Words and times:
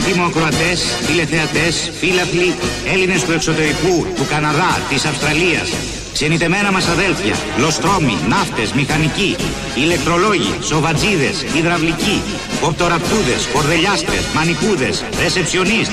Και 0.00 0.06
τώρα 0.06 0.22
αγαπητοί 0.22 0.36
μου 0.36 0.48
ακροατές, 0.50 0.80
τηλεθεατές, 1.06 1.90
φίλαθλοι, 2.00 2.54
Έλληνες 2.92 3.24
του 3.24 3.32
εξωτερικού, 3.32 4.06
του 4.16 4.26
Καναδά, 4.30 4.80
της 4.88 5.04
Αυστραλίας, 5.04 5.68
ξενιτεμένα 6.12 6.72
μας 6.72 6.86
αδέλφια, 6.88 7.36
λοστρόμοι, 7.58 8.16
ναύτες, 8.28 8.72
μηχανικοί, 8.72 9.36
ηλεκτρολόγοι, 9.74 10.54
σοβατζίδες, 10.60 11.36
υδραυλικοί, 11.58 12.22
κοπτοραπτούδες, 12.60 13.48
κορδελιάστρες, 13.52 14.24
μανικούδες, 14.34 15.04
ρεσεψιονίστ. 15.22 15.92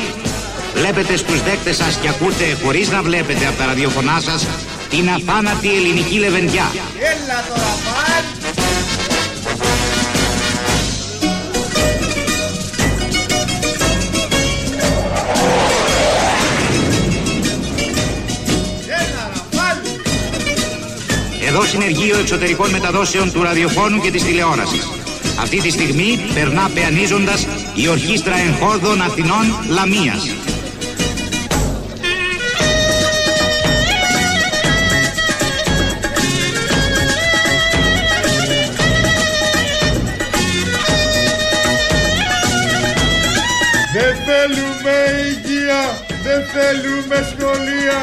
Βλέπετε 0.75 1.17
στους 1.17 1.41
δέκτες 1.43 1.75
σας 1.75 1.97
και 2.01 2.09
ακούτε 2.09 2.57
χωρίς 2.63 2.89
να 2.89 3.01
βλέπετε 3.01 3.47
από 3.47 3.57
τα 3.57 3.65
ραδιοφωνά 3.65 4.19
σας 4.19 4.47
την 4.89 5.09
αθάνατη 5.09 5.67
ελληνική 5.67 6.17
λεβεντιά. 6.19 6.67
Έλα 7.11 7.37
τώρα 7.49 7.73
πάλι. 7.85 8.46
Εδώ 21.59 21.65
συνεργείο 21.65 22.17
εξωτερικών 22.17 22.69
μεταδόσεων 22.69 23.31
του 23.31 23.43
ραδιοφώνου 23.43 24.01
και 24.01 24.11
της 24.11 24.23
τηλεόρασης. 24.23 24.87
Αυτή 25.41 25.61
τη 25.61 25.69
στιγμή 25.69 26.19
περνά 26.33 26.69
πεανίζοντας 26.73 27.47
η 27.75 27.87
Ορχήστρα 27.87 28.35
Εγχόρδων 28.37 29.01
Αθηνών 29.01 29.45
Λαμίας. 29.69 30.23
Δεν 43.93 44.15
θέλουμε 44.27 44.95
υγεία, 45.29 45.81
δεν 46.23 46.41
θέλουμε 46.53 47.35
σχολεία, 47.35 47.99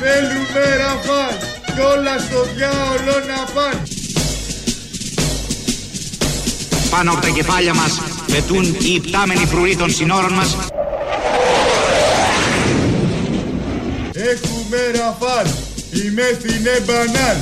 θέλουμε 0.00 0.76
ραφάλ, 0.76 1.47
κι 1.78 1.84
όλα 1.84 2.18
στο 2.18 2.42
διάολο 2.54 3.16
να 3.26 3.52
πάνε. 3.54 3.82
Πάνω 6.90 7.10
από 7.10 7.20
τα 7.20 7.28
κεφάλια 7.28 7.74
μας 7.74 8.00
πετούν 8.32 8.64
οι 8.64 8.92
υπτάμενοι 8.94 9.46
φρουροί 9.46 9.76
των 9.76 9.90
συνόρων 9.90 10.32
μας 10.32 10.56
Έχουμε 14.12 14.76
ραφάλ, 14.94 15.46
η 15.92 16.10
μέθη 16.10 16.58
είναι 16.58 16.82
μπανάλ. 16.86 17.36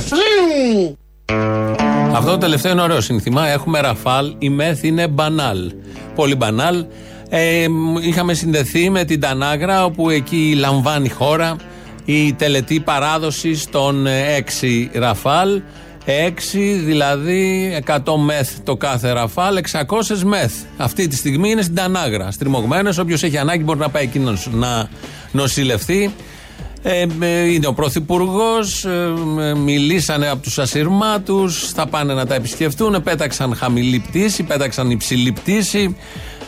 Αυτό 2.15 2.31
το 2.31 2.37
τελευταίο 2.37 2.71
είναι 2.71 2.81
ωραίο 2.81 3.01
σύνθημα. 3.01 3.47
Έχουμε 3.47 3.79
ραφάλ, 3.79 4.35
η 4.37 4.49
μεθ 4.49 4.83
είναι 4.83 5.07
μπανάλ. 5.07 5.71
Πολύ 6.15 6.35
μπανάλ. 6.35 6.85
Ε, 7.29 7.67
είχαμε 8.01 8.33
συνδεθεί 8.33 8.89
με 8.89 9.03
την 9.03 9.19
Τανάγρα, 9.19 9.85
όπου 9.85 10.09
εκεί 10.09 10.55
λαμβάνει 10.57 11.05
η 11.05 11.09
χώρα 11.09 11.55
η 12.09 12.33
τελετή 12.33 12.79
παράδοσης 12.79 13.69
των 13.69 14.05
6 14.07 14.89
ραφάλ. 14.93 15.61
6 16.05 16.79
δηλαδή 16.85 17.71
100 17.85 17.97
μεθ 18.25 18.51
το 18.63 18.75
κάθε 18.75 19.11
ραφάλ, 19.11 19.57
600 19.57 20.17
μεθ. 20.25 20.53
Αυτή 20.77 21.07
τη 21.07 21.15
στιγμή 21.15 21.49
είναι 21.49 21.61
στην 21.61 21.75
Τανάγρα. 21.75 22.31
Στριμωγμένο, 22.31 22.93
όποιος 22.99 23.23
έχει 23.23 23.37
ανάγκη 23.37 23.63
μπορεί 23.63 23.79
να 23.79 23.89
πάει 23.89 24.03
εκεί 24.03 24.19
να 24.19 24.29
νοσ- 24.31 24.53
να 24.53 24.89
νοσηλευτεί. 25.31 26.13
Ε, 26.83 27.05
ε, 27.19 27.51
είναι 27.51 27.67
ο 27.67 27.73
Πρωθυπουργός, 27.73 28.85
μιλήσανε 29.63 30.29
από 30.29 30.41
τους 30.41 30.59
ασυρμάτου, 30.59 31.51
θα 31.51 31.87
πάνε 31.87 32.13
να 32.13 32.25
τα 32.25 32.35
επισκεφτούν, 32.35 33.03
πέταξαν 33.03 33.55
χαμηλή 33.55 33.99
πτήση, 33.99 34.43
πέταξαν 34.43 34.89
υψηλή 34.89 35.31
πτήση. 35.31 35.95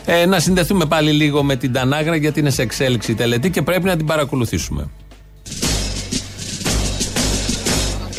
Ε, 0.04 0.26
να 0.26 0.38
συνδεθούμε 0.40 0.84
πάλι 0.86 1.10
λίγο 1.12 1.42
με 1.42 1.56
την 1.56 1.72
Τανάγρα 1.72 2.16
γιατί 2.16 2.40
είναι 2.40 2.50
σε 2.50 2.62
εξέλιξη 2.62 3.10
η 3.10 3.14
τελετή 3.14 3.50
και 3.50 3.62
πρέπει 3.62 3.84
να 3.84 3.96
την 3.96 4.06
παρακολουθήσουμε. 4.06 4.90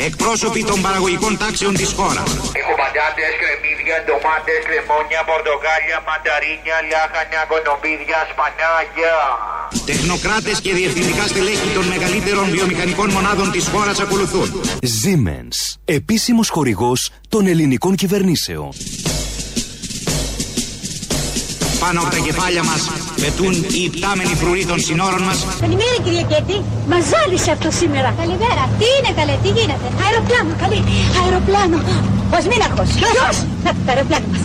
Εκπρόσωποι 0.10 0.64
των 0.64 0.82
παραγωγικών 0.82 1.38
τάξεων 1.38 1.74
της 1.82 1.92
χώρας. 1.98 2.30
Έχω 2.62 2.74
πατάτες, 2.82 3.34
κρεμμύδια, 3.42 3.98
ντομάτες, 4.06 4.62
λεμόνια, 4.72 5.22
πορτοκάλια, 5.30 5.98
μανταρίνια, 6.08 6.78
λάχανα, 6.92 7.42
κονοπίδια, 7.52 8.20
σπανάκια. 8.32 9.16
Τεχνοκράτες 9.90 10.58
και 10.64 10.74
διευθυντικά 10.80 11.24
στελέχη 11.32 11.70
των 11.78 11.86
μεγαλύτερων 11.94 12.46
βιομηχανικών 12.56 13.10
μονάδων 13.16 13.52
της 13.52 13.66
χώρας 13.74 14.00
ακολουθούν. 14.00 14.48
Siemens, 15.00 15.58
επίσημος 15.86 16.50
χορηγός 16.50 17.00
των 17.30 17.48
ελληνικών 17.48 17.96
κυβερνήσεων. 17.96 18.70
Πάνω 21.80 22.02
από 22.02 22.10
τα 22.10 22.18
κεφάλια 22.18 22.64
μας 22.64 22.82
πετούν 23.24 23.54
οι 23.76 23.82
υπτάμενοι 23.90 24.34
φρουροί 24.42 24.64
των 24.72 24.80
συνόρων 24.86 25.22
μας 25.28 25.38
Καλημέρα 25.60 25.96
κυρία 26.04 26.26
Κέτη. 26.32 26.58
Μας 26.92 27.04
ζάλισε 27.12 27.52
αυτό 27.56 27.70
σήμερα. 27.82 28.10
Καλημέρα. 28.22 28.64
Τι 28.80 28.88
είναι 28.98 29.12
καλέ, 29.20 29.36
τι 29.44 29.50
γίνεται; 29.58 29.88
Αεροπλάνο, 30.06 30.52
καλή. 30.64 30.80
Αεροπλάνο. 31.22 31.78
Ο 32.36 32.38
Σμίναχος. 32.46 32.90
Ποιος; 33.02 33.36
Να, 33.64 33.70
το 33.86 33.90
αεροπλάνο 33.94 34.26
μας. 34.32 34.42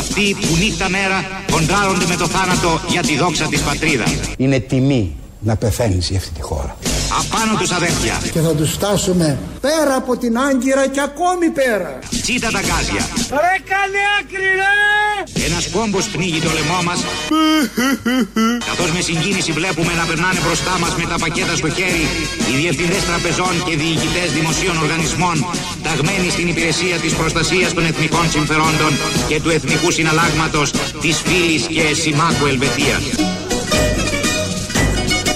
Αυτοί 0.00 0.26
που 0.40 0.56
νύχτα 0.62 0.88
μέρα 0.96 1.18
κοντράρονται 1.54 2.06
με 2.12 2.16
το 2.22 2.26
θάνατο 2.34 2.70
για 2.88 3.02
τη 3.02 3.16
δόξα 3.22 3.46
της 3.52 3.60
πατρίδας. 3.60 4.10
Είναι 4.36 4.58
τιμή 4.58 5.16
να 5.48 5.56
πεθαίνεις 5.56 6.08
για 6.10 6.18
αυτή 6.18 6.32
τη 6.38 6.42
χώρα. 6.42 6.76
Απάνω 7.20 7.58
τους 7.58 7.70
αδέρφια, 7.70 8.22
Και 8.32 8.40
θα 8.40 8.54
τους 8.54 8.70
φτάσουμε 8.72 9.38
πέρα 9.60 9.94
από 9.96 10.16
την 10.16 10.38
Άγκυρα 10.38 10.86
και 10.88 11.00
ακόμη 11.00 11.48
πέρα. 11.48 11.98
τσίτα 12.22 12.50
τα 12.50 12.60
γκάζια. 12.60 13.04
Ρε 13.44 13.56
καλή 13.72 14.02
άκρη 14.18 14.50
ρε. 14.60 14.92
Ένας 15.46 15.68
κόμπος 15.74 16.04
πνίγει 16.12 16.40
το 16.46 16.50
λαιμό 16.56 16.78
μας 16.88 17.00
Καθώς 18.68 18.90
με 18.94 19.00
συγκίνηση 19.00 19.52
βλέπουμε 19.52 19.92
να 20.00 20.04
περνάνε 20.04 20.40
μπροστά 20.44 20.74
μας 20.82 20.92
με 21.00 21.04
τα 21.10 21.16
πακέτα 21.22 21.54
στο 21.56 21.70
χέρι 21.76 22.04
οι 22.50 22.54
διευθυντές 22.60 23.02
τραπεζών 23.08 23.54
και 23.66 23.74
διοικητές 23.82 24.28
δημοσίων 24.38 24.76
οργανισμών 24.84 25.36
ταγμένοι 25.86 26.28
στην 26.30 26.46
υπηρεσία 26.52 26.96
της 27.04 27.12
προστασίας 27.20 27.70
των 27.76 27.84
εθνικών 27.90 28.26
συμφερόντων 28.30 28.92
και 29.28 29.40
του 29.42 29.50
εθνικού 29.50 29.90
συναλλάγματος 29.90 30.70
της 31.02 31.16
φίλης 31.26 31.62
και 31.74 31.84
συμμάχου 32.02 32.46
Ελβετίας. 32.46 33.02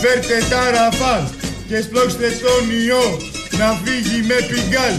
Φέρτε 0.02 0.36
τα 0.50 0.62
ραφάλ 0.76 1.22
και 1.68 1.80
σπρώξτε 1.80 2.26
τον 2.26 2.70
ιό 2.86 3.18
να 3.58 3.72
φύγει 3.84 4.26
με 4.26 4.34
πιγκάλ. 4.48 4.94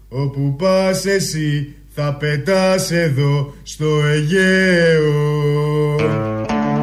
όπου 0.09 0.55
πας 0.55 1.05
εσύ 1.05 1.75
θα 1.95 2.13
πετάς 2.13 2.91
εδώ 2.91 3.53
στο 3.63 4.01
Αιγαίο. 4.05 5.09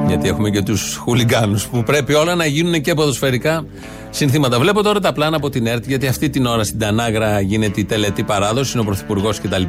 Γιατί 0.06 0.28
έχουμε 0.28 0.50
και 0.50 0.62
τους 0.62 0.96
χουλιγκάνους 0.96 1.66
που 1.66 1.82
πρέπει 1.82 2.14
όλα 2.14 2.34
να 2.34 2.46
γίνουν 2.46 2.80
και 2.80 2.94
ποδοσφαιρικά 2.94 3.66
συνθήματα. 4.10 4.58
Βλέπω 4.58 4.82
τώρα 4.82 5.00
τα 5.00 5.12
πλάνα 5.12 5.36
από 5.36 5.50
την 5.50 5.66
ΕΡΤ, 5.66 5.86
γιατί 5.86 6.06
αυτή 6.06 6.30
την 6.30 6.46
ώρα 6.46 6.64
στην 6.64 6.78
Τανάγρα 6.78 7.40
γίνεται 7.40 7.80
η 7.80 7.84
τελετή 7.84 8.22
παράδοση, 8.22 8.70
είναι 8.72 8.80
ο 8.80 8.84
Πρωθυπουργός 8.84 9.40
κτλ. 9.40 9.62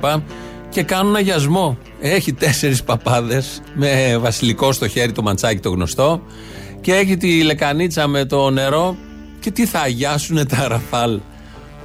Και 0.70 0.84
κάνουν 0.84 1.16
αγιασμό. 1.16 1.78
Έχει 2.02 2.34
τέσσερις 2.34 2.84
παπάδες 2.84 3.62
με 3.74 4.18
βασιλικό 4.18 4.72
στο 4.72 4.88
χέρι 4.88 5.12
το 5.12 5.22
μαντσάκι 5.22 5.60
το 5.60 5.70
γνωστό. 5.70 6.22
Και 6.82 6.94
έχει 6.94 7.18
τη 7.18 7.44
λεκανίτσα 7.44 8.08
με 8.08 8.26
το 8.26 8.50
νερό. 8.50 8.96
Και 9.40 9.52
τι 9.52 9.66
θα 9.66 9.80
αγιάσουν 9.80 10.48
τα 10.48 10.68
ραφάλ. 10.68 11.20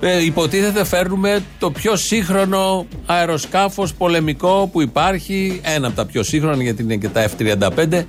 Ε, 0.00 0.24
υποτίθεται 0.24 0.84
φέρνουμε 0.84 1.42
το 1.58 1.70
πιο 1.70 1.96
σύγχρονο 1.96 2.86
αεροσκάφος 3.06 3.94
πολεμικό 3.94 4.68
που 4.72 4.82
υπάρχει, 4.82 5.60
ένα 5.64 5.86
από 5.86 5.96
τα 5.96 6.06
πιο 6.06 6.22
σύγχρονα 6.22 6.62
γιατί 6.62 6.82
είναι 6.82 6.96
και 6.96 7.08
τα 7.08 7.28
F-35 7.28 8.02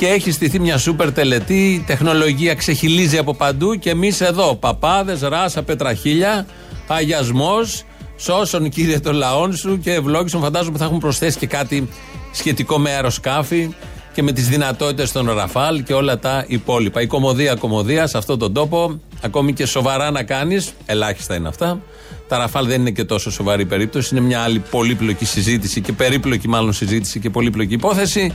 και 0.00 0.06
έχει 0.06 0.30
στηθεί 0.30 0.58
μια 0.60 0.78
σούπερ 0.78 1.12
τελετή, 1.12 1.72
η 1.72 1.84
τεχνολογία 1.86 2.54
ξεχυλίζει 2.54 3.18
από 3.18 3.34
παντού 3.34 3.74
και 3.74 3.90
εμείς 3.90 4.20
εδώ, 4.20 4.54
παπάδες, 4.54 5.20
ράσα, 5.20 5.62
πετραχίλια, 5.62 6.46
αγιασμός, 6.86 7.84
σώσον 8.16 8.68
κύριε 8.68 9.00
των 9.00 9.14
λαών 9.14 9.56
σου 9.56 9.78
και 9.78 9.92
ευλόγησον 9.92 10.40
φαντάζομαι 10.40 10.78
θα 10.78 10.84
έχουν 10.84 10.98
προσθέσει 10.98 11.38
και 11.38 11.46
κάτι 11.46 11.88
σχετικό 12.32 12.78
με 12.78 12.90
αεροσκάφη 12.90 13.74
και 14.12 14.22
με 14.22 14.32
τις 14.32 14.48
δυνατότητες 14.48 15.12
των 15.12 15.30
Ραφάλ 15.30 15.82
και 15.82 15.92
όλα 15.92 16.18
τα 16.18 16.44
υπόλοιπα. 16.46 17.00
Η 17.00 17.06
κομμωδία 17.06 17.54
κομμωδία 17.54 18.06
σε 18.06 18.18
αυτόν 18.18 18.38
τον 18.38 18.52
τόπο, 18.52 19.00
ακόμη 19.20 19.52
και 19.52 19.66
σοβαρά 19.66 20.10
να 20.10 20.22
κάνεις, 20.22 20.72
ελάχιστα 20.86 21.34
είναι 21.34 21.48
αυτά. 21.48 21.80
Τα 22.28 22.38
Ραφάλ 22.38 22.66
δεν 22.66 22.80
είναι 22.80 22.90
και 22.90 23.04
τόσο 23.04 23.30
σοβαρή 23.30 23.66
περίπτωση, 23.66 24.16
είναι 24.16 24.24
μια 24.26 24.40
άλλη 24.40 24.58
πολύπλοκη 24.70 25.24
συζήτηση 25.24 25.80
και 25.80 25.92
περίπλοκη 25.92 26.48
μάλλον 26.48 26.72
συζήτηση 26.72 27.20
και 27.20 27.30
πολύπλοκη 27.30 27.74
υπόθεση. 27.74 28.34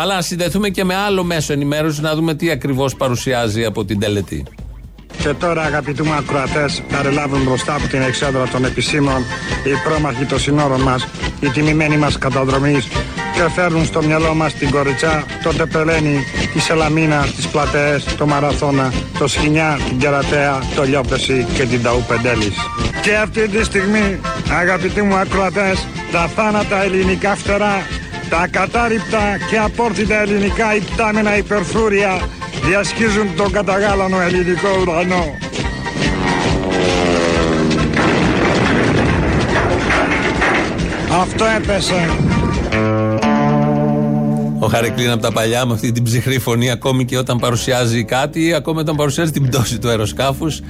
Αλλά 0.00 0.14
να 0.14 0.20
συνδεθούμε 0.20 0.68
και 0.68 0.84
με 0.84 0.94
άλλο 0.94 1.24
μέσο 1.24 1.52
ενημέρωσης 1.52 2.00
να 2.00 2.14
δούμε 2.14 2.34
τι 2.34 2.50
ακριβώς 2.50 2.94
παρουσιάζει 2.94 3.64
από 3.64 3.84
την 3.84 3.98
τελετή. 3.98 4.44
Και 5.18 5.28
τώρα 5.28 5.62
αγαπητοί 5.62 6.02
μου 6.02 6.12
ακροατές 6.12 6.82
παρελάβουν 6.92 7.42
μπροστά 7.42 7.74
από 7.74 7.86
την 7.86 8.02
εξέδρα 8.02 8.48
των 8.48 8.64
επισήμων 8.64 9.24
οι 9.64 9.88
πρόμαχοι 9.88 10.24
των 10.24 10.38
συνόρων 10.38 10.80
μας, 10.80 11.08
οι 11.40 11.48
τιμημένοι 11.48 11.96
μας 11.96 12.18
καταδρομείς 12.18 12.88
και 13.34 13.48
φέρνουν 13.54 13.84
στο 13.84 14.02
μυαλό 14.02 14.34
μας 14.34 14.52
την 14.54 14.70
κοριτσιά, 14.70 15.24
τον 15.42 15.56
Τεπελένη 15.56 16.24
τη 16.52 16.60
Σελαμίνα, 16.60 17.26
τις 17.36 17.48
πλατεές, 17.48 18.04
το 18.04 18.26
Μαραθώνα, 18.26 18.92
το 19.18 19.26
Σχοινιά, 19.26 19.78
την 19.88 19.98
Κερατέα, 19.98 20.58
το 20.76 20.82
Λιόπεση 20.82 21.46
και 21.54 21.64
την 21.64 21.82
Ταού 21.82 22.04
Πεντέλης. 22.08 22.56
Και 23.02 23.16
αυτή 23.16 23.48
τη 23.48 23.64
στιγμή, 23.64 24.20
αγαπητοί 24.50 25.02
μου 25.02 25.14
ακροατές, 25.16 25.86
τα 26.12 26.26
θάνατα 26.26 26.82
ελληνικά 26.82 27.34
φτερά, 27.36 27.86
τα 28.30 28.46
κατάρριπτα 28.50 29.38
και 29.50 29.58
απόρθητα 29.58 30.20
ελληνικά 30.20 30.74
υπτάμενα 30.74 31.36
υπερθούρια 31.36 32.20
διασχίζουν 32.64 33.36
τον 33.36 33.52
καταγάλανο 33.52 34.20
ελληνικό 34.20 34.68
ουρανό. 34.80 35.24
Αυτό 41.12 41.44
έπεσε. 41.56 42.08
Ο 44.58 44.66
Χαρεκλίν 44.66 45.10
από 45.10 45.22
τα 45.22 45.32
παλιά 45.32 45.66
με 45.66 45.72
αυτή 45.72 45.92
την 45.92 46.02
ψυχρή 46.02 46.38
φωνή, 46.38 46.70
ακόμη 46.70 47.04
και 47.04 47.18
όταν 47.18 47.38
παρουσιάζει 47.38 48.04
κάτι, 48.04 48.54
ακόμη 48.54 48.80
όταν 48.80 48.96
παρουσιάζει 48.96 49.30
την 49.30 49.46
πτώση 49.48 49.78
του 49.78 49.88
αεροσκάφους. 49.88 50.60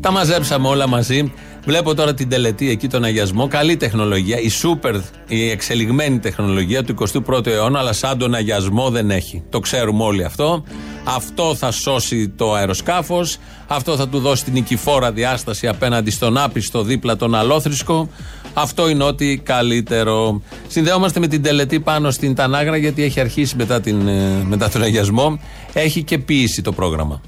Τα 0.00 0.10
μαζέψαμε 0.10 0.68
όλα 0.68 0.86
μαζί. 0.88 1.32
Βλέπω 1.66 1.94
τώρα 1.94 2.14
την 2.14 2.28
τελετή 2.28 2.70
εκεί, 2.70 2.88
τον 2.88 3.04
αγιασμό. 3.04 3.48
Καλή 3.48 3.76
τεχνολογία. 3.76 4.40
Η 4.40 4.48
σούπερ, 4.48 4.94
η 5.28 5.50
εξελιγμένη 5.50 6.18
τεχνολογία 6.18 6.84
του 6.84 6.94
21ου 7.26 7.46
αιώνα, 7.46 7.78
αλλά 7.78 7.92
σαν 7.92 8.18
τον 8.18 8.34
αγιασμό 8.34 8.90
δεν 8.90 9.10
έχει. 9.10 9.42
Το 9.50 9.60
ξέρουμε 9.60 10.04
όλοι 10.04 10.24
αυτό. 10.24 10.64
Αυτό 11.04 11.54
θα 11.54 11.70
σώσει 11.70 12.28
το 12.28 12.54
αεροσκάφος. 12.54 13.38
Αυτό 13.66 13.96
θα 13.96 14.08
του 14.08 14.18
δώσει 14.18 14.44
την 14.44 14.52
νικηφόρα 14.52 15.12
διάσταση 15.12 15.68
απέναντι 15.68 16.10
στον 16.10 16.38
άπιστο 16.38 16.82
δίπλα 16.82 17.16
τον 17.16 17.34
αλόθρισκο. 17.34 18.08
Αυτό 18.54 18.88
είναι 18.88 19.04
ό,τι 19.04 19.38
καλύτερο. 19.38 20.42
Συνδέομαστε 20.68 21.20
με 21.20 21.26
την 21.26 21.42
τελετή 21.42 21.80
πάνω 21.80 22.10
στην 22.10 22.34
Τανάγρα 22.34 22.76
γιατί 22.76 23.02
έχει 23.02 23.20
αρχίσει 23.20 23.56
μετά, 23.56 23.80
την, 23.80 24.08
ε, 24.08 24.44
μετά 24.44 24.68
τον 24.68 24.82
αγιασμό. 24.82 25.40
Έχει 25.72 26.02
και 26.02 26.18
ποιήσει 26.18 26.62
το 26.62 26.72
πρόγραμμα. 26.72 27.20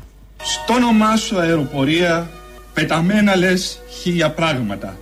Στο 0.42 0.74
όνομά 0.74 1.16
σου 1.16 1.38
αεροπορία 1.38 2.30
πεταμένα 2.78 3.36
λες 3.36 3.80
χίλια 4.00 4.30
πράγματα. 4.30 4.98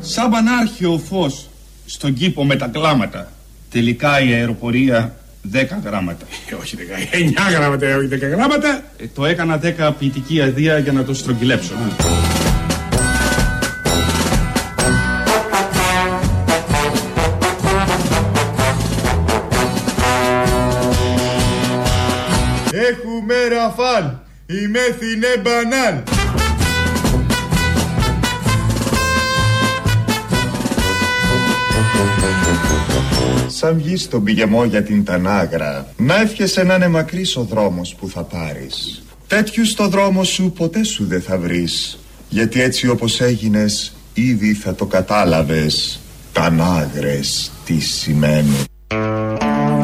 Σαν 0.00 0.30
πανάρχιο 0.30 1.00
φως 1.08 1.48
στον 1.86 2.14
κήπο 2.14 2.44
με 2.44 2.56
τα 2.56 2.66
κλάματα. 2.66 3.32
Τελικά 3.70 4.20
η 4.20 4.32
αεροπορία 4.32 5.14
10 5.52 5.64
γράμματα. 5.84 6.26
Ε, 6.50 6.54
όχι 6.54 6.76
10, 6.76 7.50
9 7.50 7.50
γράμματα, 7.50 7.96
όχι 7.96 8.08
10 8.12 8.18
γράμματα. 8.20 8.82
Ε, 8.96 9.04
το 9.14 9.24
έκανα 9.24 9.60
10 9.78 9.92
ποιητική 9.98 10.42
αδεία 10.42 10.78
για 10.78 10.92
να 10.92 11.04
το 11.04 11.14
στρογγυλέψω. 11.14 11.74
Έχουμε 22.90 23.34
ραφάλ, 23.48 24.04
η 24.46 24.66
μέθη 24.68 25.12
είναι 25.14 25.26
Σαν 33.48 33.76
βγεις 33.76 34.02
στον 34.02 34.24
πηγεμό 34.24 34.64
για 34.64 34.82
την 34.82 35.04
Τανάγρα 35.04 35.86
Να 35.96 36.20
εύχεσαι 36.20 36.62
να 36.62 36.74
είναι 36.74 36.88
μακρύς 36.88 37.36
ο 37.36 37.42
δρόμος 37.42 37.94
που 37.94 38.08
θα 38.08 38.22
πάρεις 38.22 39.02
Τέτοιους 39.26 39.70
στο 39.70 39.88
δρόμο 39.88 40.24
σου 40.24 40.52
ποτέ 40.56 40.84
σου 40.84 41.06
δεν 41.06 41.22
θα 41.22 41.38
βρεις 41.38 41.98
Γιατί 42.28 42.62
έτσι 42.62 42.88
όπως 42.88 43.20
έγινες 43.20 43.94
Ήδη 44.14 44.54
θα 44.54 44.74
το 44.74 44.86
κατάλαβες 44.86 46.00
Τανάγρες 46.32 47.50
τι 47.64 47.80
σημαίνουν 47.80 48.66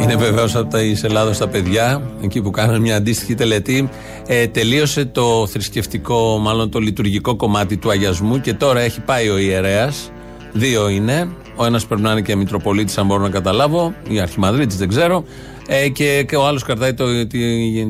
είναι 0.02 0.16
βεβαίως 0.16 0.56
από 0.56 0.70
τα 0.70 0.78
Ελλάδα 1.02 1.32
στα 1.32 1.48
παιδιά, 1.48 2.10
εκεί 2.22 2.42
που 2.42 2.50
κάνανε 2.50 2.78
μια 2.78 2.96
αντίστοιχη 2.96 3.34
τελετή. 3.34 3.88
Ε, 4.26 4.46
τελείωσε 4.46 5.04
το 5.04 5.46
θρησκευτικό, 5.46 6.38
μάλλον 6.38 6.70
το 6.70 6.78
λειτουργικό 6.78 7.36
κομμάτι 7.36 7.76
του 7.76 7.90
αγιασμού 7.90 8.40
και 8.40 8.54
τώρα 8.54 8.80
έχει 8.80 9.00
πάει 9.00 9.28
ο 9.28 9.38
ιερέας. 9.38 10.12
Δύο 10.52 10.88
είναι. 10.88 11.28
Ο 11.60 11.64
ένας 11.64 11.86
πρέπει 11.86 12.02
να 12.02 12.10
είναι 12.10 12.20
και 12.20 12.36
Μητροπολίτης, 12.36 12.98
αν 12.98 13.06
μπορώ 13.06 13.22
να 13.22 13.28
καταλάβω, 13.28 13.94
ή 14.08 14.20
Αρχιμαδρίτης, 14.20 14.76
δεν 14.76 14.88
ξέρω. 14.88 15.24
Ε, 15.66 15.88
και, 15.88 16.24
και 16.28 16.36
ο 16.36 16.46
άλλος 16.46 16.62
κρατάει 16.62 16.94
το, 16.94 17.26
το, 17.26 17.38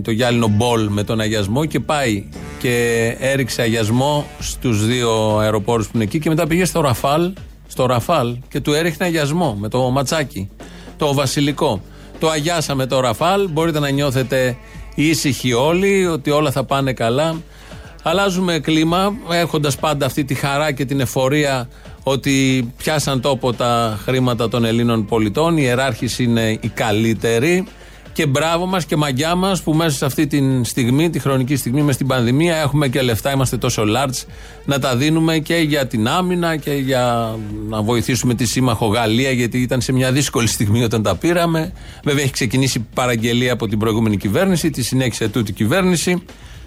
το 0.02 0.10
γυάλινο 0.10 0.48
μπολ 0.48 0.88
με 0.88 1.02
τον 1.04 1.20
αγιασμό 1.20 1.64
και 1.64 1.80
πάει 1.80 2.24
και 2.58 3.16
έριξε 3.20 3.62
αγιασμό 3.62 4.26
στους 4.38 4.86
δύο 4.86 5.38
αεροπόρους 5.38 5.86
που 5.86 5.92
είναι 5.94 6.04
εκεί 6.04 6.18
και 6.18 6.28
μετά 6.28 6.46
πήγε 6.46 6.64
στο 6.64 6.80
Ραφάλ, 6.80 7.32
στο 7.66 7.86
Ραφάλ 7.86 8.36
και 8.48 8.60
του 8.60 8.72
έριχνε 8.72 9.06
αγιασμό 9.06 9.56
με 9.60 9.68
το 9.68 9.90
ματσάκι, 9.90 10.48
το 10.96 11.14
βασιλικό. 11.14 11.82
Το 12.18 12.28
αγιάσαμε 12.28 12.86
το 12.86 13.00
Ραφάλ. 13.00 13.48
Μπορείτε 13.50 13.78
να 13.78 13.90
νιώθετε 13.90 14.56
ήσυχοι 14.94 15.52
όλοι 15.52 16.06
ότι 16.06 16.30
όλα 16.30 16.50
θα 16.50 16.64
πάνε 16.64 16.92
καλά. 16.92 17.36
Αλλάζουμε 18.02 18.58
κλίμα, 18.58 19.14
έχοντας 19.30 19.76
πάντα 19.76 20.06
αυτή 20.06 20.24
τη 20.24 20.34
χαρά 20.34 20.72
και 20.72 20.84
την 20.84 21.00
εφορία 21.00 21.68
ότι 22.02 22.68
πιάσαν 22.76 23.20
τόπο 23.20 23.52
τα 23.52 23.98
χρήματα 24.04 24.48
των 24.48 24.64
Ελλήνων 24.64 25.06
πολιτών. 25.06 25.56
Η 25.56 25.62
ιεράρχηση 25.64 26.22
είναι 26.22 26.58
η 26.60 26.68
καλύτερη. 26.68 27.64
Και 28.12 28.26
μπράβο 28.26 28.66
μας 28.66 28.84
και 28.84 28.96
μαγιά 28.96 29.34
μας 29.34 29.62
που 29.62 29.74
μέσα 29.74 29.96
σε 29.96 30.04
αυτή 30.04 30.26
τη 30.26 30.64
στιγμή, 30.64 31.10
τη 31.10 31.18
χρονική 31.18 31.56
στιγμή, 31.56 31.82
μες 31.82 31.94
στην 31.94 32.06
πανδημία, 32.06 32.56
έχουμε 32.56 32.88
και 32.88 33.02
λεφτά, 33.02 33.32
είμαστε 33.32 33.56
τόσο 33.56 33.82
large 33.96 34.26
να 34.64 34.78
τα 34.78 34.96
δίνουμε 34.96 35.38
και 35.38 35.54
για 35.54 35.86
την 35.86 36.08
άμυνα 36.08 36.56
και 36.56 36.70
για 36.72 37.34
να 37.68 37.82
βοηθήσουμε 37.82 38.34
τη 38.34 38.44
σύμμαχο 38.44 38.86
Γαλλία, 38.86 39.30
γιατί 39.30 39.58
ήταν 39.58 39.80
σε 39.80 39.92
μια 39.92 40.12
δύσκολη 40.12 40.46
στιγμή 40.46 40.82
όταν 40.82 41.02
τα 41.02 41.16
πήραμε. 41.16 41.72
Βέβαια, 42.04 42.22
έχει 42.22 42.32
ξεκινήσει 42.32 42.86
παραγγελία 42.94 43.52
από 43.52 43.68
την 43.68 43.78
προηγούμενη 43.78 44.16
κυβέρνηση, 44.16 44.70
τη 44.70 44.82
συνέχισε 44.82 45.28
τούτη 45.28 45.52
κυβέρνηση. 45.52 46.22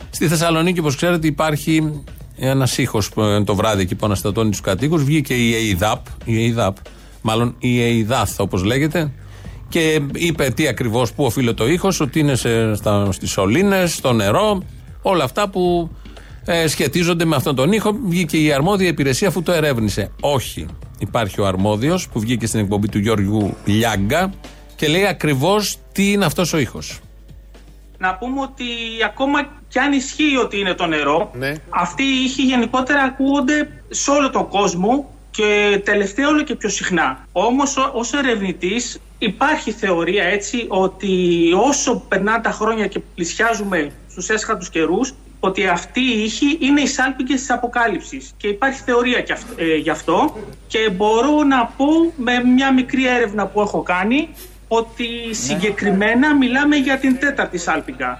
Στη 0.10 0.28
Θεσσαλονίκη, 0.28 0.80
όπως 0.80 0.96
ξέρετε, 0.96 1.28
υπάρχει 1.28 2.04
ένας 2.36 2.78
ήχος 2.78 3.10
το 3.46 3.56
βράδυ 3.56 3.82
εκεί 3.82 3.96
που 3.96 4.06
αναστατώνει 4.06 4.50
τους 4.50 4.62
κατοίκους. 4.62 5.04
Βγήκε 5.04 5.34
η 5.34 5.68
ΕΙΔΑΠ, 5.68 6.06
η 6.26 6.46
ΕΙΔΑΠ, 6.46 6.78
μάλλον 7.22 7.56
η 7.60 7.80
ΕΙΔΑΘ 7.80 8.30
όπως 8.38 8.64
λέγεται, 8.64 9.12
και 9.70 10.02
είπε 10.14 10.50
τι 10.50 10.68
ακριβώς 10.68 11.14
που 11.14 11.24
οφείλει 11.24 11.54
το 11.54 11.68
ήχος, 11.68 12.00
ότι 12.00 12.20
είναι 12.20 12.36
στις 13.10 13.32
σωλήνες, 13.32 13.94
στο 13.94 14.14
νερό, 14.14 14.64
όλα 15.02 15.24
αυτά 15.24 15.50
που 15.50 15.90
ε, 16.46 16.68
σχετίζονται 16.68 17.26
με 17.26 17.36
αυτόν 17.36 17.56
τον 17.56 17.72
ήχο. 17.72 17.98
Βγήκε 18.08 18.38
η 18.38 18.52
αρμόδια 18.52 18.88
υπηρεσία 18.88 19.28
αφού 19.28 19.44
το 19.44 19.52
ερεύνησε. 19.52 20.12
Όχι. 20.20 20.66
Υπάρχει 21.00 21.42
ο 21.42 21.46
αρμόδιος 21.46 22.08
που 22.10 22.20
βγήκε 22.20 22.48
στην 22.48 22.60
εκπομπή 22.60 22.88
του 22.88 23.00
Γιώργου 23.00 23.58
Λιάγκα 23.66 24.34
και 24.76 24.88
λέει 24.88 25.06
ακριβώς 25.06 25.78
τι 25.92 26.12
είναι 26.12 26.26
αυτός 26.26 26.54
ο 26.54 26.58
ήχος. 26.58 27.00
Να 28.04 28.16
πούμε 28.16 28.42
ότι 28.42 28.66
ακόμα 29.06 29.48
κι 29.68 29.80
αν 29.80 29.92
ισχύει 29.92 30.38
ότι 30.38 30.60
είναι 30.60 30.74
το 30.74 30.86
νερό, 30.86 31.32
ναι. 31.34 31.54
αυτοί 31.70 32.04
οι 32.04 32.24
ήχοι 32.24 32.42
γενικότερα 32.42 33.02
ακούγονται 33.02 33.84
σε 33.90 34.12
όλο 34.12 34.30
τον 34.30 34.48
κόσμο 34.48 35.14
και 35.32 35.82
τελευταία 35.86 36.28
όλο 36.28 36.44
και 36.44 36.56
πιο 36.56 36.70
συχνά. 36.70 37.28
Όμως 37.32 37.78
ως 37.94 38.14
ερευνητής 38.14 39.00
υπάρχει 39.18 39.72
θεωρία 39.72 40.24
έτσι 40.24 40.66
ότι 40.68 41.10
όσο 41.68 42.04
περνάνε 42.08 42.42
τα 42.42 42.52
χρόνια 42.52 42.88
και 42.88 43.00
πλησιάζουμε 43.00 43.92
στους 44.10 44.30
έσχατους 44.30 44.70
καιρούς 44.70 45.14
ότι 45.40 45.68
αυτή 45.68 46.02
η 46.02 46.24
ήχη 46.24 46.58
είναι 46.60 46.82
οι 46.82 46.88
σάλπιγγες 46.88 47.40
της 47.40 47.52
αποκάλυψης 47.52 48.34
και 48.38 48.48
υπάρχει 48.48 48.82
θεωρία 48.82 49.26
ε, 49.56 49.76
γι' 49.76 49.90
αυτό 49.90 50.38
και 50.68 50.90
μπορώ 50.90 51.44
να 51.44 51.66
πω 51.78 51.86
με 52.16 52.44
μια 52.44 52.74
μικρή 52.74 53.08
έρευνα 53.08 53.48
που 53.48 53.62
έχω 53.62 53.82
κάνει 53.82 54.30
ότι 54.76 55.08
ναι. 55.28 55.34
συγκεκριμένα 55.34 56.36
μιλάμε 56.36 56.76
για 56.76 56.98
την 56.98 57.20
τέταρτη 57.20 57.58
σάλπιγγα. 57.58 58.18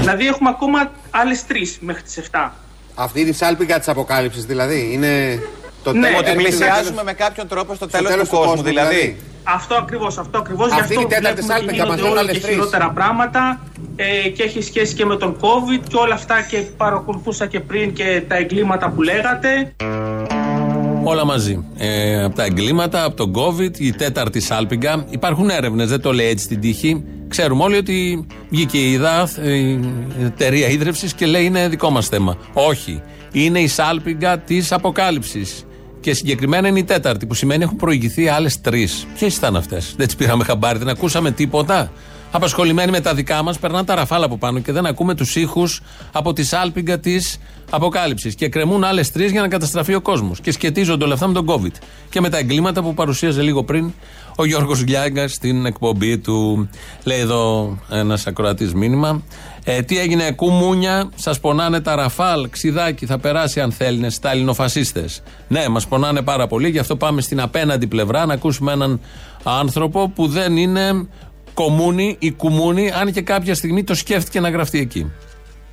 Δηλαδή 0.00 0.26
έχουμε 0.26 0.48
ακόμα 0.48 0.90
άλλε 1.10 1.36
τρει 1.46 1.76
μέχρι 1.80 2.02
τι 2.02 2.22
7. 2.30 2.50
Αυτή 2.94 3.20
είναι 3.20 3.28
η 3.28 3.32
σάλπιγγα 3.32 3.80
τη 3.80 3.90
αποκάλυψη, 3.90 4.40
δηλαδή. 4.40 4.88
Είναι 4.92 5.42
το 5.82 5.92
ναι, 5.92 6.06
τέλο 6.06 6.18
ότι 6.18 6.32
πλησιάζουμε 6.32 7.02
με 7.02 7.12
κάποιον 7.12 7.48
τρόπο 7.48 7.74
στο 7.74 7.86
τέλο 7.86 8.08
του, 8.08 8.26
κόσμου, 8.26 8.62
δηλαδή. 8.62 8.94
δηλαδή. 8.94 9.29
Αυτό 9.42 9.74
ακριβώς, 9.74 10.18
αυτό 10.18 10.38
ακριβώς. 10.38 10.72
Αυτή 10.72 10.94
είναι 10.94 11.02
η 11.02 11.06
τέταρτη 11.06 11.42
σάλπιγγα, 11.42 11.86
μας 11.86 12.00
λένε 12.00 12.18
άλλε 12.18 12.32
τρει. 12.32 12.52
χειρότερα 12.52 12.90
πράγματα 12.90 13.60
ε, 13.96 14.28
και 14.28 14.42
έχει 14.42 14.62
σχέση 14.62 14.94
και 14.94 15.04
με 15.04 15.16
τον 15.16 15.36
COVID 15.40 15.84
και 15.88 15.96
όλα 15.96 16.14
αυτά 16.14 16.42
και 16.42 16.64
παρακολουθούσα 16.76 17.46
και 17.46 17.60
πριν 17.60 17.92
και 17.92 18.22
τα 18.28 18.36
εγκλήματα 18.36 18.90
που 18.90 19.02
λέγατε. 19.02 19.74
Όλα 21.04 21.24
μαζί. 21.24 21.64
Ε, 21.76 22.24
από 22.24 22.36
τα 22.36 22.44
εγκλήματα, 22.44 23.04
από 23.04 23.16
τον 23.16 23.32
COVID, 23.34 23.78
η 23.78 23.92
τέταρτη 23.92 24.40
σάλπιγγα. 24.40 25.04
Υπάρχουν 25.10 25.50
έρευνες, 25.50 25.88
δεν 25.88 26.00
το 26.00 26.12
λέει 26.12 26.28
έτσι 26.28 26.44
στην 26.44 26.60
τύχη. 26.60 27.04
Ξέρουμε 27.28 27.62
όλοι 27.62 27.76
ότι 27.76 28.26
βγήκε 28.48 28.78
η 28.78 28.92
ΙΔΑΘ, 28.92 29.36
η 29.36 29.80
εταιρεία 30.24 30.68
ίδρυυση 30.68 31.14
και 31.14 31.26
λέει 31.26 31.44
είναι 31.44 31.68
δικό 31.68 31.90
μας 31.90 32.08
θέμα. 32.08 32.36
Όχι. 32.52 33.02
Είναι 33.32 33.60
η 33.60 33.68
σάλπιγγα 33.68 34.38
της 34.38 34.72
αποκάλυψης. 34.72 35.64
Και 36.00 36.14
συγκεκριμένα 36.14 36.68
είναι 36.68 36.78
η 36.78 36.84
τέταρτη, 36.84 37.26
που 37.26 37.34
σημαίνει 37.34 37.62
έχουν 37.62 37.76
προηγηθεί 37.76 38.28
άλλες 38.28 38.60
τρεις. 38.60 39.06
Ποιες 39.14 39.36
ήταν 39.36 39.56
αυτές, 39.56 39.94
δεν 39.96 40.06
τις 40.06 40.16
πήραμε 40.16 40.44
χαμπάρι, 40.44 40.78
δεν 40.78 40.88
ακούσαμε 40.88 41.30
τίποτα. 41.30 41.92
Απασχολημένοι 42.30 42.90
με 42.90 43.00
τα 43.00 43.14
δικά 43.14 43.42
μας, 43.42 43.58
περνάνε 43.58 43.84
τα 43.84 43.94
ραφάλα 43.94 44.24
από 44.24 44.36
πάνω 44.38 44.58
και 44.58 44.72
δεν 44.72 44.86
ακούμε 44.86 45.14
τους 45.14 45.36
ήχους 45.36 45.80
από 46.12 46.32
τη 46.32 46.44
σάλπιγγα 46.44 46.98
της 46.98 47.38
αποκάλυψης. 47.70 48.34
Και 48.34 48.48
κρεμούν 48.48 48.84
άλλες 48.84 49.10
τρεις 49.10 49.30
για 49.30 49.40
να 49.40 49.48
καταστραφεί 49.48 49.94
ο 49.94 50.00
κόσμος. 50.00 50.40
Και 50.40 50.52
σχετίζονται 50.52 51.04
όλα 51.04 51.14
αυτά 51.14 51.26
με 51.26 51.32
τον 51.32 51.46
COVID. 51.48 51.74
Και 52.10 52.20
με 52.20 52.28
τα 52.28 52.38
εγκλήματα 52.38 52.82
που 52.82 52.94
παρουσίαζε 52.94 53.42
λίγο 53.42 53.64
πριν 53.64 53.92
ο 54.36 54.44
Γιώργος 54.44 54.84
Λιάγκα 54.86 55.28
στην 55.28 55.66
εκπομπή 55.66 56.18
του. 56.18 56.68
Λέει 57.04 57.18
εδώ 57.18 57.76
ένας 57.90 58.26
ακροατής 58.26 58.74
μήνυμα. 58.74 59.22
Ε, 59.64 59.82
τι 59.82 59.98
έγινε, 59.98 60.32
κουμούνια, 60.32 61.10
σας 61.14 61.40
πονάνε 61.40 61.80
τα 61.80 61.94
ραφάλ, 61.94 62.48
ξιδάκι, 62.50 63.06
θα 63.06 63.18
περάσει 63.18 63.60
αν 63.60 63.72
θέλει, 63.72 64.10
στα 64.10 64.30
ελληνοφασίστες. 64.30 65.22
Ναι, 65.48 65.68
μας 65.68 65.86
πονάνε 65.86 66.22
πάρα 66.22 66.46
πολύ, 66.46 66.68
γι' 66.68 66.78
αυτό 66.78 66.96
πάμε 66.96 67.20
στην 67.20 67.40
απέναντι 67.40 67.86
πλευρά 67.86 68.26
να 68.26 68.34
ακούσουμε 68.34 68.72
έναν 68.72 69.00
άνθρωπο 69.42 70.08
που 70.08 70.26
δεν 70.26 70.56
είναι 70.56 71.06
κομμούνι 71.54 72.16
ή 72.18 72.32
κουμούνι, 72.32 72.90
αν 72.90 73.12
και 73.12 73.22
κάποια 73.22 73.54
στιγμή 73.54 73.84
το 73.84 73.94
σκέφτηκε 73.94 74.40
να 74.40 74.50
γραφτεί 74.50 74.78
εκεί. 74.78 75.12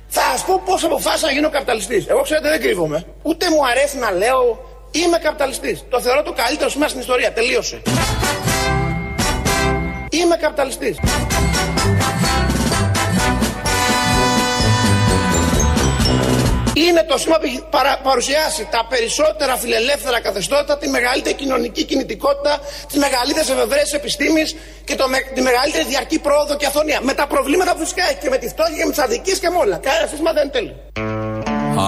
Θα 0.08 0.20
σας 0.32 0.44
πω 0.44 0.62
πώς 0.64 0.84
αποφάσισα 0.84 1.26
να 1.26 1.32
γίνω 1.32 1.50
καπιταλιστής. 1.50 2.06
Εγώ 2.06 2.20
ξέρετε 2.20 2.48
δεν 2.48 2.60
κρύβομαι. 2.60 3.04
Ούτε 3.22 3.50
μου 3.50 3.66
αρέσει 3.66 3.98
να 3.98 4.10
λέω 4.10 4.68
είμαι 4.90 5.18
καπιταλιστής. 5.18 5.84
Το 5.88 6.00
θεωρώ 6.00 6.22
το 6.22 6.32
καλύτερο 6.32 6.70
σήμερα 6.70 6.88
στην 6.88 7.00
ιστορία. 7.00 7.32
Τελείωσε. 7.32 7.82
Είμαι 10.10 10.36
καπιταλιστής. 10.36 10.96
Είναι 16.84 17.02
το 17.10 17.18
σήμα 17.18 17.36
που 17.40 17.46
έχει 17.50 17.60
παρουσιάσει 18.08 18.62
τα 18.74 18.80
περισσότερα 18.92 19.56
φιλελεύθερα 19.62 20.18
καθεστώτα, 20.20 20.78
τη 20.78 20.88
μεγαλύτερη 20.96 21.34
κοινωνική 21.34 21.82
κινητικότητα, 21.90 22.52
τις 22.88 22.98
μεγαλύτερες 23.04 23.48
εφευρέσει 23.54 23.90
τη 23.90 23.96
επιστήμης 23.96 24.48
και 24.84 24.94
το, 25.00 25.04
τη 25.34 25.40
μεγαλύτερη 25.48 25.84
διαρκή 25.92 26.18
πρόοδο 26.26 26.56
και 26.56 26.66
αθωνία. 26.66 27.00
Με 27.02 27.12
τα 27.20 27.26
προβλήματα 27.26 27.70
που 27.74 27.80
φυσικά 27.84 28.02
έχει 28.10 28.20
και 28.24 28.30
με 28.34 28.38
τη 28.42 28.48
φτώχεια 28.48 28.76
και 28.76 28.84
με 28.84 28.90
τις 28.90 29.02
αδικίες 29.06 29.38
και 29.38 29.48
με 29.52 29.58
όλα. 29.64 29.76
Κανένα 29.86 30.06
σύστημα 30.10 30.32
δεν 30.32 30.42
είναι 30.42 30.52
τέλειο. 30.56 30.76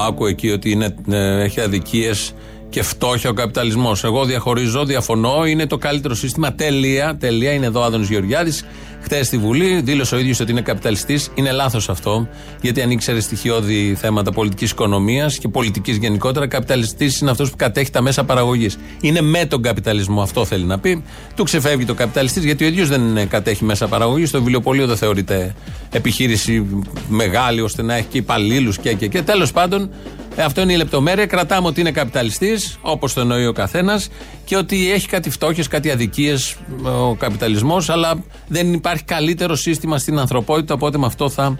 Άκου 0.06 0.26
εκεί 0.26 0.50
ότι 0.50 0.70
είναι, 0.70 0.88
ε, 1.10 1.42
έχει 1.42 1.60
αδικίες 1.60 2.34
και 2.70 2.82
φτώχεια 2.82 3.30
ο 3.30 3.32
καπιταλισμός. 3.32 4.04
Εγώ 4.04 4.24
διαχωρίζω, 4.24 4.84
διαφωνώ. 4.84 5.44
Είναι 5.44 5.66
το 5.66 5.76
καλύτερο 5.76 6.14
σύστημα. 6.14 6.52
Τέλεια. 6.52 7.16
Τελεία. 7.20 7.52
Είναι 7.52 7.66
εδώ 7.66 7.80
ο 7.80 7.82
Άδωνο 7.82 8.04
Γεωργιάδης. 8.04 8.64
Χθες 9.02 9.26
στη 9.26 9.38
Βουλή 9.38 9.80
δήλωσε 9.80 10.14
ο 10.14 10.18
ίδιος 10.18 10.40
ότι 10.40 10.50
είναι 10.50 10.60
καπιταλιστής. 10.60 11.30
Είναι 11.34 11.52
λάθος 11.52 11.88
αυτό. 11.88 12.28
Γιατί 12.60 12.82
αν 12.82 12.90
ήξερε 12.90 13.20
στοιχειώδη 13.20 13.94
θέματα 14.00 14.32
πολιτικής 14.32 14.70
οικονομίας 14.70 15.38
και 15.38 15.48
πολιτικής 15.48 15.96
γενικότερα, 15.96 16.46
καπιταλιστής 16.46 17.20
είναι 17.20 17.30
αυτός 17.30 17.50
που 17.50 17.56
κατέχει 17.56 17.90
τα 17.90 18.00
μέσα 18.00 18.24
παραγωγής. 18.24 18.78
Είναι 19.00 19.20
με 19.20 19.44
τον 19.44 19.62
καπιταλισμό. 19.62 20.22
Αυτό 20.22 20.44
θέλει 20.44 20.64
να 20.64 20.78
πει. 20.78 21.02
Του 21.36 21.44
ξεφεύγει 21.44 21.84
το 21.84 21.94
καπιταλιστής 21.94 22.44
γιατί 22.44 22.64
ο 22.64 22.66
ίδιος 22.66 22.88
δεν 22.88 23.28
κατέχει 23.28 23.64
μέσα 23.64 23.88
παραγωγής. 23.88 24.30
Το 24.30 24.38
βιβλιοπωλείο 24.38 24.86
δεν 24.86 24.96
θεωρείται 24.96 25.54
επιχείρηση 25.90 26.66
μεγάλη 27.08 27.60
ώστε 27.60 27.82
να 27.82 27.94
έχει 27.94 28.06
και 28.06 28.18
υπαλλήλους 28.18 28.78
και, 28.78 28.92
και, 28.94 29.06
και. 29.06 29.22
Τέλος 29.22 29.52
πάντων, 29.52 29.90
ε, 30.36 30.42
αυτό 30.42 30.60
είναι 30.60 30.72
η 30.72 30.76
λεπτομέρεια. 30.76 31.26
Κρατάμε 31.26 31.66
ότι 31.66 31.80
είναι 31.80 31.90
καπιταλιστής, 31.90 32.78
όπως 32.80 33.12
το 33.12 33.20
εννοεί 33.20 33.46
ο 33.46 33.52
καθένας, 33.52 34.08
και 34.44 34.56
ότι 34.56 34.92
έχει 34.92 35.08
κάτι 35.08 35.30
φτώχειες, 35.30 35.68
κάτι 35.68 35.90
αδικίες 35.90 36.56
ο 36.82 37.14
καπιταλισμός, 37.14 37.88
αλλά 37.88 38.24
δεν 38.48 38.72
υπάρχει 38.72 38.89
καλύτερο 38.98 39.54
σύστημα 39.54 39.98
στην 39.98 40.18
ανθρωπότητα, 40.18 40.74
οπότε 40.74 40.98
με 40.98 41.06
αυτό 41.06 41.30
θα 41.30 41.58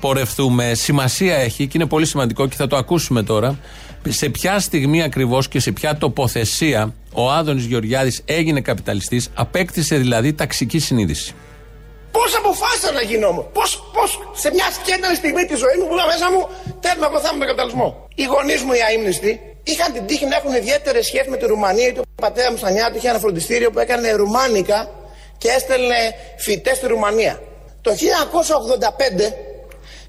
πορευτούμε. 0.00 0.74
Σημασία 0.74 1.36
έχει 1.36 1.66
και 1.66 1.72
είναι 1.74 1.86
πολύ 1.86 2.06
σημαντικό 2.06 2.48
και 2.48 2.56
θα 2.56 2.66
το 2.66 2.76
ακούσουμε 2.76 3.22
τώρα. 3.22 3.58
Σε 4.08 4.28
ποια 4.28 4.58
στιγμή 4.58 5.02
ακριβώς 5.02 5.48
και 5.48 5.60
σε 5.60 5.72
ποια 5.72 5.96
τοποθεσία 5.96 6.94
ο 7.12 7.30
Άδωνης 7.30 7.64
Γεωργιάδης 7.64 8.22
έγινε 8.24 8.60
καπιταλιστής, 8.60 9.28
απέκτησε 9.34 9.96
δηλαδή 9.96 10.32
ταξική 10.32 10.78
συνείδηση. 10.78 11.34
Πώς 12.12 12.36
αποφάσισα 12.36 12.92
να 12.92 13.02
γίνω 13.02 13.26
όμως; 13.26 13.44
Πώς 13.52 13.90
πώς, 13.94 14.10
σε 14.42 14.50
μια 14.54 14.68
σκέταλη 14.76 15.14
στιγμή 15.14 15.44
τη 15.50 15.56
ζωή 15.64 15.76
μου 15.78 15.86
που 15.88 15.94
μέσα 16.12 16.26
μου 16.32 16.40
θέλουμε 16.84 17.04
να 17.06 17.10
βοηθάμε 17.12 17.38
τον 17.38 17.46
καπιταλισμό. 17.46 18.08
Οι 18.14 18.24
γονείς 18.32 18.60
μου 18.62 18.72
οι 18.72 18.80
αίμνηστοι 18.88 19.30
είχαν 19.62 19.92
την 19.92 20.06
τύχη 20.06 20.26
να 20.26 20.36
έχουν 20.36 20.52
ιδιαίτερες 20.62 21.04
σχέσεις 21.06 21.28
με 21.32 21.36
τη 21.36 21.44
Ρουμανία 21.52 21.84
γιατί 21.88 21.98
ο 21.98 22.04
πατέρας 22.26 22.50
μου 22.50 22.60
στα 22.62 22.70
νιάτα 22.70 22.96
είχε 22.96 23.08
ένα 23.08 23.18
φροντιστήριο 23.24 23.70
που 23.70 23.78
έκανε 23.84 24.06
ρουμάνικα 24.22 24.78
και 25.42 25.48
έστελνε 25.56 26.00
φοιτέ 26.44 26.74
στη 26.74 26.86
Ρουμανία. 26.86 27.34
Το 27.80 27.90
1985 27.90 27.94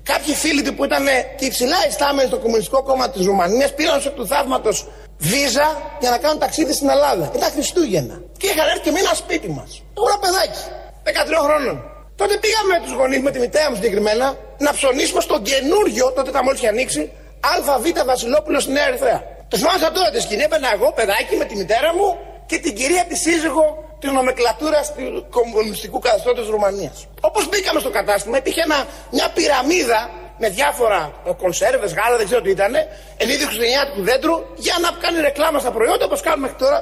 κάποιοι 0.03 0.33
φίλοι 0.33 0.61
του 0.61 0.73
που 0.75 0.83
ήταν 0.83 1.05
και 1.37 1.45
υψηλά 1.45 1.79
ιστάμενοι 1.89 2.27
στο 2.27 2.37
Κομμουνιστικό 2.37 2.83
Κόμμα 2.83 3.09
της 3.09 3.25
Ρουμανίας 3.25 3.73
πήραν 3.73 4.01
στο 4.01 4.09
του 4.09 4.27
θαύματος 4.27 4.87
βίζα 5.17 5.67
για 6.01 6.09
να 6.09 6.17
κάνουν 6.17 6.39
ταξίδι 6.39 6.73
στην 6.73 6.89
Ελλάδα. 6.89 7.31
Ήταν 7.35 7.51
Χριστούγεννα. 7.51 8.21
Και 8.39 8.47
είχαν 8.47 8.67
έρθει 8.67 8.81
και 8.85 8.91
μείναν 8.91 9.15
σπίτι 9.15 9.49
μας. 9.57 9.69
Εγώ 9.97 10.05
ένα 10.11 10.19
παιδάκι, 10.23 10.61
13 11.03 11.43
χρόνων. 11.45 11.75
Τότε 12.15 12.33
πήγαμε 12.43 12.69
με 12.73 12.79
τους 12.85 12.93
γονείς, 12.99 13.21
με 13.27 13.31
τη 13.31 13.39
μητέρα 13.39 13.69
μου 13.69 13.75
συγκεκριμένα, 13.75 14.37
να 14.57 14.71
ψωνίσουμε 14.73 15.21
στον 15.21 15.41
καινούριο, 15.49 16.11
τότε 16.15 16.29
ήταν 16.29 16.41
μόλι 16.45 16.57
είχε 16.57 16.67
ανοίξει, 16.67 17.11
ΑΒ 17.53 17.85
Βασιλόπουλο 18.05 18.59
στη 18.59 18.71
Νέα 18.71 18.87
Ερυθρέα. 18.87 19.19
Το 19.47 19.57
θυμάμαι 19.57 19.79
τώρα 19.97 20.09
τη 20.13 20.19
σκηνή, 20.21 20.43
έπαιρνα 20.43 20.69
εγώ 20.73 20.91
παιδάκι 20.97 21.35
με 21.35 21.45
τη 21.45 21.55
μητέρα 21.55 21.93
μου 21.97 22.07
και 22.45 22.57
την 22.57 22.73
κυρία 22.75 23.03
τη 23.09 23.15
σύζυγο 23.15 23.82
τη 24.03 24.09
νομεκλατούρα 24.19 24.81
του 24.95 25.25
κομμουνιστικού 25.37 25.99
καθεστώτος 26.05 26.45
Ρουμανίας. 26.53 26.97
Όπως 27.29 27.43
μπήκαμε 27.49 27.79
στο 27.83 27.91
κατάστημα, 27.97 28.35
υπήρχε 28.37 28.61
ένα, 28.67 28.79
μια 29.15 29.27
πυραμίδα 29.35 29.99
με 30.41 30.47
διάφορα 30.57 30.99
κονσέρβες, 31.41 31.91
γάλα, 31.97 32.15
δεν 32.21 32.25
ξέρω 32.29 32.41
τι 32.45 32.49
ήταν, 32.57 32.73
εν 33.21 33.27
είδη 33.31 33.43
χριστουγεννιάτικου 33.47 34.01
δέντρου, 34.09 34.35
για 34.65 34.75
να 34.83 34.89
κάνει 35.03 35.17
ρεκλάμα 35.27 35.59
στα 35.63 35.71
προϊόντα 35.77 36.03
όπως 36.09 36.21
κάνουμε 36.25 36.41
μέχρι 36.45 36.57
τώρα 36.63 36.79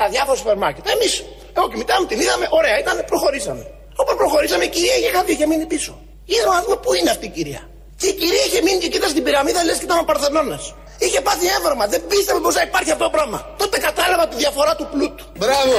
τα 0.00 0.04
διάφορα 0.12 0.36
σούπερ 0.40 0.56
μάρκετ. 0.56 0.84
Εμείς, 0.94 1.12
εγώ 1.56 1.66
και 1.70 1.76
μητέρα 1.80 1.98
μου 2.00 2.06
την 2.10 2.18
είδαμε, 2.22 2.46
ωραία 2.58 2.76
ήταν, 2.82 2.96
προχωρήσαμε. 3.12 3.64
Όπως 4.02 4.14
προχωρήσαμε, 4.22 4.64
η 4.64 4.70
κυρία 4.74 4.96
είχε 4.98 5.10
χαθεί, 5.14 5.32
είχε 5.32 5.46
μείνει 5.50 5.66
πίσω. 5.72 5.92
Είδαμε 6.32 6.54
να 6.58 6.62
δούμε 6.64 6.76
πού 6.84 6.90
είναι 6.98 7.10
αυτή 7.10 7.26
η 7.32 7.32
κυρία. 7.36 7.62
Και 8.00 8.08
η 8.12 8.14
κυρία 8.20 8.44
είχε 8.48 8.60
μείνει 8.66 8.78
και 8.78 8.88
κοίτα 8.88 9.08
στην 9.08 9.22
πυραμίδα, 9.24 9.64
λες 9.64 9.78
και 9.78 9.86
ήταν 9.88 9.98
ο 9.98 10.04
Παρθενώνας. 10.10 10.64
Είχε 10.98 11.20
πάθει 11.20 11.46
έβρωμα, 11.58 11.84
δεν 11.86 12.00
πίστευε 12.10 12.40
πως 12.40 12.54
θα 12.54 12.62
υπάρχει 12.68 12.90
αυτό 12.90 13.04
το 13.04 13.10
πράγμα. 13.16 13.38
Τότε 13.56 13.76
κατάλαβα 13.78 14.24
τη 14.28 14.36
διαφορά 14.36 14.72
του 14.78 14.86
πλούτου. 14.92 15.24
Μπράβο! 15.38 15.76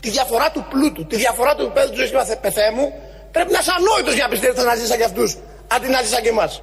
Τη 0.00 0.10
διαφορά 0.10 0.50
του 0.54 0.66
πλούτου, 0.70 1.06
τη 1.06 1.16
διαφορά 1.16 1.54
του 1.54 1.62
επίπεδου 1.62 1.90
τη 1.90 1.96
ζωή 1.96 2.08
και 2.08 2.36
πεθέ 2.40 2.66
μου, 2.76 2.86
πρέπει 3.30 3.52
να 3.52 3.58
είσαι 3.62 3.72
ανόητος 3.78 4.14
για 4.14 4.24
να 4.24 4.30
πιστεύεις 4.30 4.58
ότι 4.58 4.68
θα 4.68 4.74
ζήσει 4.74 4.86
σαν 4.86 4.98
κι 5.00 5.08
αυτούς, 5.10 5.36
αντί 5.74 5.88
να 5.88 5.98
ζήσει 6.00 6.12
σαν 6.12 6.22
και 6.22 6.28
εμάς. 6.28 6.62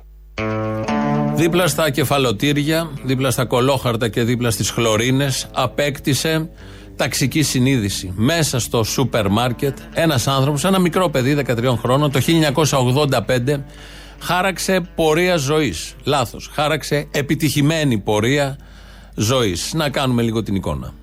Δίπλα 1.34 1.68
στα 1.68 1.90
κεφαλοτήρια, 1.90 2.92
δίπλα 3.04 3.32
στα 3.32 3.46
κολόχαρτα 3.46 4.08
και 4.10 4.24
δίπλα 4.24 4.52
στις 4.52 4.70
χλωρίνες, 4.70 5.48
απέκτησε 5.54 6.50
ταξική 6.96 7.42
συνείδηση. 7.42 8.14
Μέσα 8.16 8.60
στο 8.60 8.84
σούπερ 8.84 9.28
μάρκετ, 9.28 9.78
ένας 9.94 10.28
άνθρωπος, 10.28 10.64
ένα 10.64 10.80
μικρό 10.80 11.10
παιδί 11.10 11.34
13 11.34 11.78
χρόνων, 11.78 12.12
το 12.12 12.20
1985, 12.20 13.64
χάραξε 14.20 14.90
πορεία 14.96 15.36
ζωής. 15.38 15.96
Λάθος. 16.04 16.50
Χάραξε 16.54 17.08
επιτυχημένη 17.12 17.98
πορεία 17.98 18.58
ζωής. 19.16 19.74
Να 19.74 19.90
κάνουμε 19.90 20.22
λίγο 20.22 20.44
την 20.44 20.56
εικόνα. 20.56 20.94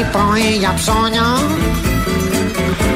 Πρωί 0.00 0.12
πρωί 0.12 0.56
για 0.58 0.74
ψώνια 0.74 1.26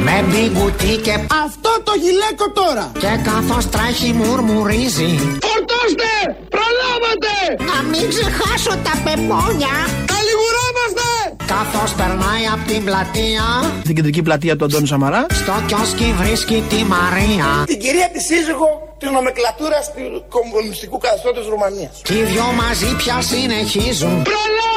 με 0.06 0.16
μπιγκουτί 0.28 0.96
και 1.06 1.14
Αυτό 1.44 1.70
το 1.87 1.92
γυλαίκο 2.02 2.46
τώρα 2.61 2.92
Και 3.02 3.12
καθώς 3.30 3.68
τρέχει 3.68 4.12
μουρμουρίζει 4.12 5.11
Φορτώστε! 5.46 6.12
Προλάβατε! 6.54 7.34
Να 7.70 7.78
μην 7.90 8.04
ξεχάσω 8.12 8.73
τα 8.87 8.94
πεπόνια 9.04 9.75
Καλιγουρόμαστε! 10.12 11.08
Καθώς 11.54 11.90
περνάει 11.99 12.44
από 12.54 12.62
την 12.70 12.84
πλατεία 12.84 13.46
Την 13.82 13.94
κεντρική 13.94 14.23
πλατεία 14.23 14.56
του 14.56 14.64
Αντώνη 14.64 14.87
Σαμαρά 14.87 15.26
Στο 15.32 15.54
κιόσκι 15.66 16.14
βρίσκει 16.20 16.64
τη 16.68 16.80
Μαρία 16.94 17.46
Την 17.66 17.78
κυρία 17.78 18.08
της 18.12 18.25
σύζυγο 18.25 18.68
της 18.99 19.11
νομεκλατούρας 19.11 19.92
του 19.94 20.25
κομμουνιστικού 20.28 20.99
καθεστώτος 20.99 21.46
Ρουμανίας. 21.49 22.00
Και 22.04 22.14
οι 22.14 22.23
δυο 22.23 22.46
μαζί 22.61 22.96
πια 22.96 23.16
συνεχίζουν 23.20 24.14
Προλάβατε! 24.30 24.73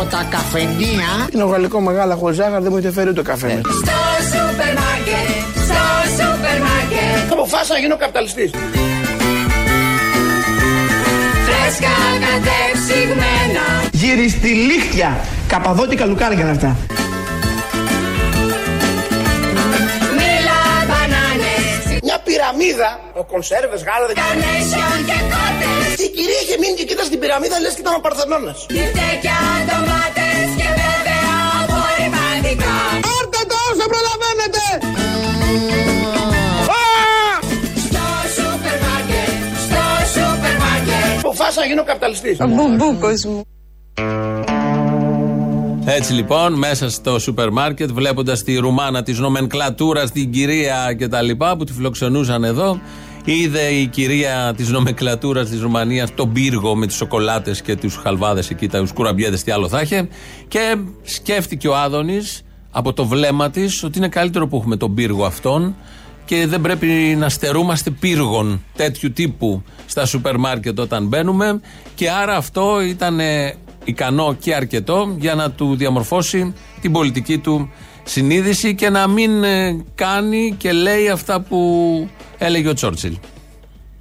Από 0.00 0.10
τα 0.10 0.26
καφενεία. 0.30 1.10
Είναι 1.34 1.42
ο 1.42 1.46
γαλλικό 1.46 1.80
μεγάλα 1.80 2.14
χωρίς 2.14 2.36
ζάχαρη 2.36 2.62
δεν 2.62 2.72
μου 2.72 2.78
είχε 2.78 2.90
φέρει 2.92 3.08
ούτε 3.08 3.22
καφέ 3.22 3.46
Ναι. 3.46 3.54
με. 3.54 3.60
Στο 3.60 3.98
σούπερ 4.30 4.72
μάρκετ, 4.82 5.30
στο 5.66 5.82
σούπερ 6.16 6.58
μάρκετ 6.66 7.32
Αποφάσισα 7.32 7.72
να 7.72 7.78
γίνω 7.78 7.96
καπιταλιστής. 7.96 8.50
Φρέσκα 11.46 11.94
κατεψυγμένα. 12.26 13.64
Γυριστηλίχτια 13.92 15.10
Καπαδότικα 15.48 16.04
λουκάρια 16.04 16.40
είναι 16.40 16.50
αυτά. 16.50 16.76
Μίλα 20.18 20.60
μπανάνες. 20.88 22.00
Μια 22.02 22.18
πυραμίδα, 22.24 22.90
ο 23.20 23.24
κονσέρβες, 23.24 23.80
γάλα, 23.86 24.06
δεν 24.06 24.16
Καρνέσιον 24.20 24.98
και 25.08 25.18
κότες 25.32 25.87
Και 25.98 26.04
η 26.10 26.12
κυρία 26.16 26.40
είχε 26.42 26.56
μείνει 26.62 26.74
και 26.78 26.84
κοίτα 26.88 27.04
στην 27.08 27.18
πυραμίδα, 27.20 27.56
λες 27.64 27.74
και 27.76 27.82
ήταν 27.84 27.94
ο 27.98 28.00
Παρθενώνας. 28.06 28.58
Μπιφτέκια, 28.72 29.38
ντομάτες 29.66 30.48
και 30.58 30.68
βέβαια 30.80 31.30
απορριπαντικά 31.60 32.76
Πάρτε 33.06 33.40
το 33.50 33.56
όσο 33.70 33.86
προλαβαίνετε 33.92 34.62
Στο 37.84 38.04
σούπερ 38.36 38.76
μάρκετ, 38.86 39.40
στο 39.66 39.82
σούπερ 40.14 40.54
μάρκετ 40.64 41.18
Αποφάσισα 41.22 41.60
να 41.62 41.66
γίνω 41.70 41.84
καπιταλιστής. 41.90 42.36
Ο 42.44 42.46
μπουμπούκος 42.54 43.20
μου. 43.30 43.40
Έτσι 45.90 46.12
λοιπόν, 46.12 46.52
μέσα 46.52 46.90
στο 46.90 47.18
σούπερ 47.18 47.50
μάρκετ, 47.50 47.90
βλέποντας 47.92 48.42
τη 48.42 48.56
Ρουμάνα 48.56 49.02
της 49.02 49.18
νομενκλατούρας, 49.18 50.10
την 50.10 50.32
κυρία 50.32 50.96
κτλ. 50.98 51.30
που 51.58 51.64
τη 51.64 51.72
φιλοξενούσαν 51.72 52.44
εδώ, 52.44 52.80
είδε 53.32 53.62
η 53.62 53.86
κυρία 53.86 54.54
της 54.56 54.68
νομενκλατούρα 54.68 55.44
της 55.44 55.60
Ρουμανίας 55.60 56.14
τον 56.14 56.32
πύργο 56.32 56.74
με 56.74 56.86
τις 56.86 56.96
σοκολάτες 56.96 57.62
και 57.62 57.76
τους 57.76 57.96
χαλβάδες 57.96 58.50
εκεί, 58.50 58.68
τα 58.68 58.86
κουραμπιέδες, 58.94 59.42
τι 59.42 59.50
άλλο 59.50 59.68
θα 59.68 59.80
είχε. 59.80 60.08
Και 60.48 60.76
σκέφτηκε 61.02 61.68
ο 61.68 61.76
Άδωνης 61.76 62.42
από 62.70 62.92
το 62.92 63.06
βλέμμα 63.06 63.50
της 63.50 63.82
ότι 63.82 63.98
είναι 63.98 64.08
καλύτερο 64.08 64.46
που 64.48 64.56
έχουμε 64.56 64.76
τον 64.76 64.94
πύργο 64.94 65.24
αυτόν 65.24 65.76
και 66.24 66.46
δεν 66.46 66.60
πρέπει 66.60 66.86
να 67.18 67.28
στερούμαστε 67.28 67.90
πύργων 67.90 68.64
τέτοιου 68.76 69.12
τύπου 69.12 69.62
στα 69.86 70.06
σούπερ 70.06 70.36
μάρκετ 70.36 70.78
όταν 70.78 71.06
μπαίνουμε. 71.06 71.60
Και 71.94 72.10
άρα 72.10 72.36
αυτό 72.36 72.80
ήταν 72.80 73.20
ικανό 73.84 74.36
και 74.40 74.54
αρκετό 74.54 75.16
για 75.18 75.34
να 75.34 75.50
του 75.50 75.76
διαμορφώσει 75.76 76.54
την 76.80 76.92
πολιτική 76.92 77.38
του 77.38 77.70
συνείδηση 78.08 78.74
και 78.74 78.88
να 78.90 79.08
μην 79.08 79.44
ε, 79.44 79.84
κάνει 79.94 80.54
και 80.58 80.72
λέει 80.72 81.08
αυτά 81.08 81.40
που 81.40 81.58
έλεγε 82.38 82.68
ο 82.68 82.72
Τσόρτσιλ. 82.72 83.18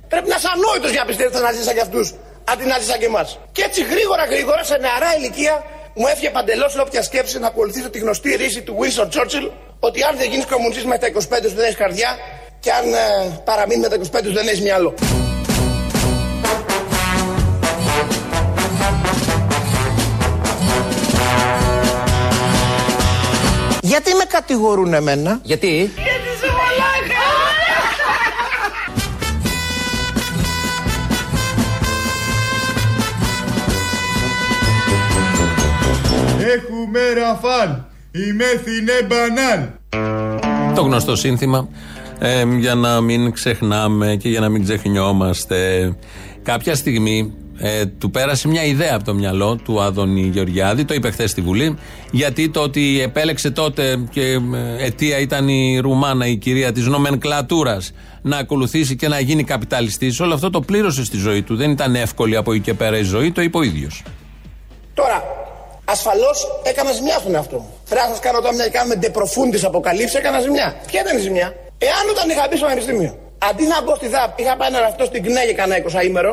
Πρέπει 0.07 0.27
να 0.29 0.35
είσαι 0.35 0.47
ανόητος 0.55 0.91
για 0.91 0.99
να 0.99 1.05
πιστεύεις 1.05 1.35
ότι 1.35 1.45
θα 1.45 1.51
ζήσει 1.51 1.63
σαν 1.63 1.73
κι 1.73 1.85
αυτούς, 1.87 2.13
αντί 2.51 2.65
να 2.65 2.75
ζήσει 2.77 2.89
σαν 2.89 2.99
και 2.99 3.05
εμάς. 3.05 3.39
Και 3.51 3.63
έτσι 3.63 3.83
γρήγορα 3.83 4.23
γρήγορα 4.25 4.63
σε 4.63 4.77
νεαρά 4.77 5.09
ηλικία 5.17 5.55
μου 5.93 6.07
έφυγε 6.07 6.29
παντελώς 6.29 6.77
όποια 6.77 7.01
σκέψη 7.03 7.39
να 7.39 7.47
ακολουθήσω 7.47 7.89
τη 7.89 7.99
γνωστή 7.99 8.35
ρίση 8.35 8.61
του 8.61 8.77
Wilson 8.79 9.07
Churchill 9.13 9.51
ότι 9.79 10.03
αν 10.03 10.17
δεν 10.17 10.29
γίνεις 10.29 10.45
κομμουνιστής 10.45 10.85
με 10.85 10.97
τα 10.97 11.07
25 11.07 11.19
σου 11.49 11.55
δεν 11.55 11.63
έχεις 11.63 11.75
καρδιά 11.75 12.17
και 12.59 12.71
αν 12.71 12.93
ε, 12.93 13.41
παραμείνεις 13.43 13.87
με 13.87 13.97
τα 13.97 14.19
25 14.19 14.23
σου 14.25 14.33
δεν 14.33 14.47
έχεις 14.47 14.61
μυαλό. 14.61 14.93
Γιατί 23.97 24.15
με 24.15 24.23
κατηγορούν 24.27 24.93
εμένα; 24.93 25.39
Γιατί; 25.43 25.67
Γιατί 25.67 26.29
σε 26.39 26.47
μαλάκα. 26.57 27.23
Έχουμε 36.55 36.99
ραφάλ, 37.13 37.69
η 38.11 38.33
μέθη 38.33 38.77
είναι 38.79 39.07
μπανάλ. 39.07 39.67
Το 40.75 40.81
γνωστό 40.81 41.15
σύνθημα 41.15 41.69
ε, 42.19 42.43
για 42.57 42.75
να 42.75 43.01
μην 43.01 43.31
ξεχνάμε 43.31 44.15
και 44.15 44.29
για 44.29 44.39
να 44.39 44.49
μην 44.49 44.63
ξεχνιόμαστε. 44.63 45.91
Κάποια 46.43 46.75
στιγμή 46.75 47.33
ε, 47.59 47.85
του 47.85 48.11
πέρασε 48.11 48.47
μια 48.47 48.63
ιδέα 48.63 48.95
από 48.95 49.03
το 49.03 49.13
μυαλό 49.13 49.55
του 49.55 49.81
Άδωνη 49.81 50.21
Γεωργιάδη, 50.21 50.85
το 50.85 50.93
είπε 50.93 51.11
χθες 51.11 51.31
στη 51.31 51.41
Βουλή, 51.41 51.77
γιατί 52.11 52.49
το 52.49 52.61
ότι 52.61 53.01
επέλεξε 53.01 53.51
τότε 53.51 54.07
και 54.11 54.21
ε, 54.21 54.85
αιτία 54.85 55.19
ήταν 55.19 55.47
η 55.47 55.79
Ρουμάνα, 55.79 56.27
η 56.27 56.35
κυρία 56.35 56.71
της 56.71 56.85
νομενκλατούρας, 56.85 57.91
να 58.21 58.37
ακολουθήσει 58.37 58.95
και 58.95 59.07
να 59.07 59.19
γίνει 59.19 59.43
καπιταλιστής, 59.43 60.19
όλο 60.19 60.33
αυτό 60.33 60.49
το 60.49 60.61
πλήρωσε 60.61 61.05
στη 61.05 61.17
ζωή 61.17 61.41
του. 61.43 61.55
Δεν 61.55 61.71
ήταν 61.71 61.95
εύκολη 61.95 62.35
από 62.35 62.53
εκεί 62.53 62.61
και 62.61 62.73
πέρα 62.73 62.97
η 62.97 63.03
ζωή, 63.03 63.31
το 63.31 63.41
είπε 63.41 63.57
ο 63.57 63.61
ίδιος. 63.61 64.03
Τώρα, 64.93 65.23
ασφαλώς 65.85 66.47
έκανα 66.63 66.91
ζημιά 66.91 67.17
στον 67.19 67.35
εαυτό 67.35 67.57
μου. 67.57 67.73
Πρέπει 67.89 68.05
να 68.07 68.11
σας 68.13 68.19
κάνω 68.19 68.39
τώρα 68.39 68.53
μια 68.53 68.67
κάνουμε 68.67 68.95
ντεπροφούντι 68.95 69.65
αποκαλύψει, 69.65 70.17
έκανα 70.17 70.39
ζημιά. 70.39 70.75
Ποια 70.87 71.01
ήταν 71.01 71.17
η 71.17 71.21
ζημιά; 71.21 71.53
Εάν 71.77 72.05
όταν 72.13 72.29
είχα 72.29 72.47
μπει 72.49 72.55
στο 72.57 72.65
πανεπιστήμιο, 72.65 73.13
αντί 73.49 73.63
να 73.73 73.77
μπω 73.83 73.95
στη 73.95 74.07
ΔΑΠ, 74.07 74.39
είχα 74.39 74.55
πάει 74.59 74.69
ένα 74.73 74.79
ραφτό 74.79 75.05
στην 75.05 75.23
ΚΝΕ 75.23 75.43
για 75.43 75.53
κανένα 75.53 75.83
20 76.01 76.05
ήμερο, 76.09 76.31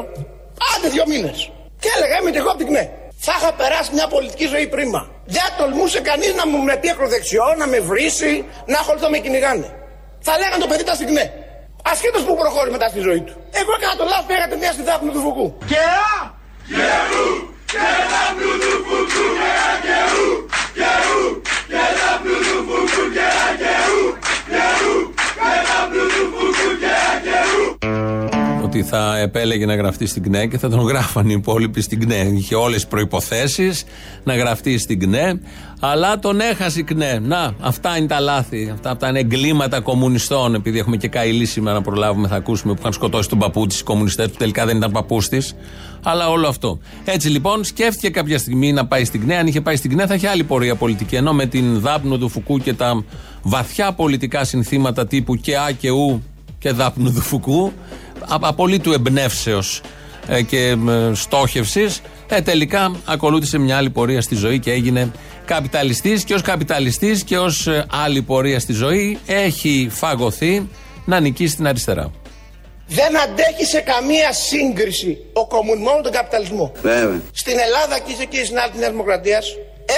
άντε 0.73 0.88
δύο 0.95 1.05
μήνες. 1.07 1.38
Και 1.83 1.88
έλεγα 1.97 2.17
είμαι 2.21 2.31
και 2.31 2.38
εγώ 2.43 2.51
από 2.55 2.59
την 2.59 2.67
ΚΝΕ. 2.67 2.85
Θα 3.27 3.35
είχα 3.38 3.53
περάσει 3.53 3.90
μια 3.93 4.07
πολιτική 4.14 4.47
ζωή 4.55 4.67
πρίμα. 4.75 5.03
Δεν 5.37 5.49
τολμούσε 5.59 6.01
κανείς 6.01 6.35
να 6.35 6.45
μου 6.47 6.59
μετεί 6.62 6.90
ακροδεξιό, 6.90 7.47
να 7.59 7.67
με 7.67 7.79
βρήσει, 7.81 8.45
να 8.67 8.79
ασχοληθώ 8.79 9.09
με 9.11 9.19
κυνηγάνε. 9.19 9.69
Θα 10.27 10.33
λέγανε 10.38 10.61
το 10.64 10.69
παιδί 10.71 10.83
ήταν 10.87 10.95
στην 10.95 11.07
ΚΝΕ. 11.07 11.27
Ασχέτως 11.93 12.23
που 12.27 12.35
προχώρησε 12.37 12.73
μετά 12.77 12.88
στη 12.88 13.01
ζωή 13.01 13.21
του. 13.27 13.35
Εγώ 13.61 13.73
έκανα 13.79 13.97
το 14.01 14.05
λάθος, 14.05 14.27
πήγα 14.27 14.47
μια 14.59 14.73
στη 14.73 14.83
ΔΑΠ 14.83 15.01
του 15.14 15.21
Φουκού. 15.25 15.47
Και 15.71 15.77
α! 15.77 16.19
Ότι 28.74 28.82
θα 28.82 29.18
επέλεγε 29.18 29.66
να 29.66 29.74
γραφτεί 29.74 30.06
στην 30.06 30.22
ΚΝΕ 30.22 30.46
και 30.46 30.58
θα 30.58 30.68
τον 30.68 30.80
γράφαν 30.80 31.28
οι 31.28 31.34
υπόλοιποι 31.37 31.80
στην 31.80 32.00
ΚΝΕ. 32.00 32.30
Είχε 32.34 32.54
όλες 32.54 32.74
τις 32.74 32.87
προποθέσει 32.87 33.70
να 34.24 34.37
γραφτεί 34.37 34.78
στην 34.78 34.98
ΚΝΕ, 34.98 35.40
αλλά 35.80 36.18
τον 36.18 36.40
έχασε 36.40 36.80
η 36.80 36.82
ΚΝΕ. 36.82 37.18
Να, 37.18 37.54
αυτά 37.60 37.96
είναι 37.96 38.06
τα 38.06 38.20
λάθη. 38.20 38.70
Αυτά, 38.72 38.90
αυτά 38.90 39.08
είναι 39.08 39.18
εγκλήματα 39.18 39.80
κομμουνιστών. 39.80 40.54
Επειδή 40.54 40.78
έχουμε 40.78 40.96
και 40.96 41.08
καηλή 41.08 41.44
σήμερα 41.44 41.76
να 41.76 41.82
προλάβουμε, 41.82 42.28
θα 42.28 42.37
ακούσουμε 42.37 42.72
που 42.72 42.78
είχαν 42.80 42.92
σκοτώσει 42.92 43.28
τον 43.28 43.38
παππού 43.38 43.66
της, 43.66 43.80
οι 43.80 43.82
κομμουνιστές 43.82 44.28
που 44.28 44.37
τελικά 44.38 44.66
δεν 44.66 44.76
ήταν 44.76 44.90
παππούς 44.90 45.28
της. 45.28 45.54
Αλλά 46.02 46.28
όλο 46.28 46.48
αυτό. 46.48 46.78
Έτσι 47.04 47.28
λοιπόν 47.28 47.64
σκέφτηκε 47.64 48.10
κάποια 48.10 48.38
στιγμή 48.38 48.72
να 48.72 48.87
πάει 48.87 49.04
στην 49.04 49.20
ΚΝΕ. 49.20 49.37
Αν 49.37 49.46
είχε 49.46 49.60
πάει 49.60 49.76
στην 49.76 49.90
ΚΝΕ 49.90 50.06
θα 50.06 50.14
είχε 50.14 50.28
άλλη 50.28 50.44
πορεία 50.44 50.74
πολιτική. 50.74 51.16
Ενώ 51.16 51.32
με 51.32 51.46
την 51.46 51.80
δάπνο 51.80 52.18
του 52.18 52.28
Φουκού 52.28 52.58
και 52.58 52.74
τα 52.74 53.04
βαθιά 53.42 53.92
πολιτικά 53.92 54.44
συνθήματα 54.44 55.06
τύπου 55.06 55.34
και 55.34 55.56
Α 55.56 55.70
και 55.78 55.90
Ου 55.90 56.22
και 56.64 56.70
δάπνου 56.70 57.12
του 57.12 57.20
Φουκού, 57.20 57.72
απολύτου 58.29 58.92
εμπνεύσεως 58.92 59.81
ε, 60.29 60.42
και 60.42 60.77
ε, 60.88 61.14
στόχευσης, 61.14 62.00
ε, 62.29 62.40
τελικά 62.40 62.96
ακολούθησε 63.05 63.59
μια 63.59 63.77
άλλη 63.77 63.90
πορεία 63.90 64.20
στη 64.20 64.35
ζωή 64.35 64.59
και 64.59 64.70
έγινε 64.70 65.12
καπιταλιστής 65.44 66.24
και 66.24 66.35
ως 66.35 66.42
καπιταλιστής 66.42 67.24
και 67.24 67.38
ως 67.38 67.66
ε, 67.66 67.85
άλλη 67.90 68.22
πορεία 68.22 68.61
στη 68.61 68.72
ζωή 68.72 69.18
έχει 69.27 69.88
φαγωθεί 69.90 70.68
να 71.05 71.20
νικήσει 71.20 71.57
την 71.57 71.66
αριστερά. 71.66 72.11
Δεν 72.87 73.18
αντέχει 73.18 73.64
σε 73.64 73.81
καμία 73.81 74.33
σύγκριση 74.33 75.18
ο 75.33 75.46
κομμουνισμό 75.46 75.92
με 75.96 76.03
τον 76.03 76.12
καπιταλισμό. 76.12 76.72
Βέβαια. 76.83 77.20
Στην 77.33 77.59
Ελλάδα 77.59 77.98
και 77.98 78.14
σε 78.18 78.24
κύριε 78.24 78.44
συνάδελφοι 78.44 78.79
της 78.79 78.88
Δημοκρατία 78.88 79.40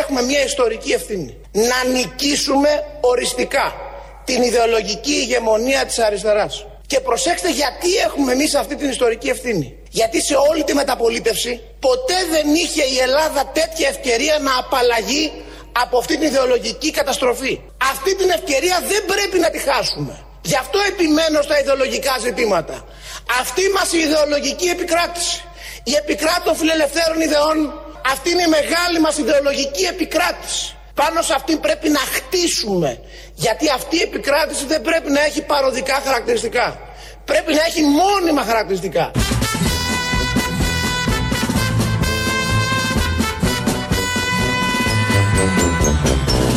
έχουμε 0.00 0.22
μια 0.22 0.44
ιστορική 0.44 0.92
ευθύνη. 0.92 1.36
Να 1.52 1.92
νικήσουμε 1.92 2.68
οριστικά 3.00 3.85
την 4.28 4.42
ιδεολογική 4.42 5.12
ηγεμονία 5.12 5.86
της 5.86 5.98
αριστεράς. 5.98 6.66
Και 6.86 7.00
προσέξτε 7.00 7.50
γιατί 7.50 7.90
έχουμε 8.06 8.32
εμείς 8.32 8.54
αυτή 8.54 8.74
την 8.76 8.88
ιστορική 8.88 9.28
ευθύνη. 9.28 9.78
Γιατί 9.90 10.22
σε 10.22 10.34
όλη 10.50 10.64
τη 10.64 10.74
μεταπολίτευση 10.74 11.60
ποτέ 11.80 12.18
δεν 12.30 12.54
είχε 12.54 12.82
η 12.82 12.98
Ελλάδα 13.06 13.50
τέτοια 13.58 13.88
ευκαιρία 13.88 14.38
να 14.46 14.52
απαλλαγεί 14.58 15.32
από 15.82 15.98
αυτή 15.98 16.14
την 16.18 16.26
ιδεολογική 16.26 16.90
καταστροφή. 16.90 17.60
Αυτή 17.92 18.16
την 18.16 18.30
ευκαιρία 18.30 18.76
δεν 18.88 19.04
πρέπει 19.12 19.38
να 19.38 19.50
τη 19.50 19.58
χάσουμε. 19.58 20.14
Γι' 20.42 20.56
αυτό 20.56 20.78
επιμένω 20.88 21.42
στα 21.42 21.60
ιδεολογικά 21.60 22.14
ζητήματα. 22.20 22.84
Αυτή 23.40 23.62
μας 23.76 23.92
η 23.92 23.98
ιδεολογική 23.98 24.68
επικράτηση. 24.68 25.44
Η 25.84 25.94
επικράτηση 25.94 26.44
των 26.44 26.56
φιλελευθέρων 26.56 27.20
ιδεών, 27.20 27.56
αυτή 28.12 28.30
είναι 28.30 28.42
η 28.42 28.52
μεγάλη 28.58 28.98
μας 29.00 29.18
ιδεολογική 29.18 29.84
επικράτηση. 29.84 30.76
Πάνω 30.94 31.22
σε 31.22 31.32
αυτή 31.34 31.56
πρέπει 31.56 31.88
να 31.88 31.98
χτίσουμε. 32.14 33.00
Γιατί 33.38 33.70
αυτή 33.74 33.96
η 33.96 34.02
επικράτηση 34.02 34.66
δεν 34.66 34.82
πρέπει 34.82 35.10
να 35.10 35.20
έχει 35.24 35.42
παροδικά 35.42 36.00
χαρακτηριστικά. 36.04 36.78
Πρέπει 37.24 37.52
να 37.52 37.62
έχει 37.68 37.82
μόνιμα 37.82 38.42
χαρακτηριστικά. 38.42 39.10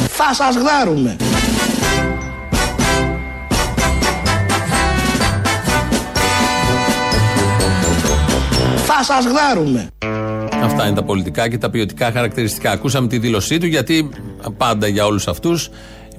Θα 0.09 0.33
σας 0.33 0.55
γδάρουμε. 0.55 1.15
Θα 8.75 9.03
σας 9.03 9.25
γδάρουμε. 9.25 9.87
Αυτά 10.63 10.85
είναι 10.85 10.95
τα 10.95 11.03
πολιτικά 11.03 11.49
και 11.49 11.57
τα 11.57 11.69
ποιοτικά 11.69 12.11
χαρακτηριστικά. 12.11 12.71
Ακούσαμε 12.71 13.07
τη 13.07 13.17
δήλωσή 13.17 13.57
του 13.57 13.65
γιατί 13.65 14.09
πάντα 14.57 14.87
για 14.87 15.05
όλους 15.05 15.27
αυτούς 15.27 15.69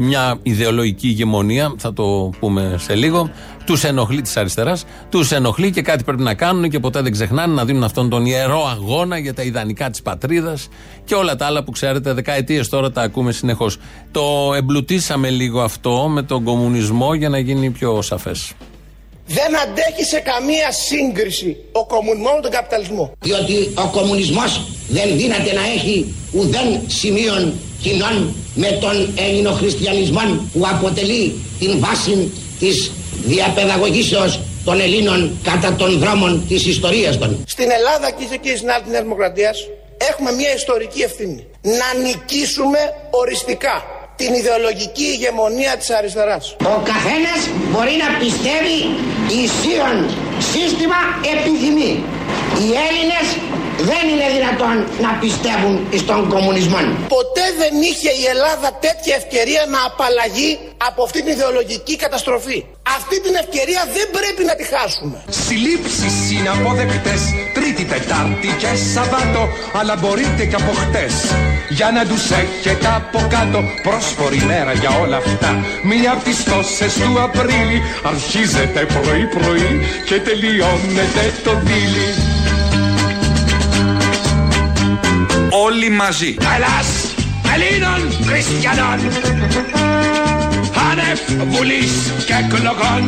μια 0.02 0.38
ιδεολογική 0.42 1.08
ηγεμονία, 1.08 1.74
θα 1.78 1.92
το 1.92 2.30
πούμε 2.40 2.74
σε 2.78 2.94
λίγο, 2.94 3.30
τους 3.64 3.84
ενοχλεί 3.84 4.20
της 4.20 4.36
αριστεράς, 4.36 4.84
τους 5.08 5.30
ενοχλεί 5.32 5.70
και 5.70 5.82
κάτι 5.82 6.04
πρέπει 6.04 6.22
να 6.22 6.34
κάνουν 6.34 6.70
και 6.70 6.78
ποτέ 6.78 7.00
δεν 7.02 7.12
ξεχνάνε 7.12 7.54
να 7.54 7.64
δίνουν 7.64 7.84
αυτόν 7.84 8.08
τον 8.08 8.26
ιερό 8.26 8.66
αγώνα 8.66 9.18
για 9.18 9.34
τα 9.34 9.42
ιδανικά 9.42 9.90
της 9.90 10.02
πατρίδας 10.02 10.68
και 11.04 11.14
όλα 11.14 11.36
τα 11.36 11.46
άλλα 11.46 11.64
που 11.64 11.70
ξέρετε, 11.70 12.12
δεκαετίες 12.12 12.68
τώρα 12.68 12.90
τα 12.90 13.02
ακούμε 13.02 13.32
συνεχώς. 13.32 13.76
Το 14.10 14.52
εμπλουτίσαμε 14.56 15.30
λίγο 15.30 15.60
αυτό 15.60 16.08
με 16.08 16.22
τον 16.22 16.44
κομμουνισμό 16.44 17.14
για 17.14 17.28
να 17.28 17.38
γίνει 17.38 17.70
πιο 17.70 18.02
σαφές. 18.02 18.52
Δεν 19.26 19.58
αντέχει 19.58 20.04
σε 20.04 20.20
καμία 20.20 20.72
σύγκριση 20.72 21.56
ο 21.72 21.86
κομμουνισμός 21.86 22.34
με 22.34 22.40
τον 22.40 22.50
καπιταλισμό. 22.50 23.12
Διότι 23.20 23.72
ο 23.74 23.88
κομμουνισμός 23.90 24.60
δεν 24.88 25.16
δύναται 25.16 25.52
να 25.52 25.64
έχει 25.74 26.14
ουδέν 26.32 26.80
σημείων 26.86 27.52
κοινών 27.82 28.34
με 28.54 28.78
τον 28.80 29.14
ελληνοχριστιανισμό 29.16 30.20
που 30.52 30.60
αποτελεί 30.74 31.34
την 31.58 31.78
βάση 31.78 32.32
της 32.58 32.92
διαπαιδαγωγήσεως 33.24 34.40
των 34.64 34.80
Ελλήνων 34.80 35.38
κατά 35.42 35.74
των 35.74 35.98
δρόμων 35.98 36.44
της 36.48 36.66
ιστορίας 36.66 37.18
των. 37.18 37.44
Στην 37.46 37.70
Ελλάδα 37.70 38.10
και 38.10 38.36
και 38.36 38.56
στην 38.56 38.70
άλλη 38.70 38.82
της 38.82 39.00
Δημοκρατίας 39.00 39.68
έχουμε 40.10 40.32
μια 40.32 40.54
ιστορική 40.54 41.00
ευθύνη. 41.02 41.46
Να 41.62 42.00
νικήσουμε 42.02 42.78
οριστικά 43.10 43.99
την 44.20 44.32
ιδεολογική 44.40 45.06
ηγεμονία 45.14 45.72
της 45.80 45.90
αριστεράς. 45.98 46.44
Ο 46.74 46.76
καθένας 46.92 47.40
μπορεί 47.70 47.94
να 48.04 48.08
πιστεύει 48.22 48.78
ισίων 49.42 49.96
σύστημα 50.52 51.00
επιθυμεί. 51.34 51.92
Οι 52.60 52.68
Έλληνες 52.86 53.26
δεν 53.90 54.04
είναι 54.12 54.28
δυνατόν 54.36 54.76
να 55.06 55.10
πιστεύουν 55.22 55.74
στον 56.02 56.20
κομμουνισμό. 56.34 56.80
Ποτέ 57.16 57.46
δεν 57.62 57.72
είχε 57.88 58.10
η 58.22 58.24
Ελλάδα 58.34 58.68
τέτοια 58.86 59.14
ευκαιρία 59.20 59.62
να 59.74 59.80
απαλλαγεί 59.90 60.52
από 60.88 61.00
αυτή 61.06 61.18
την 61.24 61.32
ιδεολογική 61.36 61.94
καταστροφή. 62.04 62.58
Αυτή 62.98 63.16
την 63.24 63.34
ευκαιρία 63.42 63.82
δεν 63.96 64.06
πρέπει 64.16 64.42
να 64.50 64.54
τη 64.58 64.64
χάσουμε. 64.72 65.16
Συλλήψεις 65.46 66.14
είναι 66.32 66.50
αποδεκτές 66.56 67.22
Τρίτη, 67.30 67.49
Τετάρτη 67.90 68.50
και 68.58 68.70
Σαββάτο 68.94 69.44
Αλλά 69.78 69.96
μπορείτε 70.00 70.44
και 70.50 70.54
από 70.54 70.72
χτες. 70.72 71.14
Για 71.68 71.90
να 71.96 72.02
τους 72.06 72.24
έχετε 72.30 72.88
από 72.96 73.18
κάτω 73.34 73.60
Πρόσφορη 73.82 74.42
μέρα 74.46 74.72
για 74.72 74.90
όλα 75.02 75.16
αυτά. 75.16 75.64
Μία 75.82 76.10
από 76.12 76.24
τις 76.24 76.44
τόσες 76.44 76.94
του 76.94 77.20
Απρίλη 77.22 77.78
Αρχίζετε 78.02 78.80
πρωί 78.94 79.24
πρωί 79.36 79.70
Και 80.04 80.16
τελειώνετε 80.26 81.22
το 81.44 81.52
δίλη 81.64 82.08
Όλοι 85.50 85.90
μαζί. 85.90 86.36
Ελλάς, 86.54 86.88
Ελλήνων, 87.54 88.26
Χριστιανών. 88.26 88.98
Άνευ 90.90 91.20
βουλής 91.48 92.12
και 92.26 92.34
εκλογών 92.44 93.02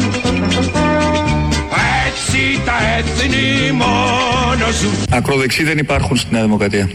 Έτσι 2.34 2.60
τα 2.64 2.72
έθνη 2.98 3.72
μόνο 3.72 4.70
ζουν 4.80 5.04
Ακροδεξοί 5.10 5.64
δεν 5.64 5.78
υπάρχουν 5.78 6.16
στη 6.16 6.32
Νέα 6.32 6.42
Δημοκρατία. 6.42 6.90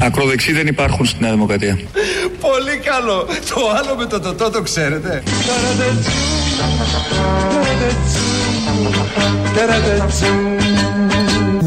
Ακροδεξοί 0.00 0.52
δεν 0.52 0.66
υπάρχουν 0.66 1.06
στη 1.06 1.20
Νέα 1.20 1.30
Δημοκρατία. 1.30 1.78
Πολύ 2.40 2.76
καλό 2.84 3.26
Το 3.54 3.70
άλλο 3.78 3.96
με 3.96 4.04
το 4.06 4.20
τοτό 4.20 4.50
το 4.50 4.62
ξέρετε 4.62 5.22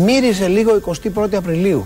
Μύριζε 0.06 0.48
λίγο 0.48 0.82
21η 1.16 1.36
Απριλίου. 1.36 1.84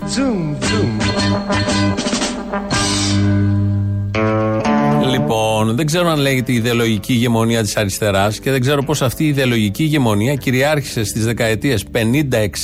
Λοιπόν, 5.64 5.76
δεν 5.76 5.86
ξέρω 5.86 6.08
αν 6.08 6.18
λέγεται 6.18 6.52
η 6.52 6.54
ιδεολογική 6.54 7.12
ηγεμονία 7.12 7.62
της 7.62 7.76
αριστεράς 7.76 8.38
και 8.38 8.50
δεν 8.50 8.60
ξέρω 8.60 8.82
πώς 8.82 9.02
αυτή 9.02 9.24
η 9.24 9.26
ιδεολογική 9.28 9.82
ηγεμονία 9.82 10.34
κυριάρχησε 10.34 11.04
στις 11.04 11.24
δεκαετίες 11.24 11.84
50, 11.92 11.98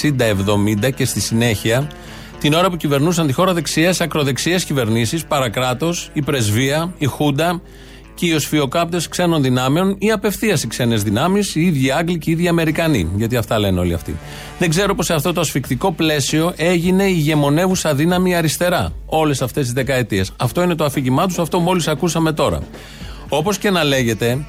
60, 0.03 0.35
70 0.87 0.93
και 0.95 1.05
στη 1.05 1.21
συνέχεια 1.21 1.91
την 2.39 2.53
ώρα 2.53 2.71
που 2.71 2.77
κυβερνούσαν 2.77 3.27
τη 3.27 3.33
χώρα 3.33 3.53
δεξιέ, 3.53 3.93
ακροδεξιέ 3.99 4.57
κυβερνήσεις, 4.57 5.25
παρακράτος, 5.25 6.11
η 6.13 6.23
πρεσβεία, 6.23 6.95
η 6.99 7.07
Χούντα 7.07 7.61
και 8.21 8.27
οι 8.27 8.33
οσφιοκάπτες 8.33 9.09
ξένων 9.09 9.43
δυνάμεων 9.43 9.97
ή 9.99 10.11
απευθεία 10.11 10.59
οι 10.65 10.67
ξένες 10.67 11.03
δυνάμεις, 11.03 11.55
οι 11.55 11.61
ίδιοι 11.61 11.91
Άγγλοι 11.91 12.19
και 12.19 12.31
οι 12.31 12.33
ίδιοι 12.33 12.49
Αμερικανοί. 12.49 13.11
Γιατί 13.17 13.37
αυτά 13.37 13.59
λένε 13.59 13.81
όλοι 13.81 13.95
αυτοί. 13.95 14.17
Δεν 14.59 14.69
ξέρω 14.69 14.95
πώ 14.95 15.03
σε 15.03 15.15
αυτό 15.15 15.33
το 15.33 15.41
ασφικτικό 15.41 15.93
πλαίσιο 15.93 16.53
έγινε 16.57 17.05
η 17.05 17.15
ηγεμονεύουσα 17.17 17.95
δύναμη 17.95 18.35
αριστερά 18.35 18.93
όλες 19.07 19.43
αυτές 19.43 19.65
τις 19.65 19.73
δεκαετίες. 19.73 20.33
Αυτό 20.37 20.63
είναι 20.63 20.75
το 20.75 20.85
αφήγημά 20.85 21.27
τους, 21.27 21.39
αυτό 21.39 21.61
μόλις 21.61 21.89
ακούσαμε 21.89 22.33
τώρα. 22.33 22.61
Όπως 23.29 23.59
και 23.59 23.71
να 23.71 23.85
λέγεται, 23.85 24.45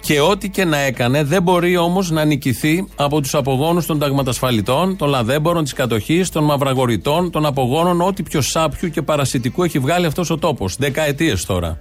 και 0.00 0.20
ό,τι 0.20 0.48
και 0.48 0.64
να 0.64 0.78
έκανε, 0.78 1.24
δεν 1.24 1.42
μπορεί 1.42 1.76
όμως 1.76 2.10
να 2.10 2.24
νικηθεί 2.24 2.88
από 2.96 3.20
τους 3.20 3.34
απογόνους 3.34 3.86
των 3.86 3.98
ταγματασφαλιτών, 3.98 4.96
των 4.96 5.08
λαδέμπορων 5.08 5.62
της 5.62 5.72
κατοχής, 5.72 6.30
των 6.30 6.44
μαυραγορητών, 6.44 7.30
των 7.30 7.46
απογόνων, 7.46 8.00
ό,τι 8.00 8.22
πιο 8.22 8.40
σάπιου 8.40 8.88
και 8.88 9.02
παρασιτικού 9.02 9.62
έχει 9.62 9.78
βγάλει 9.78 10.06
αυτός 10.06 10.30
ο 10.30 10.36
τόπος. 10.36 10.76
Δεκαετίες 10.76 11.44
τώρα. 11.44 11.78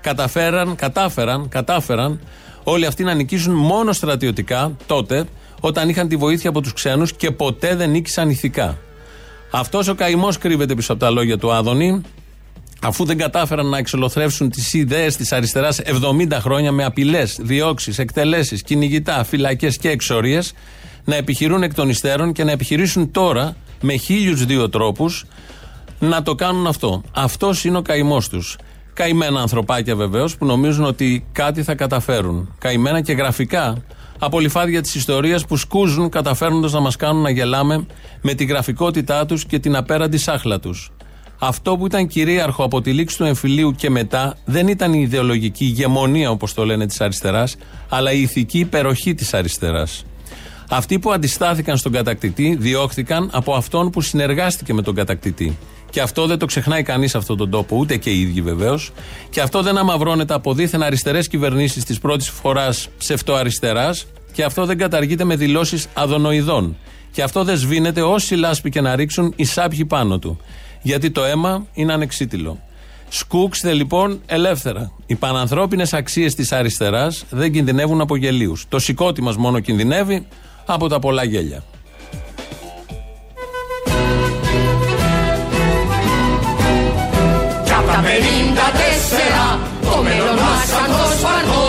Καταφέραν, 0.00 0.76
κατάφεραν, 0.76 1.48
κατάφεραν 1.48 2.20
όλοι 2.62 2.86
αυτοί 2.86 3.04
να 3.04 3.14
νικήσουν 3.14 3.54
μόνο 3.54 3.92
στρατιωτικά 3.92 4.76
τότε, 4.86 5.24
όταν 5.60 5.88
είχαν 5.88 6.08
τη 6.08 6.16
βοήθεια 6.16 6.50
από 6.50 6.60
τους 6.60 6.72
ξένους 6.72 7.12
και 7.12 7.30
ποτέ 7.30 7.74
δεν 7.74 7.90
νίκησαν 7.90 8.30
ηθικά. 8.30 8.78
Αυτός 9.50 9.88
ο 9.88 9.94
καημός 9.94 10.38
κρύβεται 10.38 10.74
πίσω 10.74 10.92
από 10.92 11.00
τα 11.00 11.10
λόγια 11.10 11.38
του 11.38 11.52
Άδωνη, 11.52 12.02
αφού 12.82 13.04
δεν 13.04 13.18
κατάφεραν 13.18 13.66
να 13.66 13.78
εξολοθρεύσουν 13.78 14.50
τις 14.50 14.72
ιδέες 14.74 15.16
της 15.16 15.32
αριστεράς 15.32 15.80
70 15.80 16.38
χρόνια 16.40 16.72
με 16.72 16.84
απειλές, 16.84 17.38
διώξεις, 17.40 17.98
εκτελέσεις, 17.98 18.62
κυνηγητά, 18.62 19.24
φυλακές 19.24 19.76
και 19.76 19.88
εξορίες, 19.88 20.52
να 21.04 21.16
επιχειρούν 21.16 21.62
εκ 21.62 21.74
των 21.74 21.88
υστέρων 21.88 22.32
και 22.32 22.44
να 22.44 22.50
επιχειρήσουν 22.50 23.10
τώρα 23.10 23.56
με 23.80 23.96
χίλιους 23.96 24.44
δύο 24.44 24.68
τρόπους 24.68 25.24
να 25.98 26.22
το 26.22 26.34
κάνουν 26.34 26.66
αυτό. 26.66 27.02
Αυτός 27.12 27.64
είναι 27.64 27.78
ο 27.78 27.82
καημός 27.82 28.28
τους. 28.28 28.56
Καημένα 28.96 29.40
ανθρωπάκια 29.40 29.96
βεβαίως 29.96 30.36
που 30.36 30.46
νομίζουν 30.46 30.84
ότι 30.84 31.26
κάτι 31.32 31.62
θα 31.62 31.74
καταφέρουν. 31.74 32.54
Καημένα 32.58 33.00
και 33.00 33.12
γραφικά 33.12 33.84
από 34.18 34.40
λιφάδια 34.40 34.80
της 34.82 34.94
ιστορίας 34.94 35.46
που 35.46 35.56
σκούζουν 35.56 36.08
καταφέρνοντας 36.08 36.72
να 36.72 36.80
μας 36.80 36.96
κάνουν 36.96 37.22
να 37.22 37.30
γελάμε 37.30 37.86
με 38.20 38.34
τη 38.34 38.44
γραφικότητά 38.44 39.26
τους 39.26 39.44
και 39.44 39.58
την 39.58 39.76
απέραντη 39.76 40.18
σάχλα 40.18 40.60
τους. 40.60 40.92
Αυτό 41.38 41.76
που 41.76 41.86
ήταν 41.86 42.06
κυρίαρχο 42.06 42.64
από 42.64 42.80
τη 42.80 42.92
λήξη 42.92 43.16
του 43.16 43.24
εμφυλίου 43.24 43.72
και 43.72 43.90
μετά 43.90 44.36
δεν 44.44 44.68
ήταν 44.68 44.92
η 44.92 45.00
ιδεολογική 45.02 45.64
ηγεμονία, 45.64 46.30
όπως 46.30 46.54
το 46.54 46.64
λένε, 46.64 46.86
της 46.86 47.00
αριστεράς, 47.00 47.56
αλλά 47.88 48.12
η 48.12 48.20
ηθική 48.20 48.58
υπεροχή 48.58 49.14
της 49.14 49.34
αριστεράς. 49.34 50.04
Αυτοί 50.70 50.98
που 50.98 51.12
αντιστάθηκαν 51.12 51.76
στον 51.76 51.92
κατακτητή 51.92 52.56
διώχθηκαν 52.60 53.30
από 53.32 53.54
αυτόν 53.54 53.90
που 53.90 54.00
συνεργάστηκε 54.00 54.74
με 54.74 54.82
τον 54.82 54.94
κατακτητή. 54.94 55.56
Και 55.96 56.02
αυτό 56.02 56.26
δεν 56.26 56.38
το 56.38 56.46
ξεχνάει 56.46 56.82
κανείς 56.82 57.10
σε 57.10 57.18
αυτόν 57.18 57.36
τον 57.36 57.50
τόπο, 57.50 57.76
ούτε 57.76 57.96
και 57.96 58.10
οι 58.10 58.20
ίδιοι 58.20 58.42
βεβαίως. 58.42 58.92
Και 59.30 59.40
αυτό 59.40 59.62
δεν 59.62 59.78
αμαυρώνεται 59.78 60.34
από 60.34 60.54
δίθεν 60.54 60.82
αριστερές 60.82 61.28
κυβερνήσεις 61.28 61.84
της 61.84 61.98
πρώτης 61.98 62.28
φοράς 62.28 62.88
ψευτοαριστεράς. 62.98 64.06
Και 64.32 64.44
αυτό 64.44 64.66
δεν 64.66 64.78
καταργείται 64.78 65.24
με 65.24 65.36
δηλώσεις 65.36 65.88
αδονοειδών. 65.94 66.76
Και 67.12 67.22
αυτό 67.22 67.44
δεν 67.44 67.56
σβήνεται 67.56 68.02
όσοι 68.02 68.34
λάσπη 68.34 68.70
και 68.70 68.80
να 68.80 68.96
ρίξουν 68.96 69.32
οι 69.36 69.44
σάπιοι 69.44 69.84
πάνω 69.84 70.18
του. 70.18 70.40
Γιατί 70.82 71.10
το 71.10 71.24
αίμα 71.24 71.66
είναι 71.72 71.92
ανεξίτηλο. 71.92 72.58
Σκούξτε 73.08 73.72
λοιπόν 73.72 74.20
ελεύθερα. 74.26 74.92
Οι 75.06 75.14
πανανθρώπινες 75.14 75.92
αξίες 75.92 76.34
της 76.34 76.52
αριστεράς 76.52 77.24
δεν 77.30 77.52
κινδυνεύουν 77.52 78.00
από 78.00 78.16
γελίους. 78.16 78.66
Το 78.68 78.78
σηκώτη 78.78 79.22
μας 79.22 79.36
μόνο 79.36 79.60
κινδυνεύει 79.60 80.26
από 80.66 80.88
τα 80.88 80.98
πολλά 80.98 81.24
γέλια. 81.24 81.62
Κι 87.96 88.02
απ' 88.02 88.08
τα 88.08 88.10
54 89.54 89.58
το 89.82 90.02
μέλλον 90.02 90.34
μας 90.34 90.66
σαν 90.70 90.88
το 90.96 91.04
σπανό 91.18 91.66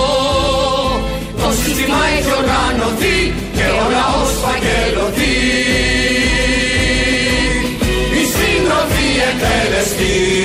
Το 1.41 1.49
σύστημα 1.61 1.99
έχει 2.17 2.31
οργανωθεί 2.41 3.17
και 3.55 3.65
ο 3.81 3.85
λαός 3.95 4.31
φαγγελωθεί. 4.43 5.37
Η 8.19 8.23
σύντροφοι 8.33 9.07
εκτελεστεί 9.27 10.36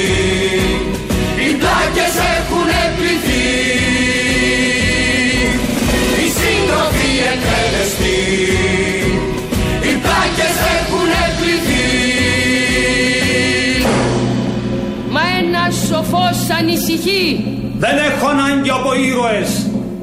ανησυχεί. 16.62 17.44
Δεν 17.79 17.96
έχω 18.09 18.27
ανάγκη 18.35 18.70
από 18.70 18.90
ήρωες, 18.94 19.51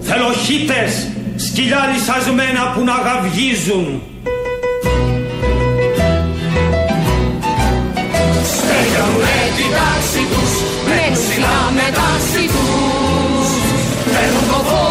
θέλω 0.07 0.29
χίτες, 0.45 0.91
σκυλιά 1.35 1.81
λυσασμένα 1.91 2.63
που 2.73 2.81
να 2.89 2.95
γαυγίζουν. 3.05 3.87
Στέλνουνε 8.51 9.39
την 9.57 9.69
τάξη 9.77 10.21
τους 10.31 10.53
Μένουν 10.89 11.13
ψηλά 11.13 11.57
με 11.77 11.87
τάξη 11.97 12.43
τους. 12.53 13.47
Παίρνουν 14.13 14.45
το 14.51 14.59
φόρο 14.69 14.79
από 14.79 14.87
το 14.87 14.88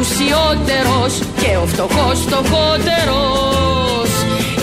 πλουσιότερος 0.00 1.12
και 1.40 1.56
ο 1.62 1.66
φτωχός 1.66 2.18
φτωχότερος. 2.26 4.10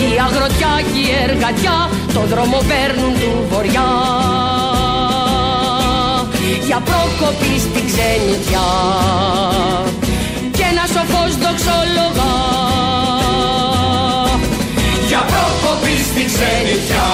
Η 0.06 0.10
αγροτιά 0.26 0.74
και 0.92 0.98
η 0.98 1.10
εργατιά 1.28 1.88
το 2.14 2.20
δρόμο 2.20 2.58
παίρνουν 2.68 3.12
του 3.20 3.32
βοριά 3.50 3.90
για 6.66 6.82
πρόκοπη 6.88 7.58
στην 7.58 7.84
ξενιτιά 7.90 8.68
και 10.56 10.64
ένα 10.72 10.84
σοφός 10.94 11.32
δοξολογά 11.42 12.36
για 15.08 15.22
πρόκοπη 15.30 15.94
στην 16.08 16.26
ξενιτιά 16.32 17.08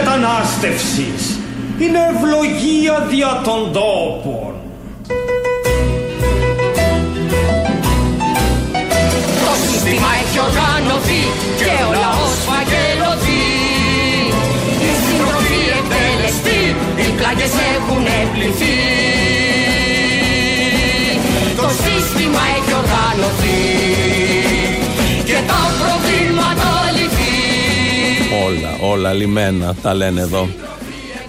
Η 0.00 0.02
μετανάστευσης. 0.02 1.38
Είναι 1.78 1.98
ευλογία 2.12 3.06
δια 3.10 3.40
των 3.44 3.72
τόπων. 3.72 4.52
Το 9.44 9.52
σύστημα 9.62 10.10
έχει 10.20 10.38
οργανωθεί 10.48 11.22
και 11.60 11.72
ο 11.88 11.92
λαός 12.02 12.34
φαγελωθεί. 12.48 13.46
Οι 14.84 14.90
συντροφοί 15.02 15.62
εκτελεστεί, 15.78 16.60
οι 17.02 17.08
πλάγες 17.18 17.54
έχουν 17.76 18.04
πληθεί 18.32 19.09
Όλα, 28.90 29.08
όλα 29.08 29.12
λιμένα 29.12 29.74
τα 29.82 29.94
λένε 29.94 30.20
εδώ. 30.20 30.48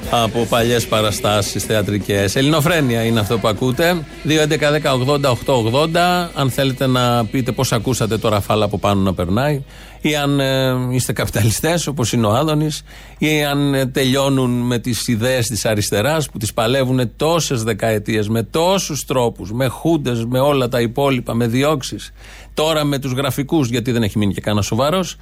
Από 0.09 0.45
παλιές 0.49 0.87
παραστάσεις 0.87 1.63
θεατρικές. 1.63 2.35
Ελληνοφρένεια 2.35 3.03
είναι 3.03 3.19
αυτό 3.19 3.37
που 3.37 3.47
ακούτε. 3.47 4.05
2.11.10.80.880. 4.27 6.29
Αν 6.33 6.49
θέλετε 6.49 6.87
να 6.87 7.25
πείτε 7.25 7.51
πώς 7.51 7.71
ακούσατε 7.71 8.17
το 8.17 8.29
ραφάλα 8.29 8.65
από 8.65 8.77
πάνω 8.77 9.01
να 9.01 9.13
περνάει, 9.13 9.63
ή 10.01 10.15
αν 10.15 10.39
ε, 10.39 10.73
είστε 10.89 11.13
καπιταλιστές 11.13 11.87
όπως 11.87 12.13
είναι 12.13 12.27
ο 12.27 12.31
Άδωνης, 12.31 12.83
ή 13.17 13.43
αν 13.43 13.73
ε, 13.73 13.85
τελειώνουν 13.85 14.49
με 14.49 14.79
τις 14.79 15.07
ιδέες 15.07 15.47
της 15.47 15.65
αριστεράς 15.65 16.29
που 16.29 16.37
τις 16.37 16.53
παλεύουν 16.53 17.11
τόσες 17.15 17.63
δεκαετίες 17.63 18.29
με 18.29 18.43
τόσους 18.43 19.05
τρόπους, 19.05 19.51
με 19.51 19.67
χούντες, 19.67 20.25
με 20.25 20.39
όλα 20.39 20.67
τα 20.67 20.81
υπόλοιπα, 20.81 21.33
με 21.33 21.47
διώξεις. 21.47 22.11
Τώρα 22.53 22.83
με 22.83 22.99
τους 22.99 23.11
γραφικούς, 23.11 23.69
γιατί 23.69 23.91
δεν 23.91 24.03
έχει 24.03 24.17
μείνει 24.17 24.33
και 24.33 24.41
κανένα 24.41 24.63
σοβαρός. 24.63 25.17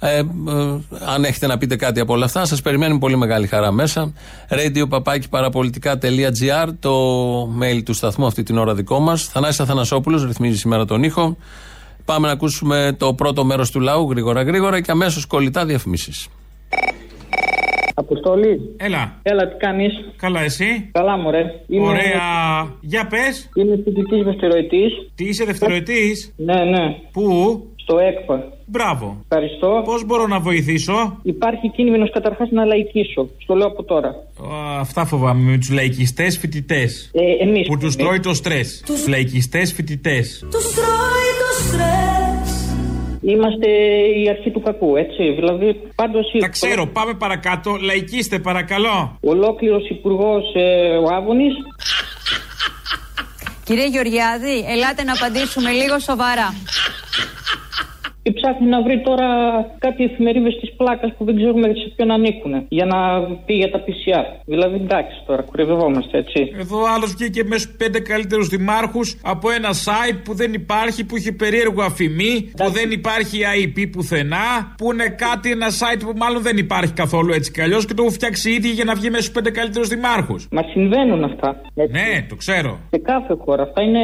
Ε, 0.00 0.18
ε, 0.18 0.22
αν 1.06 1.24
έχετε 1.24 1.46
να 1.46 1.58
πείτε 1.58 1.76
κάτι 1.76 2.00
από 2.00 2.12
όλα 2.12 2.24
αυτά, 2.24 2.44
σας 2.44 2.62
περιμένουμε 2.62 2.98
πολύ 2.98 3.16
μεγάλη 3.16 3.46
χαρά 3.46 3.72
μέσα. 3.72 4.12
Radio 4.48 5.02
παραπολιτικά.gr, 5.30 6.68
το 6.80 6.94
mail 7.42 7.82
του 7.84 7.92
σταθμού 7.92 8.26
αυτή 8.26 8.42
την 8.42 8.58
ώρα 8.58 8.74
δικό 8.74 9.00
μας. 9.00 9.24
Θανάσης 9.24 9.60
Αθανασόπουλος 9.60 10.24
ρυθμίζει 10.24 10.56
σήμερα 10.56 10.84
τον 10.84 11.02
ήχο. 11.02 11.36
Πάμε 12.04 12.26
να 12.26 12.32
ακούσουμε 12.32 12.96
το 12.98 13.14
πρώτο 13.14 13.44
μέρος 13.44 13.70
του 13.70 13.80
λαού 13.80 14.10
γρήγορα 14.10 14.42
γρήγορα 14.42 14.80
και 14.80 14.90
αμέσως 14.90 15.26
κολλητά 15.26 15.64
διαφημίσεις. 15.64 16.28
Αποστολή. 17.94 18.74
Έλα. 18.76 19.18
Έλα, 19.22 19.48
τι 19.48 19.56
κάνεις; 19.56 19.92
Καλά, 20.16 20.40
εσύ; 20.40 20.88
Καλά, 20.92 21.16
μωρέ. 21.16 21.44
Είμαι... 21.66 21.86
Ωραία. 21.86 22.76
Για 22.80 23.06
πες. 23.06 23.50
Είμαι 23.54 23.76
φοιτητής 23.84 24.24
δευτεροετή. 24.24 24.82
Τι 25.14 25.24
είσαι 25.24 25.44
δευτεροετής; 25.44 26.32
Ναι, 26.36 26.64
ναι. 26.64 26.96
Πού; 27.12 27.66
Στο 27.76 27.98
ΕΚΠΑ. 27.98 28.57
Μπράβο. 28.70 29.24
Ευχαριστώ. 29.28 29.82
Πώς 29.84 30.04
μπορώ 30.04 30.26
να 30.26 30.38
βοηθήσω; 30.40 31.18
Υπάρχει 31.22 31.70
κίνδυνος 31.70 32.10
καταρχάς 32.12 32.48
να 32.50 32.64
λαϊκίσω. 32.64 33.28
Στο 33.42 33.54
λέω 33.54 33.66
από 33.66 33.82
τώρα. 33.84 34.08
Α, 34.08 34.80
αυτά 34.80 35.04
φοβάμαι 35.04 35.50
με 35.50 35.58
τους 35.58 35.70
λαϊκιστές 35.70 36.38
φοιτητές. 36.38 37.10
Ε, 37.14 37.44
εμείς 37.44 37.66
Που 37.66 37.74
τους 37.78 37.94
εμείς. 37.94 37.96
τρώει 37.96 38.20
το 38.20 38.34
στρες. 38.34 38.82
Του 38.86 38.94
λαϊκιστές 39.08 39.72
φοιτητές. 39.72 40.46
Τους 40.50 40.74
τρώει 40.74 41.30
το 41.42 41.62
στρες. 41.68 42.76
Είμαστε 43.22 43.68
η 44.24 44.28
αρχή 44.28 44.50
του 44.50 44.60
κακού, 44.60 44.96
έτσι. 44.96 45.32
Δηλαδή, 45.32 45.80
πάντως. 45.94 46.26
Τα 46.40 46.48
ξέρω, 46.48 46.86
πάμε 46.86 47.14
παρακάτω. 47.14 47.76
Λαϊκίστε, 47.80 48.38
παρακαλώ. 48.38 49.16
Ολόκληρος 49.20 49.88
υπουργός 49.88 50.44
ε, 50.54 50.96
ο 50.96 51.14
Άβωνης. 51.14 51.54
Κύριε 53.64 53.86
Γεωργιάδη, 53.88 54.64
ελάτε 54.68 55.02
να 55.04 55.12
απαντήσουμε 55.12 55.70
λίγο 55.70 55.98
σοβαρά. 55.98 56.54
Και 58.28 58.34
ψάχνει 58.40 58.66
να 58.68 58.82
βρει 58.82 59.00
τώρα 59.08 59.28
κάτι 59.78 60.04
εφημερίδες 60.04 60.54
της 60.60 60.70
πλάκας 60.76 61.10
που 61.16 61.24
δεν 61.24 61.36
ξέρουμε 61.36 61.66
σε 61.66 61.92
ποιον 61.96 62.10
ανήκουν. 62.10 62.52
Για 62.68 62.86
να 62.92 62.98
πει 63.46 63.54
για 63.54 63.70
τα 63.70 63.80
PCR. 63.84 64.26
Δηλαδή, 64.44 64.74
εντάξει 64.74 65.16
τώρα, 65.26 65.42
κουρευόμαστε, 65.42 66.18
έτσι. 66.18 66.40
Εδώ 66.58 66.78
άλλος 66.94 67.14
βγήκε 67.18 67.44
με 67.44 67.56
στου 67.58 67.76
πέντε 67.76 68.00
καλύτερους 68.00 68.48
δημάρχους 68.48 69.20
από 69.22 69.50
ένα 69.50 69.70
site 69.86 70.18
που 70.24 70.34
δεν 70.34 70.52
υπάρχει, 70.52 71.04
που 71.06 71.16
έχει 71.16 71.32
περίεργο 71.32 71.82
αφημί, 71.82 72.34
που 72.56 72.70
δεν 72.70 72.90
υπάρχει 72.90 73.38
IP 73.62 73.78
πουθενά, 73.92 74.48
που 74.78 74.92
είναι 74.92 75.08
κάτι, 75.26 75.50
ένα 75.50 75.68
site 75.80 76.02
που 76.04 76.12
μάλλον 76.16 76.42
δεν 76.42 76.56
υπάρχει 76.56 76.92
καθόλου 76.92 77.32
έτσι 77.32 77.52
κι 77.52 77.60
αλλιώς 77.60 77.86
και 77.86 77.94
το 77.94 78.02
έχουν 78.02 78.14
φτιάξει 78.14 78.50
ήδη 78.50 78.68
για 78.68 78.84
να 78.84 78.94
βγει 78.94 79.08
μέσα 79.10 79.22
στους 79.22 79.34
πέντε 79.34 79.50
καλύτερους 79.50 79.88
δημάρχους. 79.88 80.48
Μα 80.50 80.62
συμβαίνουν 80.62 81.24
αυτά. 81.24 81.60
Ναι, 81.74 82.26
το 82.28 82.36
ξέρω. 82.36 82.78
Σε 82.90 82.98
κάθε 82.98 83.34
χώρα. 83.44 83.62
Αυτά 83.62 83.82
είναι. 83.82 84.02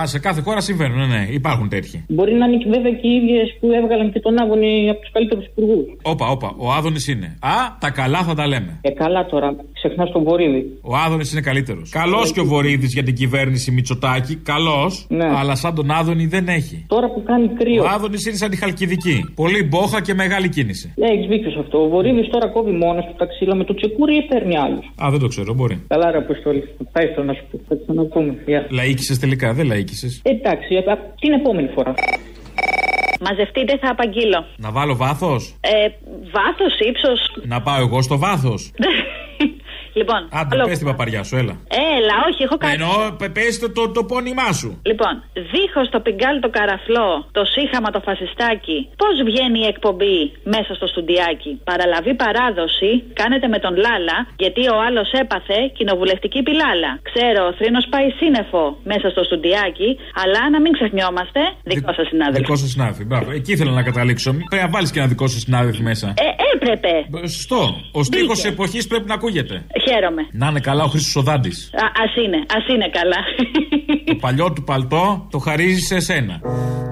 Α, 0.00 0.06
σε 0.06 0.18
κάθε 0.18 0.40
χώρα 0.40 0.60
συμβαίνουν, 0.60 0.98
ναι, 0.98 1.06
ναι, 1.06 1.26
υπάρχουν 1.30 1.68
τέτοιοι. 1.68 2.04
Μπορεί 2.08 2.34
να 2.34 2.46
είναι 2.46 2.56
και 2.56 2.68
βέβαια 2.68 2.92
και 2.92 3.08
οι 3.08 3.14
ίδιες 3.14 3.57
που 3.60 3.72
έβγαλαν 3.72 4.12
και 4.12 4.20
τον 4.20 4.40
Άβωνη 4.42 4.90
από 4.90 5.00
τους 5.00 5.10
καλύτερους 5.12 5.44
υπουργούς. 5.46 5.86
Όπα, 6.02 6.26
όπα, 6.26 6.54
ο 6.58 6.72
Άδωνης 6.72 7.08
είναι. 7.08 7.38
Α, 7.40 7.54
τα 7.80 7.90
καλά 7.90 8.22
θα 8.22 8.34
τα 8.34 8.46
λέμε. 8.46 8.78
Ε, 8.80 8.90
καλά 8.90 9.26
τώρα, 9.26 9.56
ξεχνά 9.72 10.04
τον 10.10 10.22
Βορύδη. 10.22 10.78
Ο 10.82 10.96
Άδωνης 11.06 11.32
είναι 11.32 11.40
καλύτερος. 11.40 11.90
Καλός 11.90 12.32
και 12.32 12.40
ο 12.40 12.44
Βορύδης 12.44 12.92
για 12.92 13.02
την 13.02 13.14
κυβέρνηση 13.14 13.70
Μητσοτάκη. 13.70 14.36
Καλός. 14.36 15.06
Αλλά 15.38 15.54
σαν 15.54 15.74
τον 15.74 15.90
Άδωνη 15.90 16.26
δεν 16.26 16.48
έχει. 16.48 16.84
Τώρα 16.88 17.10
που 17.10 17.22
κάνει 17.22 17.48
κρύο. 17.48 17.82
Ο 17.82 17.86
Άδωνης 17.94 18.26
είναι 18.26 18.36
σαν 18.36 18.50
τη 18.50 18.56
Χαλκιδική. 18.56 19.32
Πολύ 19.34 19.62
μπόχα 19.62 20.02
και 20.02 20.14
μεγάλη 20.14 20.48
κίνηση. 20.48 20.92
Ναι, 20.96 21.08
έχεις 21.08 21.26
δίκιο 21.26 21.50
σε 21.50 21.58
αυτό. 21.58 21.82
Ο 21.82 21.88
Βορύδης 21.88 22.28
τώρα 22.28 22.48
κόβει 22.48 22.70
μόνος 22.70 23.04
του 23.04 23.14
τα 23.18 23.26
ξύλα 23.26 23.54
με 23.54 23.64
το 23.64 23.74
τσεκούρι 23.74 24.16
ή 24.16 24.22
παίρνει 24.22 24.56
άλλους; 24.58 24.84
Α, 25.04 25.10
δεν 25.10 25.20
το 25.20 25.26
ξέρω, 25.26 25.54
μπορεί. 25.54 25.82
Καλά, 25.88 26.10
ρε 26.10 26.18
Αποστολή. 26.18 26.62
Θα 26.92 27.02
ήθελα 27.02 27.24
να 27.24 27.32
σου 27.32 27.44
πω. 27.50 27.60
Θα 27.68 27.76
ξαναπούμε. 27.82 28.34
Γεια. 28.46 28.66
Λαίκησε 28.70 29.20
τελικά, 29.20 29.52
δεν 29.52 29.66
λαίκησε. 29.66 30.20
Εντάξει, 30.22 30.74
ε, 30.74 30.90
α, 30.92 30.96
την 31.20 31.32
επόμενη 31.32 31.68
φορά. 31.74 31.94
Μαζευτείτε, 33.20 33.78
θα 33.78 33.90
απαγγείλω. 33.90 34.46
Να 34.56 34.70
βάλω 34.70 34.96
βάθος; 34.96 35.54
Ε, 35.60 35.88
βάθος, 36.30 36.78
ύψος. 36.88 37.20
Να 37.46 37.62
πάω 37.62 37.80
εγώ 37.80 38.02
στο 38.02 38.18
βάθος. 38.18 38.70
λοιπόν. 39.98 40.20
Άντε, 40.38 40.54
άλλο- 40.54 40.66
πες 40.68 40.78
την 40.78 40.86
παπαριά 40.86 41.22
σου, 41.28 41.36
έλα. 41.36 41.54
Έλα, 41.96 42.16
όχι, 42.28 42.40
έχω 42.46 42.56
κάτι. 42.56 42.72
Εννοώ, 42.72 42.94
πε 43.18 43.26
πες 43.36 43.58
το, 43.62 43.68
το, 43.76 43.82
το 43.96 44.02
πόνημά 44.12 44.48
σου. 44.60 44.70
Λοιπόν, 44.90 45.14
δίχως 45.52 45.86
το 45.94 45.98
πιγκάλ 46.04 46.34
το 46.44 46.50
καραφλό, 46.56 47.10
το 47.38 47.42
σύχαμα 47.56 47.88
το 47.96 48.00
φασιστάκι, 48.06 48.78
πώς 49.00 49.14
βγαίνει 49.28 49.58
η 49.66 49.68
εκπομπή 49.74 50.18
μέσα 50.54 50.70
στο 50.78 50.86
στουντιάκι; 50.92 51.50
Παραλαβή 51.70 52.12
παράδοση 52.24 52.90
κάνετε 53.20 53.46
με 53.54 53.58
τον 53.64 53.74
Λάλα, 53.84 54.18
γιατί 54.42 54.62
ο 54.74 54.76
άλλος 54.86 55.08
έπαθε 55.22 55.58
κοινοβουλευτική 55.78 56.40
πιλάλα. 56.48 56.90
Ξέρω, 57.10 57.40
ο 57.50 57.52
θρήνος 57.58 57.84
πάει 57.92 58.08
σύννεφο 58.20 58.64
μέσα 58.92 59.06
στο 59.14 59.22
στουντιάκι, 59.28 59.90
αλλά 60.22 60.40
να 60.54 60.58
μην 60.64 60.72
ξεχνιόμαστε, 60.78 61.40
δικό 61.72 61.92
σας 61.98 62.06
συνάδελφο. 62.12 62.40
Δικό 62.44 62.56
σας 62.62 62.70
συνάδελφο. 62.74 63.02
Μπράβο. 63.10 63.28
Εκεί 63.38 63.50
ήθελα 63.52 63.72
να 63.80 63.82
καταλήξω. 63.90 64.28
Πρέπει 64.50 64.64
να 64.66 64.70
βάλεις 64.74 64.90
και 64.92 64.98
ένα 65.02 65.08
δικό 65.14 65.26
σας 65.32 65.40
συνάδελφο 65.46 65.82
μέσα. 65.90 66.06
Ε, 66.26 66.28
έπρεπε. 66.54 66.92
Σωστό. 67.36 67.60
Ο 67.92 68.02
στίχος 68.02 68.40
τη 68.40 68.48
εποχής 68.48 68.86
πρέπει 68.86 69.06
να 69.08 69.14
ακούγεται. 69.14 69.54
Χαίρομαι. 69.88 70.22
Να 70.32 70.46
είναι 70.48 70.60
καλά 70.60 70.84
ο 70.84 70.86
Χρήστος 70.86 71.16
Οδάντης. 71.16 71.70
Α 71.74 71.86
ας 72.04 72.16
είναι, 72.24 72.36
ας 72.56 72.68
είναι 72.68 72.88
καλά. 72.98 73.20
το 74.06 74.14
παλιό 74.14 74.52
του 74.52 74.64
παλτό 74.64 75.26
το 75.30 75.38
χαρίζει 75.38 75.80
σε 75.80 76.00
σένα. 76.00 76.40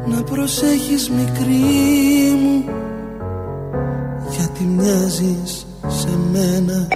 Να 0.06 0.22
προσέχεις 0.22 1.11
μικρή 1.11 1.54
μου 2.42 2.64
Γιατί 4.30 4.64
μοιάζεις 4.64 5.66
σε 5.87 6.09
μένα 6.32 6.88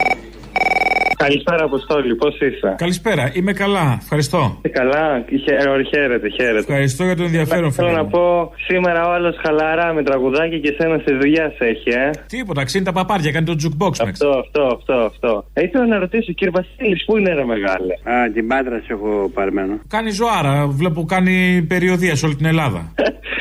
Καλησπέρα, 1.24 1.64
Αποστόλη, 1.64 2.14
πώς 2.14 2.34
είσαι; 2.40 2.74
Καλησπέρα, 2.84 3.30
είμαι 3.34 3.52
καλά. 3.52 3.98
Ευχαριστώ. 4.02 4.58
Είσαι 4.62 4.72
καλά, 4.80 5.24
χαίρετε, 5.44 5.82
χαίρετε. 5.90 6.28
χαίρετε. 6.36 6.58
Ευχαριστώ 6.58 7.04
για 7.04 7.16
το 7.16 7.22
ενδιαφέρον, 7.22 7.72
Θέλω 7.72 7.88
φίλε. 7.88 7.98
να 8.00 8.04
μου. 8.04 8.10
πω, 8.10 8.52
σήμερα 8.68 9.08
ο 9.08 9.12
άλλο 9.12 9.34
χαλαρά 9.42 9.92
με 9.92 10.02
τραγουδάκι 10.02 10.60
και 10.60 10.74
σένα 10.78 10.98
στη 10.98 11.12
δουλειά 11.14 11.52
σε 11.56 11.64
έχει, 11.64 11.88
ε. 11.90 12.10
Τίποτα, 12.26 12.64
ξύνει 12.64 12.84
τα 12.84 12.92
παπάρια, 12.92 13.30
κάνει 13.32 13.46
το 13.46 13.56
jukebox 13.62 13.94
με 14.04 14.10
Αυτό, 14.10 14.28
αυτό, 14.28 14.62
αυτό, 14.76 14.92
αυτό. 14.94 15.44
Ε, 15.52 15.62
ήθελα 15.64 15.86
να 15.86 15.98
ρωτήσω, 15.98 16.32
κύριε 16.32 16.52
Βασίλης, 16.58 17.04
πού 17.04 17.16
είναι 17.16 17.34
ρε 17.34 17.44
μεγάλε; 17.44 17.92
Α, 17.94 18.30
την 18.32 18.46
πάντρα 18.46 18.76
σε 18.84 18.92
έχω 18.92 19.30
παρμένο. 19.34 19.74
Κάνει 19.88 20.10
ζωάρα. 20.10 20.66
Βλέπω 20.66 21.04
κάνει 21.04 21.64
περιοδία 21.68 22.14
σε 22.16 22.26
όλη 22.26 22.34
την 22.34 22.46
Ελλάδα. 22.46 22.80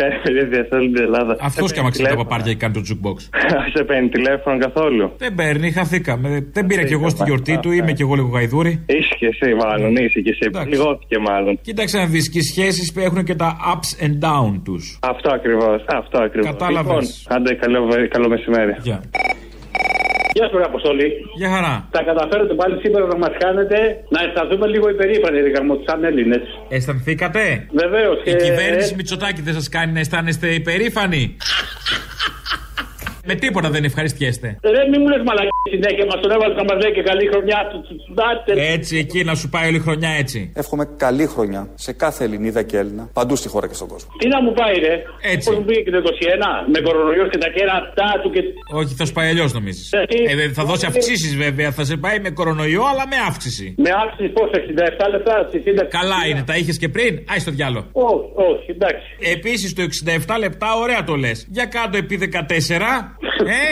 Κάνει 0.00 0.14
περίοδια 0.24 0.60
σε 0.68 0.74
όλη 0.78 0.88
την 0.94 1.02
Ελλάδα. 1.08 1.32
Αυτός 1.50 1.68
Σε 1.68 1.74
και 1.74 1.80
άμα 1.80 1.88
παίρνει 1.88 1.90
ξύνει 1.90 2.08
τα 2.08 2.14
τηλέφωνο. 2.14 2.22
παπάρια 2.28 2.52
και 2.52 2.58
κάνει 2.62 2.74
το 2.78 2.82
jukebox. 2.88 3.18
Σε 3.74 3.82
παίρνει 3.88 4.08
τηλέφωνο 4.16 4.56
καθόλου. 4.66 5.04
Δεν 5.24 5.32
παίρνει, 5.34 5.66
χαθήκαμε. 5.78 6.28
Δεν 6.56 6.66
πήρα 6.68 6.84
κι 6.84 6.92
εγώ 6.98 7.08
στη 7.08 7.22
γιορτή 7.26 7.54
του, 7.62 7.70
είμαι 7.72 7.92
κι 7.92 8.02
εγώ 8.06 8.14
λίγο 8.14 8.28
γαϊδούρη. 8.36 8.72
Είσαι 8.86 9.14
και 9.20 9.26
εσύ, 9.32 9.48
μάλλον, 9.62 9.90
είσαι 9.96 10.20
και 10.20 10.32
εσύ. 10.34 10.46
Πληγώθηκε, 10.68 11.16
μάλλον. 11.28 11.58
Κοίταξε 11.62 11.96
να 11.98 12.06
δεις 12.06 12.30
και 12.30 12.38
οι 12.38 12.42
σχέσεις 12.42 12.86
έχουν 12.96 13.24
και 13.24 13.34
τα 13.34 13.56
ups 13.72 13.90
and 14.04 14.14
down 14.28 14.60
τους. 14.64 14.98
Αυτό 15.02 15.28
ακριβώς. 15.38 15.84
Αυτό 16.00 16.18
ακριβώς. 16.26 16.50
Κατάλαβες. 16.50 16.84
Λοιπόν, 16.92 17.36
άντε, 17.36 17.54
καλό, 17.54 17.78
καλό 18.10 18.28
μεσημέρι. 18.28 18.74
Γεια. 20.32 20.38
Γεια 20.38 20.46
σου, 20.48 20.56
ρε 20.58 20.64
Αποστολή. 20.64 21.08
Για 21.36 21.50
χαρά. 21.54 21.88
Θα 21.90 22.02
καταφέρετε 22.02 22.54
πάλι 22.54 22.80
σήμερα 22.82 23.06
να 23.06 23.16
μας 23.16 23.34
κάνετε 23.38 23.76
να 24.08 24.20
αισθανθούμε 24.24 24.66
λίγο 24.66 24.88
υπερήφανοι, 24.88 25.40
ρε 25.40 25.50
γαμώ, 25.50 25.74
σαν 25.86 26.04
Έλληνες. 26.04 26.42
Αισθανθήκατε; 26.68 27.66
Βεβαίως. 27.72 28.18
Η 28.24 28.34
κυβέρνηση 28.36 28.94
Μητσοτάκη 28.94 29.40
δεν 29.42 29.54
σας 29.54 29.68
κάνει 29.68 29.92
να 29.92 30.00
αισθάνεστε 30.00 30.46
υπερήφανοι; 30.48 31.36
Με 33.30 33.34
τίποτα 33.34 33.68
δεν 33.70 33.84
ευχαριστιέστε. 33.84 34.48
Ρε, 34.74 34.82
μη 34.90 34.98
μου 35.02 35.08
λες 35.12 35.22
μαλακή 35.28 35.48
συνέχεια, 35.74 36.04
μας 36.10 36.18
τον 36.22 36.30
έβαλε 36.34 36.54
να 36.60 36.64
μα 36.68 36.74
λέει 36.82 36.92
και 36.96 37.02
καλή 37.10 37.24
χρονιά. 37.32 37.58
του- 37.70 37.80
του- 37.88 37.96
του- 38.04 38.14
δάτε. 38.18 38.52
Έτσι, 38.74 38.92
εκεί 39.04 39.20
να 39.24 39.34
σου 39.40 39.48
πάει 39.48 39.66
όλη 39.68 39.76
η 39.76 39.84
χρονιά 39.88 40.10
έτσι. 40.22 40.38
Εύχομαι 40.62 40.84
καλή 41.04 41.26
χρονιά 41.26 41.62
σε 41.74 41.92
κάθε 41.92 42.24
Ελληνίδα 42.24 42.62
και 42.62 42.76
Έλληνα, 42.82 43.04
παντού 43.12 43.36
στη 43.36 43.48
χώρα 43.48 43.66
και 43.68 43.74
στον 43.74 43.88
κόσμο. 43.88 44.10
Τι 44.18 44.28
να 44.28 44.42
μου 44.42 44.52
πάει, 44.52 44.74
ρε; 44.86 44.94
Έτσι. 45.32 45.48
Πώς 45.48 45.58
μου 45.58 45.64
πήγε 45.64 45.80
και 45.80 45.90
το 45.90 45.96
21, 45.96 46.48
με 46.72 46.78
κορονοϊός 46.80 47.28
και 47.32 47.38
τα 47.38 47.48
κέρατά 47.56 48.10
του 48.22 48.30
και. 48.34 48.40
Όχι, 48.80 48.94
θα 48.94 49.04
σου 49.06 49.12
πάει 49.12 49.28
αλλιώς 49.28 49.52
νομίζεις. 49.52 49.92
Ε, 49.92 50.04
τι- 50.08 50.22
Ε, 50.32 50.34
βέβαια, 50.40 50.52
θα 50.52 50.64
δώσει 50.64 50.86
αυξήσεις 50.86 51.36
βέβαια. 51.36 51.70
Θα 51.70 51.84
σε 51.84 51.96
πάει 51.96 52.18
με 52.20 52.30
κορονοϊό, 52.30 52.82
αλλά 52.92 53.04
με 53.12 53.16
αύξηση. 53.28 53.74
Με 53.84 53.90
αύξηση 54.04 54.28
πώς, 54.28 54.48
67 54.52 55.08
λεπτά 55.14 55.34
στη 55.48 55.58
σύνταξη. 55.66 55.98
Καλά 55.98 56.20
είναι, 56.28 56.42
τα 56.46 56.56
είχες 56.56 56.78
και 56.78 56.88
πριν; 56.88 57.12
Άι 57.32 57.38
στο 57.38 57.50
διάλογο. 57.50 57.86
Όχι, 57.92 58.26
όχι, 58.50 58.70
εντάξει. 58.76 59.06
Επίσης 59.36 59.74
το 59.74 59.82
67 59.82 60.38
λεπτά, 60.38 60.68
ωραία 60.82 61.04
το 61.04 61.14
λες. 61.16 61.46
Για 61.50 61.64
κάτω 61.66 61.96
επί 61.96 62.16
14. 62.16 63.16
Ε, 63.58 63.70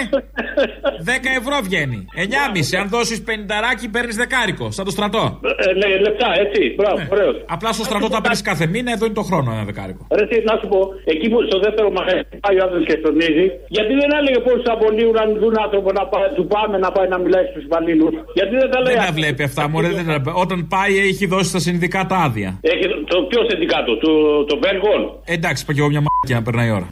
10 1.05 1.41
ευρώ 1.41 1.57
βγαίνει. 1.67 1.99
9,5. 2.15 2.77
Αν 2.81 2.87
δώσεις 2.95 3.19
50 3.27 3.89
παίρνεις 3.95 4.17
δεκάρικο. 4.23 4.67
Σαν 4.77 4.85
το 4.89 4.93
στρατό. 4.97 5.25
Ε, 5.43 5.73
ναι, 5.81 5.89
λεπτά, 6.07 6.29
έτσι. 6.45 6.61
Μπράβο, 6.79 6.99
ωραίος. 7.15 7.37
Απλά 7.55 7.71
στο 7.77 7.85
στρατό 7.89 8.07
τα 8.15 8.21
παίρνεις 8.21 8.43
κάθε 8.51 8.67
μήνα, 8.73 8.91
εδώ 8.97 9.05
είναι 9.07 9.19
το 9.23 9.27
χρόνο 9.29 9.49
ένα 9.57 9.65
δεκάρικο. 9.71 10.03
Ρε, 10.19 10.25
τι, 10.31 10.37
να 10.51 10.55
σου 10.61 10.67
πω, 10.73 10.79
εκεί 11.13 11.27
που 11.31 11.39
στο 11.49 11.57
δεύτερο 11.65 11.89
μαγαζί 11.99 12.23
πάει 12.45 12.57
ο 12.61 12.63
άνθρωπο 12.65 12.85
και 12.89 12.97
στονίζει, 13.03 13.47
γιατί 13.77 13.93
δεν 14.01 14.11
έλεγε 14.19 14.39
πώ 14.47 14.53
θα 14.67 14.73
απολύουν 14.79 15.17
αν 15.23 15.29
δουν 15.41 15.55
άνθρωπο 15.65 15.89
να 15.99 16.05
πάει, 16.13 16.29
του 16.39 16.45
πάμε 16.55 16.77
να 16.85 16.91
πάει 16.97 17.09
να 17.15 17.19
μιλάει 17.25 17.47
στους 17.51 17.63
υπαλλήλους. 17.69 18.15
Γιατί 18.39 18.55
δεν 18.63 18.69
τα 18.73 18.79
λέει. 18.85 18.95
Δεν 18.95 19.05
τα 19.09 19.13
βλέπει 19.21 19.43
αυτά, 19.51 19.63
μωρέ, 19.73 19.89
δεν 19.99 20.07
τα... 20.11 20.17
Όταν 20.45 20.59
πάει 20.75 20.93
έχει 21.11 21.25
δώσει 21.33 21.49
στα 21.53 21.61
συνδικάτα 21.67 22.17
άδεια. 22.27 22.51
Έχει 22.73 22.87
το, 22.89 22.97
το 23.13 23.17
ποιο 23.31 23.41
συνδικάτο, 23.51 23.91
το, 24.05 24.11
το 24.51 24.55
Βεργόν. 24.65 25.01
Εντάξει, 25.37 25.61
είπα 25.63 25.73
και 25.75 25.81
εγώ 25.83 25.89
μια 25.95 26.03
μ***για 26.05 26.37
να 26.39 26.43
περνάει 26.47 26.69
η 26.73 26.75
ώρα. 26.79 26.89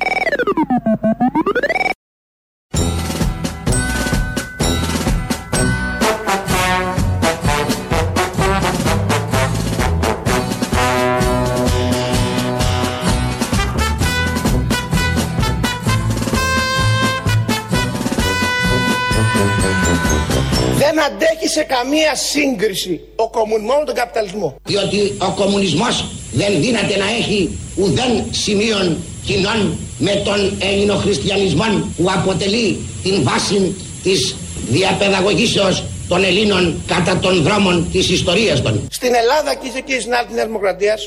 Σε 21.57 21.63
καμία 21.63 22.15
σύγκριση 22.15 23.01
ο 23.17 23.31
κομμουνισμός 23.31 23.79
με 23.79 23.85
τον 23.85 23.95
καπιταλισμό. 23.95 24.57
Διότι 24.65 25.01
ο 25.19 25.31
κομμουνισμός 25.41 26.05
δεν 26.33 26.61
δύναται 26.61 26.97
να 26.97 27.09
έχει 27.19 27.59
ουδέν 27.77 28.13
σημείων 28.31 28.97
κοινών 29.25 29.79
με 29.99 30.15
τον 30.25 30.57
ελληνοχριστιανισμό 30.71 31.65
που 31.97 32.05
αποτελεί 32.19 32.79
την 33.03 33.23
βάση 33.23 33.75
της 34.03 34.37
διαπαιδαγωγήσεως 34.69 35.85
των 36.09 36.25
Ελλήνων 36.25 36.83
κατά 36.87 37.19
των 37.19 37.43
δρόμων 37.43 37.89
της 37.93 38.11
ιστορίας 38.11 38.63
των. 38.63 38.87
Στην 38.91 39.15
Ελλάδα 39.15 39.55
και 39.55 39.69
σε 39.73 39.79
εκεί 39.79 40.01
στην 40.01 40.15
άλλη 40.15 40.27
της 40.27 40.45
Δημοκρατίας 40.45 41.01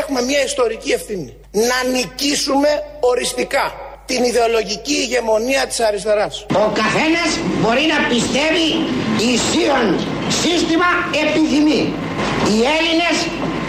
έχουμε 0.00 0.22
μια 0.22 0.44
ιστορική 0.44 0.90
ευθύνη. 0.90 1.32
Να 1.52 1.90
νικήσουμε 1.94 2.68
οριστικά 3.00 3.91
την 4.12 4.22
ιδεολογική 4.30 4.96
ηγεμονία 5.04 5.62
της 5.70 5.78
αριστεράς. 5.88 6.34
Ο 6.64 6.66
καθένας 6.80 7.30
μπορεί 7.60 7.84
να 7.94 7.98
πιστεύει 8.12 8.68
ισίων 9.34 9.84
σύστημα 10.42 10.90
επιθυμεί. 11.22 11.82
Οι 12.50 12.58
Έλληνες 12.76 13.16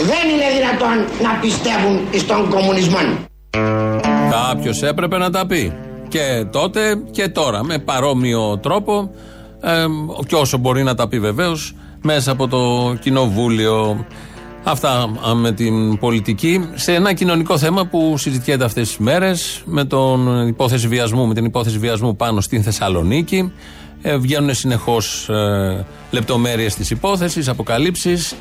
δεν 0.09 0.23
είναι 0.31 0.47
δυνατόν 0.57 0.95
να 1.25 1.31
πιστεύουν 1.43 1.95
στον 2.23 2.49
κομμουνισμό. 2.49 2.99
Κάποιος 4.37 4.83
έπρεπε 4.83 5.17
να 5.17 5.29
τα 5.29 5.45
πει. 5.45 5.73
Και 6.07 6.45
τότε 6.51 6.81
και 7.11 7.27
τώρα. 7.27 7.63
Με 7.63 7.77
παρόμοιο 7.77 8.57
τρόπο. 8.57 9.11
Ε, 9.61 9.85
και 10.27 10.35
όσο 10.35 10.57
μπορεί 10.57 10.83
να 10.83 10.95
τα 10.95 11.07
πει 11.07 11.19
βεβαίως 11.19 11.75
μέσα 12.01 12.31
από 12.31 12.47
το 12.47 12.93
κοινοβούλιο. 13.01 14.05
Αυτά 14.63 15.09
α, 15.27 15.35
με 15.35 15.51
την 15.51 15.97
πολιτική. 15.97 16.69
Σε 16.73 16.93
ένα 16.93 17.13
κοινωνικό 17.13 17.57
θέμα 17.57 17.85
που 17.85 18.17
συζητιέται 18.17 18.63
αυτές 18.63 18.87
τις 18.87 18.97
μέρες 18.97 19.61
με, 19.65 19.83
τον 19.85 20.47
υπόθεση 20.47 20.87
βιασμού, 20.87 21.27
με 21.27 21.33
την 21.33 21.45
υπόθεση 21.45 21.77
βιασμού 21.77 22.15
πάνω 22.15 22.41
στην 22.41 22.63
Θεσσαλονίκη. 22.63 23.51
Ε, 24.01 24.17
βγαίνουν 24.17 24.53
συνεχώς 24.53 25.29
ε, 25.29 25.85
λεπτομέρειες 26.11 26.75
της 26.75 26.89
υπόθεσης, 26.89 27.47
αποκαλύψεις. 27.47 28.33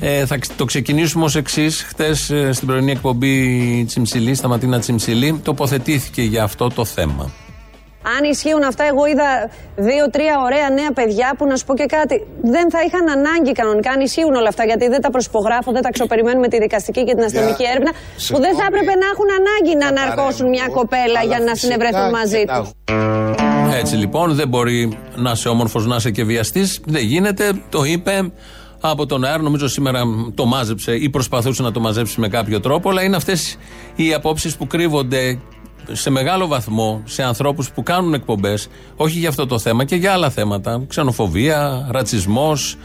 Ε, 0.00 0.26
θα 0.26 0.38
ξ- 0.38 0.56
το 0.56 0.64
ξεκινήσουμε 0.64 1.24
ως 1.24 1.36
εξής. 1.36 1.82
Χτες 1.82 2.32
στην 2.50 2.66
πρωινή 2.66 2.90
εκπομπή 2.90 3.84
Τσιμψιλή, 3.86 4.34
στα 4.34 4.48
Ματίνα 4.48 4.78
Τσιμψιλή, 4.78 5.40
τοποθετήθηκε 5.44 6.22
για 6.22 6.42
αυτό 6.42 6.68
το 6.68 6.84
θέμα. 6.84 7.30
Αν 8.16 8.22
ισχύουν 8.32 8.62
αυτά, 8.70 8.84
εγώ 8.92 9.06
είδα 9.06 9.28
δύο-τρία 9.76 10.34
ωραία 10.46 10.68
νέα 10.80 10.92
παιδιά 10.98 11.28
που 11.38 11.44
να 11.46 11.56
σου 11.56 11.64
πω 11.68 11.74
και 11.80 11.88
κάτι. 11.96 12.26
Δεν 12.54 12.66
θα 12.70 12.80
είχαν 12.86 13.04
ανάγκη 13.16 13.52
κανονικά 13.52 13.90
αν 13.90 14.00
ισχύουν 14.00 14.34
όλα 14.40 14.48
αυτά, 14.48 14.64
γιατί 14.64 14.88
δεν 14.88 15.00
τα 15.00 15.10
προσυπογράφω, 15.10 15.72
δεν 15.72 15.82
τα 15.82 15.90
ξοπεριμένουμε 15.90 16.48
τη 16.48 16.58
δικαστική 16.58 17.04
και 17.04 17.14
την 17.14 17.24
αστυνομική 17.24 17.64
έρευνα, 17.72 17.92
που 18.32 18.38
δεν 18.44 18.54
θα 18.58 18.64
έπρεπε 18.68 18.92
να 19.02 19.06
έχουν 19.12 19.28
ανάγκη 19.40 19.72
να 19.82 19.86
αναρκώσουν 19.92 20.48
μια 20.48 20.66
κοπέλα 20.78 21.20
για 21.30 21.40
να 21.40 21.54
συνευρεθούν 21.54 22.10
μαζί 22.10 22.44
τους. 22.44 22.68
Έτσι 23.80 23.94
λοιπόν, 23.96 24.34
δεν 24.34 24.48
μπορεί 24.48 24.98
να 25.16 25.30
είσαι 25.30 25.48
όμορφος, 25.48 25.86
να 25.86 25.96
είσαι 25.96 26.10
και 26.10 26.24
βιαστής. 26.24 26.80
Δεν 26.86 27.02
γίνεται. 27.02 27.52
Το 27.68 27.84
είπε 27.84 28.32
από 28.80 29.06
τον 29.06 29.24
αέρα. 29.24 29.42
Νομίζω 29.42 29.68
σήμερα 29.68 30.02
το 30.34 30.44
μάζεψε 30.46 30.94
ή 30.94 31.10
προσπαθούσε 31.10 31.62
να 31.62 31.72
το 31.72 31.80
μαζέψει 31.80 32.20
με 32.20 32.28
κάποιο 32.28 32.60
τρόπο. 32.60 32.90
Αλλά 32.90 33.02
είναι 33.02 33.16
αυτές 33.16 33.56
οι 33.96 34.14
απόψεις 34.14 34.56
που 34.56 34.66
κρύβονται 34.66 35.38
σε 35.92 36.10
μεγάλο 36.10 36.46
βαθμό 36.46 37.02
σε 37.04 37.22
ανθρώπους 37.22 37.70
που 37.70 37.82
κάνουν 37.82 38.14
εκπομπές, 38.14 38.68
όχι 38.96 39.18
για 39.18 39.28
αυτό 39.28 39.46
το 39.46 39.58
θέμα 39.58 39.84
και 39.84 39.96
για 39.96 40.12
άλλα 40.12 40.30
θέματα. 40.30 40.84
Ξενοφοβία, 40.88 41.88
ρατσισμός, 41.90 42.76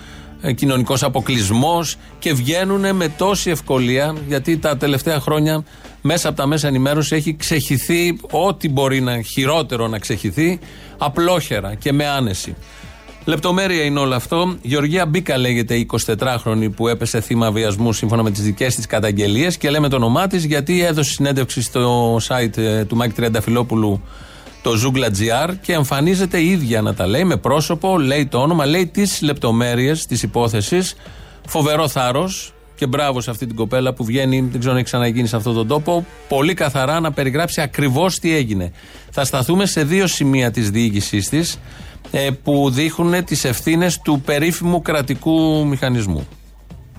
κοινωνικός 0.55 1.03
αποκλεισμός 1.03 1.95
και 2.19 2.33
βγαίνουν 2.33 2.95
με 2.95 3.09
τόση 3.17 3.49
ευκολία 3.49 4.15
γιατί 4.27 4.57
τα 4.57 4.77
τελευταία 4.77 5.19
χρόνια 5.19 5.63
μέσα 6.01 6.27
από 6.27 6.37
τα 6.37 6.47
μέσα 6.47 6.67
ενημέρωση 6.67 7.15
έχει 7.15 7.35
ξεχυθεί 7.35 8.19
ό,τι 8.31 8.69
μπορεί 8.69 9.01
να 9.01 9.21
χειρότερο 9.21 9.87
να 9.87 9.99
ξεχυθεί 9.99 10.59
απλόχερα 10.97 11.75
και 11.75 11.91
με 11.91 12.07
άνεση. 12.07 12.55
Λεπτομέρεια 13.25 13.83
είναι 13.83 13.99
όλο 13.99 14.15
αυτό. 14.15 14.55
Γεωργία 14.61 15.05
Μπίκα 15.05 15.37
λέγεται 15.37 15.75
η 15.75 15.89
24χρονη 16.17 16.69
που 16.75 16.87
έπεσε 16.87 17.21
θύμα 17.21 17.51
βιασμού 17.51 17.93
σύμφωνα 17.93 18.23
με 18.23 18.31
τις 18.31 18.41
δικές 18.41 18.75
της 18.75 18.85
καταγγελίες 18.85 19.57
και 19.57 19.69
λέμε 19.69 19.89
το 19.89 19.95
όνομά 19.95 20.27
της 20.27 20.45
γιατί 20.45 20.83
έδωσε 20.83 21.11
συνέντευξη 21.11 21.61
στο 21.61 22.15
site 22.27 22.57
ε, 22.57 22.85
του 22.85 22.95
Μάκη 22.95 23.13
Τριανταφυλόπουλου 23.13 24.01
το 24.61 24.71
Zoogla.gr 24.83 25.53
και 25.61 25.73
εμφανίζεται 25.73 26.37
η 26.37 26.49
ίδια 26.49 26.81
να 26.81 26.93
τα 26.93 27.07
λέει 27.07 27.23
με 27.23 27.37
πρόσωπο, 27.37 27.99
λέει 27.99 28.25
το 28.25 28.37
όνομα, 28.37 28.65
λέει 28.65 28.87
τις 28.87 29.21
λεπτομέρειες 29.21 30.05
της 30.05 30.23
υπόθεσης. 30.23 30.95
Φοβερό 31.47 31.87
θάρρος 31.87 32.53
και 32.75 32.87
μπράβο 32.87 33.21
σε 33.21 33.29
αυτή 33.29 33.45
την 33.45 33.55
κοπέλα 33.55 33.93
που 33.93 34.03
βγαίνει, 34.03 34.41
δεν 34.41 34.59
ξέρω 34.59 34.71
αν 34.71 34.77
έχει 34.77 34.85
ξαναγίνει 34.85 35.27
σε 35.27 35.35
αυτόν 35.35 35.53
τον 35.53 35.67
τόπο, 35.67 36.05
πολύ 36.27 36.53
καθαρά 36.53 36.99
να 36.99 37.11
περιγράψει 37.11 37.61
ακριβώς 37.61 38.19
τι 38.19 38.35
έγινε. 38.35 38.71
Θα 39.11 39.25
σταθούμε 39.25 39.65
σε 39.65 39.83
δύο 39.83 40.07
σημεία 40.07 40.51
της 40.51 40.69
διοίκησής 40.69 41.29
της 41.29 41.53
ε, 41.53 41.59
που 42.43 42.69
δείχνουν 42.69 43.23
τις 43.23 43.43
ευθύνες 43.43 43.99
του 43.99 44.21
περίφημου 44.25 44.81
κρατικού 44.81 45.65
μηχανισμού. 45.67 46.27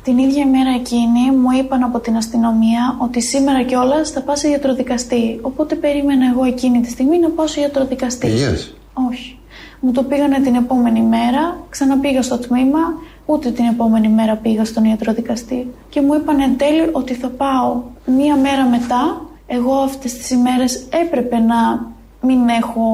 Την 0.02 0.18
ίδια 0.18 0.46
μέρα 0.46 0.70
εκείνη 0.70 1.30
μου 1.30 1.50
είπαν 1.58 1.82
από 1.82 2.00
την 2.00 2.16
αστυνομία 2.16 2.96
ότι 2.98 3.22
σήμερα 3.22 3.62
κιόλας 3.62 4.10
θα 4.10 4.20
πάω 4.22 4.36
σε 4.36 4.48
γιατροδικαστή. 4.48 5.38
Οπότε 5.42 5.74
περίμενα 5.74 6.26
εγώ 6.32 6.44
εκείνη 6.44 6.80
τη 6.80 6.90
στιγμή 6.90 7.18
να 7.18 7.28
πάω 7.28 7.46
σε 7.46 7.60
γιατροδικαστή. 7.60 8.26
Πήγες; 8.26 8.74
Όχι. 9.10 9.38
Μου 9.80 9.92
το 9.92 10.02
πήγανε 10.02 10.40
την 10.40 10.54
επόμενη 10.54 11.02
μέρα, 11.02 11.58
ξαναπήγα 11.68 12.22
στο 12.22 12.38
τμήμα, 12.38 12.78
ούτε 13.26 13.50
την 13.50 13.64
επόμενη 13.64 14.08
μέρα 14.08 14.36
πήγα 14.36 14.64
στον 14.64 14.84
ιατροδικαστή. 14.84 15.66
Και 15.88 16.00
μου 16.00 16.14
είπαν 16.14 16.40
εν 16.40 16.56
τέλει 16.56 16.88
ότι 16.92 17.14
θα 17.14 17.28
πάω 17.28 17.82
μία 18.06 18.36
μέρα 18.36 18.64
μετά. 18.68 19.22
Εγώ 19.46 19.74
αυτές 19.74 20.14
τις 20.14 20.30
ημέρες 20.30 20.86
έπρεπε 21.04 21.38
να 21.38 21.86
μην 22.20 22.48
έχω 22.48 22.84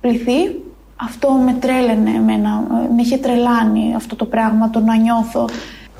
πληθεί. 0.00 0.61
Αυτό 1.04 1.30
με 1.30 1.52
τρέλαινε 1.52 2.10
εμένα, 2.10 2.64
με 2.68 3.02
είχε 3.02 3.16
τρελάνει 3.16 3.94
αυτό 3.96 4.16
το 4.16 4.24
πράγμα, 4.24 4.70
το 4.70 4.80
να 4.80 4.96
νιώθω 4.96 5.48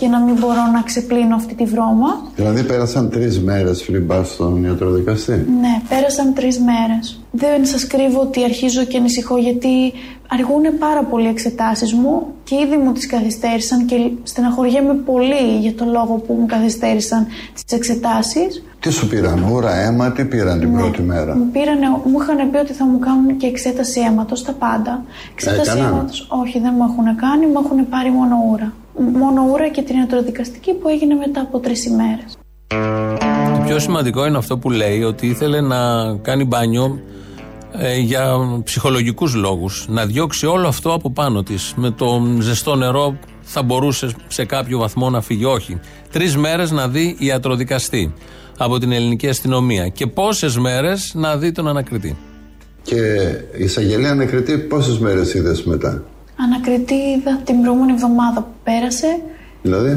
και 0.02 0.08
να 0.08 0.20
μην 0.20 0.34
μπορώ 0.40 0.64
να 0.72 0.82
ξεπλύνω 0.82 1.34
αυτή 1.34 1.54
τη 1.54 1.64
βρώμα. 1.64 2.10
Δηλαδή 2.36 2.62
πέρασαν 2.62 3.10
τρεις 3.10 3.40
μέρες 3.40 3.82
πριν 3.82 4.06
πα 4.06 4.24
στον 4.24 4.64
ιατροδικαστή; 4.64 5.46
Ναι, 5.60 5.74
πέρασαν 5.88 6.34
τρεις 6.34 6.58
μέρες. 6.58 7.20
Δεν 7.30 7.66
σας 7.66 7.86
κρύβω 7.86 8.20
ότι 8.20 8.44
αρχίζω 8.44 8.84
και 8.84 8.96
ανησυχώ 8.96 9.36
γιατί 9.38 9.92
αργούν 10.28 10.78
πάρα 10.78 11.02
πολύ 11.02 11.26
οι 11.26 11.28
εξετάσεις 11.28 11.92
μου 11.92 12.26
και 12.44 12.52
και 12.52 12.66
ήδη 12.66 12.76
μου 12.76 12.92
τις 12.92 13.06
καθυστέρησαν 13.06 13.86
και 13.86 13.96
στεναχωριέμαι 14.22 14.94
πολύ 14.94 15.58
για 15.60 15.74
το 15.74 15.84
λόγο 15.84 16.14
που 16.26 16.32
μου 16.34 16.46
καθυστέρησαν 16.46 17.26
τις 17.54 17.76
εξετάσεις. 17.76 18.62
Τι 18.80 18.90
σου 18.92 19.08
πήραν, 19.08 19.42
ούρα, 19.52 19.74
αίμα, 19.74 20.12
τι 20.12 20.24
πήραν 20.24 20.58
την 20.58 20.72
πρώτη 20.72 21.02
μέρα; 21.02 21.36
Μου, 21.36 21.48
πήρανε, 21.52 21.86
μου 22.04 22.20
είχαν 22.20 22.50
πει 22.50 22.56
ότι 22.56 22.72
θα 22.72 22.84
μου 22.84 22.98
κάνουν 22.98 23.36
και 23.36 23.46
εξέταση 23.46 24.00
αίματος, 24.00 24.42
τα 24.42 24.52
πάντα. 24.52 25.04
Εξέταση 25.32 25.70
Έκαναν; 25.70 25.92
αίματος, 25.92 26.26
όχι 26.30 26.58
δεν 26.58 26.72
μου 26.76 26.84
έχουν 26.90 27.16
κάνει, 27.16 27.46
μου 27.46 27.60
έχουν 27.64 27.88
πάρει 27.88 28.10
μόνο 28.10 28.34
ούρα. 28.50 28.72
Μόνο 28.98 29.46
ούρα 29.50 29.68
και 29.68 29.82
την 29.82 29.96
ιατροδικαστική 29.96 30.74
που 30.74 30.88
έγινε 30.88 31.14
μετά 31.14 31.40
από 31.40 31.58
τρεις 31.58 31.84
ημέρες. 31.84 32.38
Το 33.56 33.62
πιο 33.66 33.78
σημαντικό 33.78 34.26
είναι 34.26 34.36
αυτό 34.36 34.58
που 34.58 34.70
λέει 34.70 35.02
ότι 35.02 35.26
ήθελε 35.26 35.60
να 35.60 35.78
κάνει 36.22 36.44
μπάνιο 36.44 37.00
ε, 37.78 37.98
για 37.98 38.36
ψυχολογικούς 38.64 39.34
λόγους. 39.34 39.86
Να 39.88 40.06
διώξει 40.06 40.46
όλο 40.46 40.68
αυτό 40.68 40.92
από 40.92 41.10
πάνω 41.10 41.42
της. 41.42 41.72
Με 41.76 41.90
το 41.90 42.36
ζεστό 42.40 42.74
νερό 42.74 43.18
θα 43.40 43.62
μπορούσε 43.62 44.14
σε 44.28 44.44
κάποιο 44.44 44.78
βαθμό 44.78 45.10
να 45.10 45.20
φύγει. 45.20 45.44
Όχι. 45.44 45.80
Τρεις 46.12 46.36
μέρες 46.36 46.70
να 46.70 46.88
δει 46.88 47.16
ιατροδικαστή 47.18 48.14
από 48.58 48.78
την 48.78 48.92
ελληνική 48.92 49.28
αστυνομία. 49.28 49.88
Και 49.88 50.06
πόσες 50.06 50.58
μέρες 50.58 51.12
να 51.14 51.36
δει 51.36 51.52
τον 51.52 51.68
ανακριτή. 51.68 52.16
Και 52.82 52.96
η 53.58 53.64
εισαγγελία 53.64 54.10
ανακριτή 54.10 54.58
πόσες 54.58 54.98
μέρες 54.98 55.34
είδες 55.34 55.62
μετά; 55.62 56.04
Ανακριτή 56.44 56.94
είδα 56.94 57.40
την 57.44 57.60
προηγούμενη 57.62 57.92
εβδομάδα 57.92 58.40
που 58.40 58.52
πέρασε. 58.64 59.06
Δηλαδή, 59.62 59.90
Ε, 59.90 59.96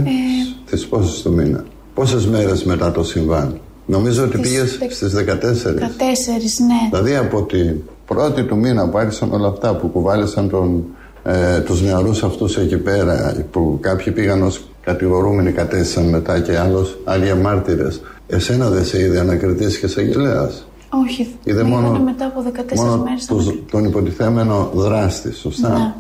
στις 0.66 0.86
πόσες 0.88 1.22
το 1.22 1.30
μήνα; 1.30 1.64
Πόσες 1.94 2.26
μέρες 2.28 2.64
μετά 2.64 2.92
το 2.92 3.04
συμβάν; 3.04 3.60
Νομίζω 3.88 4.24
ότι 4.24 4.38
Στις 4.38 4.50
πήγες 4.50 4.78
δεκ- 4.78 4.92
στις 4.92 5.14
14. 5.14 5.74
14, 5.80 6.60
ναι. 6.60 6.90
Δηλαδή 6.92 7.16
από 7.16 7.42
την 7.44 7.76
πρώτη 8.06 8.44
του 8.44 8.58
μήνα 8.58 8.90
που 8.90 8.98
άρχισαν 8.98 9.32
όλα 9.34 9.48
αυτά 9.48 9.76
που 9.76 9.88
κουβάλισαν 9.88 10.50
τον, 10.50 10.84
ε, 11.24 11.60
τους 11.60 11.82
νεαρούς 11.82 12.24
αυτούς 12.24 12.58
εκεί 12.58 12.78
πέρα 12.78 13.36
που 13.52 13.78
κάποιοι 13.82 14.14
πήγαν 14.14 14.42
ως 14.44 14.62
κατηγορούμενοι 14.82 15.52
κατέστησαν 15.52 16.04
μετά 16.10 16.40
και 16.40 16.58
άλλος, 16.58 16.98
άλλοι 17.04 17.36
μάρτυρες. 17.36 18.02
Εσένα 18.28 18.70
δεν 18.70 18.86
σε 18.86 19.00
είδε 19.02 19.20
ανακριτής 19.20 19.78
και 19.80 19.86
εισαγγελέας. 19.86 20.66
Όχι, 21.06 21.36
Είδε 21.44 21.64
με 21.64 21.70
μόνο- 21.70 21.88
είδανε 21.88 22.04
μετά 22.04 22.26
από 22.26 22.42
14 22.42 22.84
Μόνο 22.86 23.04
μέρες. 23.04 23.26
τους, 23.26 23.54
τον 23.72 23.86
υποτιθέμενο 23.86 24.72
δράστη, 24.74 25.34
σωστά; 25.34 25.70
Ναι. 25.70 25.94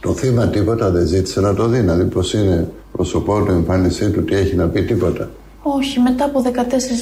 Το 0.00 0.12
θύμα 0.12 0.46
τίποτα 0.46 0.90
δεν 0.90 1.06
ζήτησε 1.06 1.40
να 1.40 1.54
το 1.54 1.66
δει, 1.66 1.82
να 1.82 1.94
δει 1.94 2.04
πως 2.04 2.32
είναι 2.32 2.68
προσωπό 2.92 3.42
του, 3.44 3.50
εμφάνισή 3.50 4.10
του, 4.10 4.24
τι 4.24 4.34
έχει 4.34 4.54
να 4.56 4.66
πει, 4.66 4.82
τίποτα. 4.82 5.30
Όχι, 5.62 6.00
μετά 6.00 6.24
από 6.24 6.42
14 6.42 6.48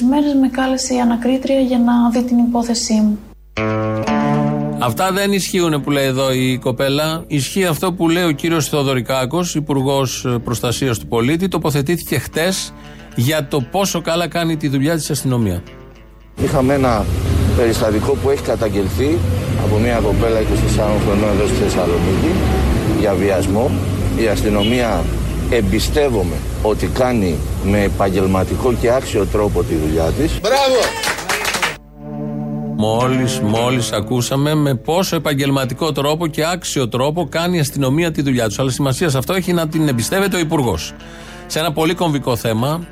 μέρες 0.09 0.33
με 0.41 0.49
κάλεσε 0.51 0.93
η 0.93 0.99
ανακρίτρια 0.99 1.59
για 1.59 1.79
να 1.79 2.09
δει 2.11 2.23
την 2.23 2.37
υπόθεσή 2.37 2.93
μου. 2.93 3.19
Αυτά 4.79 5.11
δεν 5.11 5.31
ισχύουν 5.31 5.81
που 5.81 5.91
λέει 5.91 6.05
εδώ 6.05 6.31
η 6.33 6.57
κοπέλα. 6.57 7.23
Ισχύει 7.27 7.65
αυτό 7.65 7.93
που 7.93 8.09
λέει 8.09 8.23
ο 8.23 8.31
κύριος 8.31 8.69
Θεοδωρικάκος, 8.69 9.55
Υπουργός 9.55 10.39
Προστασίας 10.43 10.99
του 10.99 11.07
Πολίτη. 11.07 11.47
Τοποθετήθηκε 11.47 12.17
χτες 12.17 12.73
για 13.15 13.47
το 13.47 13.61
πόσο 13.71 14.01
καλά 14.01 14.27
κάνει 14.27 14.57
τη 14.57 14.67
δουλειά 14.67 14.95
της 14.95 15.09
αστυνομία. 15.09 15.63
Είχαμε 16.43 16.73
ένα 16.73 17.05
περιστατικό 17.57 18.11
που 18.23 18.29
έχει 18.29 18.41
καταγγελθεί 18.41 19.17
από 19.65 19.77
μια 19.77 19.99
κοπέλα 19.99 20.39
24 20.39 20.43
χρονών 21.05 21.29
εδώ 21.35 21.47
στη 21.47 21.55
Θεσσαλονίκη 21.55 22.31
για 22.99 23.13
βιασμό. 23.13 23.71
Η 24.17 24.27
αστυνομία 24.27 25.03
εμπιστεύομαι 25.49 26.35
ότι 26.61 26.87
κάνει 26.87 27.35
με 27.63 27.81
επαγγελματικό 27.81 28.73
και 28.73 28.91
άξιο 28.91 29.25
τρόπο 29.25 29.63
τη 29.63 29.75
δουλειά 29.75 30.03
της. 30.03 30.39
Μπράβο! 30.41 31.07
Μόλις, 32.79 33.39
μόλις 33.39 33.91
ακούσαμε 33.91 34.55
με 34.55 34.75
πόσο 34.75 35.15
επαγγελματικό 35.15 35.91
τρόπο 35.91 36.27
και 36.27 36.45
άξιο 36.45 36.87
τρόπο 36.87 37.27
κάνει 37.29 37.57
η 37.57 37.59
αστυνομία 37.59 38.11
τη 38.11 38.21
δουλειά 38.21 38.47
τους. 38.47 38.59
Αλλά 38.59 38.71
σημασία 38.71 39.09
σε 39.09 39.17
αυτό 39.17 39.33
έχει 39.33 39.53
να 39.53 39.67
την 39.67 39.87
εμπιστεύεται 39.87 40.35
ο 40.35 40.39
Υπουργός. 40.39 40.93
Σε 41.47 41.59
ένα 41.59 41.71
πολύ 41.71 41.93
κομβικό 41.93 42.35
θέμα 42.35 42.87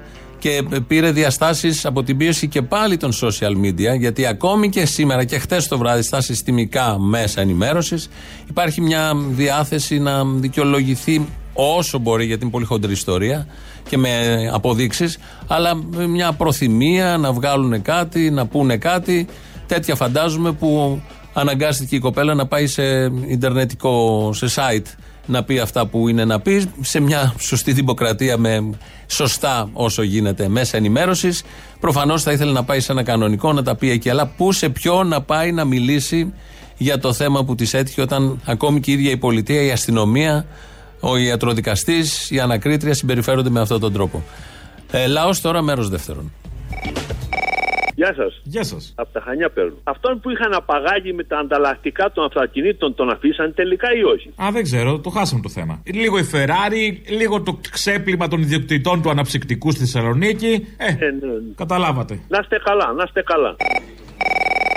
και 0.46 0.64
πήρε 0.88 1.12
διαστάσεις 1.12 1.86
από 1.86 2.04
την 2.04 2.18
πίεση 2.18 2.48
και 2.48 2.62
πάλι 2.62 2.98
των 2.98 3.12
social 3.14 3.66
media, 3.66 3.98
γιατί 4.00 4.26
ακόμη 4.26 4.70
και 4.70 4.86
σήμερα 4.86 5.24
και 5.24 5.40
χτες 5.40 5.68
το 5.68 5.78
βράδυ 5.78 6.02
στα 6.02 6.22
συστημικά 6.22 7.00
μέσα 7.00 7.42
ενημέρωσης 7.42 8.10
υπάρχει 8.50 8.82
μια 8.82 9.14
διάθεση 9.30 10.00
να 10.00 10.26
δικαιολογηθεί 10.26 11.28
όσο 11.54 11.98
μπορεί, 11.98 12.26
γιατί 12.26 12.44
είναι 12.44 12.52
πολύ 12.52 12.66
χοντρή 12.66 12.92
ιστορία 12.92 13.48
και 13.90 13.98
με 13.98 14.10
αποδείξεις 14.54 15.18
αλλά 15.48 15.76
με 15.76 16.08
μια 16.08 16.32
προθυμία 16.32 17.18
να 17.18 17.32
βγάλουν 17.32 17.82
κάτι, 17.82 18.32
να 18.32 18.46
πούνε 18.46 18.78
κάτι. 18.78 19.28
Τέτοια 19.68 19.96
φαντάζομαι 19.96 20.52
που 20.52 21.02
αναγκάστηκε 21.34 21.96
η 21.96 22.00
κοπέλα 22.00 22.34
να 22.34 22.46
πάει 22.46 22.68
σε 22.68 22.84
ιντερνετικό, 23.28 24.30
σε 24.34 24.48
site 24.56 24.96
να 25.26 25.44
πει 25.44 25.60
αυτά 25.60 25.86
που 25.86 26.08
είναι 26.08 26.26
να 26.26 26.40
πει 26.40 26.70
σε 26.82 27.00
μια 27.00 27.34
σωστή 27.40 27.72
δημοκρατία 27.72 28.38
με 28.38 28.70
σωστά 29.08 29.70
όσο 29.74 30.02
γίνεται 30.02 30.48
μέσα 30.48 30.78
ενημέρωσης. 30.78 31.44
Προφανώς 31.80 32.24
θα 32.24 32.32
ήθελε 32.32 32.52
να 32.52 32.64
πάει 32.64 32.80
σε 32.80 32.92
ένα 32.92 33.04
κανονικό 33.04 33.54
να 33.54 33.64
τα 33.64 33.76
πει 33.76 33.90
εκεί. 33.90 34.10
Αλλά 34.10 34.26
πού 34.28 34.52
σε 34.52 34.70
ποιο 34.70 35.04
να 35.04 35.22
πάει 35.22 35.52
να 35.52 35.66
μιλήσει 35.66 36.34
για 36.78 37.00
το 37.00 37.14
θέμα 37.14 37.44
που 37.44 37.56
της 37.56 37.74
έτυχε 37.74 38.02
όταν 38.02 38.42
ακόμη 38.46 38.80
και 38.80 38.92
η 38.92 38.94
ίδια 38.94 39.12
η 39.12 39.18
πολιτεία, 39.18 39.62
η 39.62 39.72
αστυνομία, 39.72 40.46
ο 41.00 41.18
ιατροδικαστής, 41.18 42.32
η 42.32 42.40
ανακρίτρια 42.40 42.94
συμπεριφέρονται 42.94 43.50
με 43.50 43.60
αυτόν 43.60 43.80
τον 43.80 43.94
τρόπο. 43.94 44.24
Ε, 44.92 45.08
Λαός 45.08 45.42
τώρα, 45.42 45.62
μέρος 45.62 45.90
δεύτερον. 45.90 46.32
Γεια 47.96 48.14
σας. 48.16 48.42
Γεια 48.44 48.64
σας. 48.64 48.94
Από 48.96 49.10
τα 49.14 49.22
Χανιά 49.26 49.50
παίρνω. 49.50 49.76
Αυτόν 49.84 50.20
που 50.20 50.30
είχαν 50.30 50.54
απαγάγει 50.54 51.14
με 51.14 51.24
τα 51.24 51.38
ανταλλακτικά 51.38 52.12
των 52.12 52.26
αυτοκινήτων 52.26 52.96
τον 52.96 53.10
αφήσαν 53.10 53.54
τελικά 53.54 53.88
ή 54.00 54.04
όχι; 54.04 54.28
Α, 54.44 54.48
δεν 54.52 54.64
ξέρω, 54.64 55.00
το 55.00 55.10
χάσαμε 55.10 55.42
το 55.42 55.50
θέμα. 55.50 55.82
Λίγο 55.86 56.18
η 56.18 56.30
Ferrari, 56.34 56.86
λίγο 57.20 57.42
το 57.42 57.60
ξέπλυμα 57.72 58.28
των 58.28 58.42
ιδιοκτητών 58.42 59.02
του 59.02 59.10
αναψυκτικού 59.10 59.72
στη 59.72 59.80
Θεσσαλονίκη. 59.80 60.68
Ε, 60.78 60.96
καταλάβατε. 61.56 62.20
Να 62.28 62.40
είστε 62.42 62.58
καλά, 62.64 62.94
να 62.94 63.04
είστε 63.06 63.22
καλά. 63.22 63.56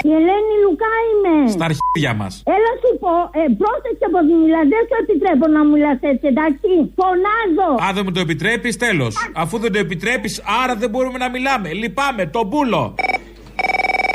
Η 0.09 0.11
Ελένη 0.19 0.55
Λουκά 0.65 0.93
είμαι. 1.09 1.35
Στα 1.57 1.65
αρχίδια 1.71 2.13
μας. 2.21 2.43
Έλα 2.57 2.73
σου 2.81 2.91
πω, 3.03 3.15
ε, 3.41 3.43
πρόσεξε 3.61 4.07
πως 4.15 4.25
μιλάς, 4.43 4.67
δεν 4.73 4.83
σου 4.89 4.97
επιτρέπω 5.03 5.47
να 5.57 5.61
μιλάς 5.73 5.99
έτσι, 6.13 6.27
εντάξει. 6.33 6.71
Φωνάζω. 7.01 7.71
Αν 7.87 7.95
δεν 7.97 8.03
μου 8.07 8.13
το 8.17 8.21
επιτρέπεις, 8.27 8.77
τέλος. 8.87 9.13
Αφού 9.43 9.55
δεν 9.59 9.71
το 9.73 9.79
επιτρέπεις, 9.87 10.43
άρα 10.63 10.75
δεν 10.83 10.91
μπορούμε 10.91 11.19
να 11.25 11.29
μιλάμε. 11.35 11.69
Λυπάμαι, 11.73 12.27
τον 12.27 12.47
μπούλο. 12.47 12.95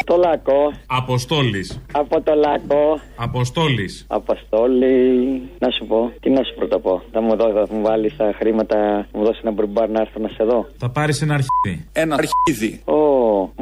Το 0.05 0.15
λακό. 0.17 0.61
Αποστόλης. 0.85 1.81
Από 1.91 2.21
το 2.21 2.33
λακό. 2.33 2.99
Αποστόλης. 3.15 4.05
Αποστόλη. 4.07 4.95
Να 5.59 5.69
σου 5.69 5.85
πω, 5.85 6.11
τι 6.21 6.29
να 6.29 6.43
σου 6.43 6.53
πρώτα 6.55 6.79
πω. 6.79 7.01
Θα 7.11 7.21
μου, 7.21 7.35
δω, 7.35 7.51
θα 7.51 7.67
μου 7.75 7.81
βάλεις 7.81 8.15
τα 8.17 8.33
χρήματα, 8.39 8.77
θα 9.11 9.17
μου 9.17 9.23
δώσεις 9.25 9.41
ένα 9.41 9.51
μπουρμπάρ 9.51 9.89
να 9.89 10.01
έρθω 10.01 10.19
να 10.19 10.27
σε 10.27 10.43
δω. 10.43 10.59
Θα 10.77 10.89
πάρεις 10.89 11.21
ένα 11.21 11.33
αρχίδι. 11.33 11.87
Ένα 11.93 12.15
αρχίδι. 12.15 12.81
Ω, 12.85 13.02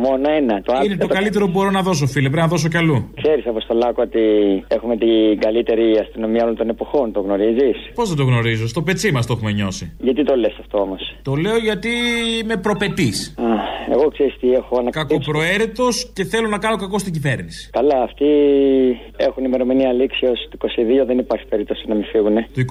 μόνο 0.06 0.26
ένα. 0.40 0.56
Το 0.68 0.72
Είναι 0.86 0.98
το 1.06 1.08
καλύτερο 1.18 1.46
που 1.46 1.52
μπορώ 1.52 1.72
να 1.78 1.82
δώσω, 1.88 2.06
φίλε. 2.14 2.30
Πρέπει 2.30 2.46
να 2.48 2.52
δώσω 2.54 2.68
κι 2.74 2.78
αλλού. 2.78 2.98
Ξέρεις 3.22 3.46
από 3.52 3.60
στο 3.66 3.74
λάκκο 3.82 4.02
ότι 4.02 4.24
έχουμε 4.68 4.96
την 4.98 5.40
καλύτερη 5.46 5.86
αστυνομία 6.06 6.44
όλων 6.44 6.56
των 6.56 6.70
εποχών, 6.70 7.12
το 7.12 7.20
γνωρίζεις; 7.20 7.78
Πώς 7.96 8.08
δεν 8.10 8.18
το 8.18 8.24
γνωρίζω, 8.24 8.68
στο 8.68 8.82
πετσί 8.82 9.12
μας 9.12 9.26
το 9.28 9.34
έχουμε 9.38 9.52
νιώσει. 9.52 9.86
Γιατί 10.00 10.24
το 10.24 10.36
λες 10.36 10.56
αυτό 10.60 10.78
όμως; 10.80 11.02
Το 11.22 11.36
λέω 11.36 11.58
γιατί 11.58 11.90
είμαι 12.42 12.56
προπετής. 12.58 13.36
Εγώ 13.96 14.06
ξέρεις 14.16 14.36
τι 14.40 14.48
έχω 14.54 14.74
ανακαλύψει. 14.80 15.18
Κακοπροαίρετος 15.18 16.12
και 16.14 16.24
θέλω 16.24 16.48
να 16.48 16.58
κάνω 16.58 16.76
κακό 16.76 16.98
στην 17.00 17.14
κυβέρνηση. 17.14 17.70
Καλά, 17.72 17.98
αυτοί 18.04 18.26
έχουν 19.28 19.44
ημερομηνία 19.44 19.92
λήξεω 19.94 20.32
του 20.50 20.58
22, 21.02 21.06
δεν 21.06 21.18
υπάρχει 21.18 21.46
περίπτωση 21.46 21.84
να 21.88 21.96
μην 21.96 22.04
φύγουν. 22.12 22.36
Το 22.36 22.62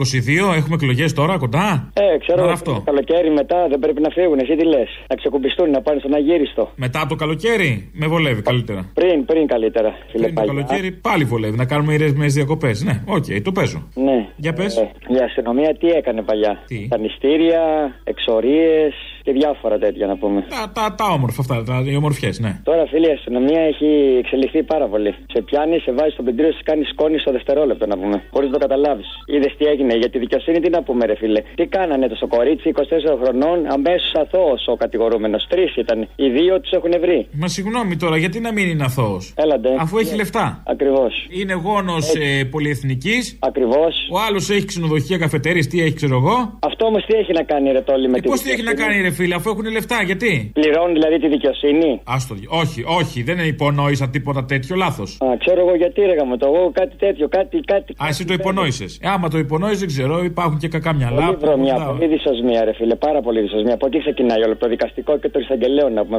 22 0.53 0.57
έχουμε 0.57 0.75
εκλογές 0.75 1.13
τώρα 1.13 1.39
κοντά; 1.39 1.91
Ε, 1.95 2.19
ξέρω, 2.19 2.41
Τώρα 2.41 2.53
αυτό. 2.53 2.73
το 2.73 2.81
καλοκαίρι 2.85 3.31
μετά 3.31 3.67
δεν 3.69 3.79
πρέπει 3.79 4.01
να 4.01 4.11
φύγουν. 4.11 4.39
Εσύ 4.39 4.57
τι 4.57 4.65
λες, 4.65 4.89
να 5.09 5.15
ξεκουμπιστούν, 5.17 5.71
να 5.71 5.81
πάνε 5.83 5.99
στον 5.99 6.15
αγύριστο. 6.15 6.71
Μετά 6.77 6.99
από 7.01 7.09
το 7.09 7.15
καλοκαίρι 7.15 7.91
με 7.93 8.07
βολεύει 8.07 8.43
καλύτερα. 8.43 8.91
Πριν, 8.95 9.25
πριν 9.25 9.47
καλύτερα, 9.47 9.91
φίλε 10.11 10.23
Πριν 10.23 10.35
το 10.35 10.41
Πάγια. 10.41 10.53
καλοκαίρι 10.63 10.91
πάλι 10.93 11.25
βολεύει 11.25 11.57
να 11.57 11.65
κάνουμε 11.67 11.93
ηρεσμένε 11.95 12.31
διακοπές. 12.31 12.83
Ναι, 12.85 13.03
οκ, 13.07 13.25
το 13.45 13.53
παίζω. 13.53 13.89
Ναι. 13.95 14.29
Για 14.37 14.53
πες. 14.53 14.77
Ε, 14.77 14.91
η 15.09 15.19
αστυνομία 15.25 15.77
τι 15.81 15.89
έκανε 15.89 16.23
παλιά; 16.23 16.63
Τι; 16.67 16.89
Τα 16.89 16.99
κρατητήρια, 16.99 17.63
εξορίες 18.05 18.93
και 19.25 19.33
διάφορα 19.33 19.79
τέτοια 19.79 20.07
να 20.07 20.17
πούμε. 20.17 20.41
Τα, 20.55 20.63
τα, 20.77 20.95
τα 20.99 21.07
όμορφα 21.17 21.41
αυτά, 21.41 21.57
τα, 21.69 21.83
οι 21.87 21.97
ομορφιές, 21.97 22.39
ναι. 22.45 22.53
Τώρα, 22.65 22.83
φίλε, 22.87 23.07
η 23.09 23.13
αστυνομία 23.19 23.61
έχει 23.73 23.89
εξελιχθεί 24.23 24.63
πάρα 24.63 24.87
πολύ. 24.93 25.11
Σε 25.35 25.41
πιάνει, 25.43 25.79
σε 25.79 25.93
βάζει 25.93 26.13
στο 26.17 26.23
πεντρίο, 26.23 26.53
σε 26.53 26.63
κάνει 26.65 26.85
σκόνη 26.93 27.19
στο 27.19 27.31
δευτερόλεπτο 27.33 27.87
να 27.87 27.97
πούμε. 28.01 28.17
Χωρίς 28.35 28.49
να 28.51 28.55
το 28.59 28.61
καταλάβεις. 28.67 29.09
Είδες 29.27 29.53
τι 29.59 29.65
έγινε. 29.73 29.93
Για 30.03 30.11
τη 30.11 30.19
δικαιοσύνη, 30.19 30.59
τι 30.61 30.71
να 30.71 30.83
πούμε, 30.83 31.03
ρε 31.07 31.17
φίλε. 31.17 31.41
Τι 31.55 31.65
κάνανε 31.67 32.09
το 32.09 32.15
στο 32.15 32.27
κορίτσι 32.27 32.73
24 32.75 32.81
χρονών, 33.23 33.59
αμέσως 33.77 34.13
αθώος 34.23 34.63
ο 34.67 34.75
κατηγορούμενος. 34.77 35.47
Τρεις 35.49 35.77
ήταν. 35.77 35.99
Οι 36.17 36.29
δύο 36.37 36.61
τους 36.61 36.71
έχουν 36.79 36.93
βρει. 37.01 37.27
Μα 37.33 37.49
συγγνώμη 37.49 37.97
τώρα, 37.97 38.17
γιατί 38.17 38.41
να 38.41 38.53
μην 38.53 38.69
είναι 38.69 38.85
αθώος; 38.85 39.33
Έλαντε. 39.37 39.71
Αφού 39.79 39.99
έχει 39.99 40.15
λεφτά. 40.15 40.63
Ακριβώς. 40.67 41.13
Είναι 41.41 41.55
γόνος 41.55 42.15
ε, 42.15 42.45
πολυεθνικής. 42.45 43.39
Ακριβώς. 43.41 43.95
Ο 44.13 44.19
άλλος 44.29 44.51
έχει 44.51 44.65
ξενοδοχεία, 44.65 45.19
καφετέρειε, 45.19 45.65
τι 45.65 45.81
έχει, 45.83 45.95
ξέρω 45.95 46.17
εγώ. 46.17 46.59
Αυτό 46.61 46.87
όμως 46.87 47.05
τι 47.07 47.17
έχει 47.17 47.33
να 47.33 47.43
κάνει, 47.43 47.73
ρε 47.73 47.81
Τόλι, 47.81 48.09
με 48.09 48.17
Ε, 48.17 48.21
τη 48.21 48.29
Πώς 48.29 48.41
τι 48.41 48.51
έχει 48.51 48.63
να 48.63 48.71
δικαιοσύνη; 48.71 48.95
κάνει, 48.95 49.09
ρε 49.09 49.10
ρε 49.11 49.17
φίλε, 49.19 49.35
αφού 49.39 49.47
έχουν 49.53 49.67
λεφτά, 49.79 49.99
γιατί; 50.11 50.31
Πληρώνουν 50.59 50.93
δηλαδή 50.99 51.17
τη 51.25 51.29
δικαιοσύνη. 51.37 51.91
Άστο, 52.15 52.35
όχι, 52.63 52.81
όχι, 53.01 53.19
δεν 53.29 53.39
υπονόησα 53.55 54.07
τίποτα 54.15 54.43
τέτοιο, 54.53 54.75
λάθος. 54.85 55.11
Α, 55.25 55.27
ξέρω 55.45 55.61
εγώ 55.65 55.75
γιατί 55.83 55.99
ρε 56.11 56.15
γαμώ 56.19 56.37
το. 56.37 56.47
Εγώ 56.51 56.71
κάτι 56.81 56.95
τέτοιο, 57.05 57.27
κάτι, 57.39 57.57
κάτι. 57.73 57.91
Α, 58.03 58.05
εσύ 58.13 58.23
το 58.25 58.33
υπονόησες. 58.41 58.91
Ε, 59.03 59.09
άμα 59.15 59.27
το 59.35 59.39
υπονόησες, 59.39 59.79
δεν 59.85 59.89
ξέρω, 59.95 60.15
υπάρχουν 60.33 60.59
και 60.63 60.69
κακά 60.77 60.93
μυαλά. 60.99 61.21
Πολύ 61.25 61.37
που 61.37 61.41
βρωμιά, 61.47 61.75
βοηθάω. 61.75 61.93
πολύ 61.93 62.07
δυσοσμία, 62.15 62.61
ρε 62.65 62.73
φίλε, 62.79 62.95
πάρα 63.07 63.21
πολύ 63.27 63.41
δυσοσμία. 63.41 63.75
Από 63.79 63.87
εκεί 63.87 63.99
ξεκινάει 64.07 64.41
όλο 64.47 64.57
το 64.57 64.69
δικαστικό 64.69 65.13
και 65.19 65.29
το 65.29 65.39
εισαγγελέο 65.39 65.89
να 65.89 66.03
πούμε. 66.05 66.19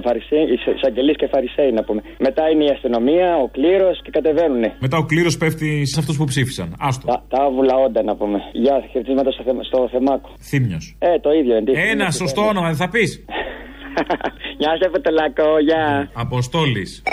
Εισαγγελείς 0.77 1.15
και 1.21 1.27
φαρισαίοι 1.33 1.71
να 1.71 1.83
πούμε. 1.83 2.01
Μετά 2.19 2.43
είναι 2.51 2.63
η 2.63 2.69
αστυνομία, 2.75 3.27
ο 3.43 3.47
κλήρος 3.55 3.95
και 4.03 4.09
κατεβαίνουνε. 4.17 4.69
Μετά 4.79 4.97
ο 4.97 5.05
κλήρος 5.11 5.37
πέφτει 5.37 5.85
σε 5.85 5.99
αυτούς 5.99 6.17
που 6.17 6.25
ψήφισαν. 6.25 6.75
Άστο. 6.79 7.05
Τα, 7.07 7.23
τα 7.29 7.43
άβουλα 7.43 7.75
όντα 7.85 8.03
να 8.03 8.15
πούμε. 8.15 8.37
Γεια, 8.63 8.75
χαιρετίσματα 8.91 9.31
στο, 9.31 9.43
θεμα- 9.47 9.63
στο 9.63 9.87
θεμάκο. 9.91 10.29
Θύμιος. 10.49 10.95
Ε, 10.99 11.19
το 11.19 11.31
ίδιο 11.39 11.55
εντύπωση. 11.55 11.87
Ένα 11.93 12.11
σωστό 12.11 12.41
όνομα, 12.51 12.67
δεν 12.67 12.77
θα 12.82 12.89
πεις. 12.89 13.23
Γεια 14.59 14.71
σε 14.82 14.89
πετελακό, 14.89 15.59
γεια. 15.67 16.09
Αποστόλης. 16.13 17.03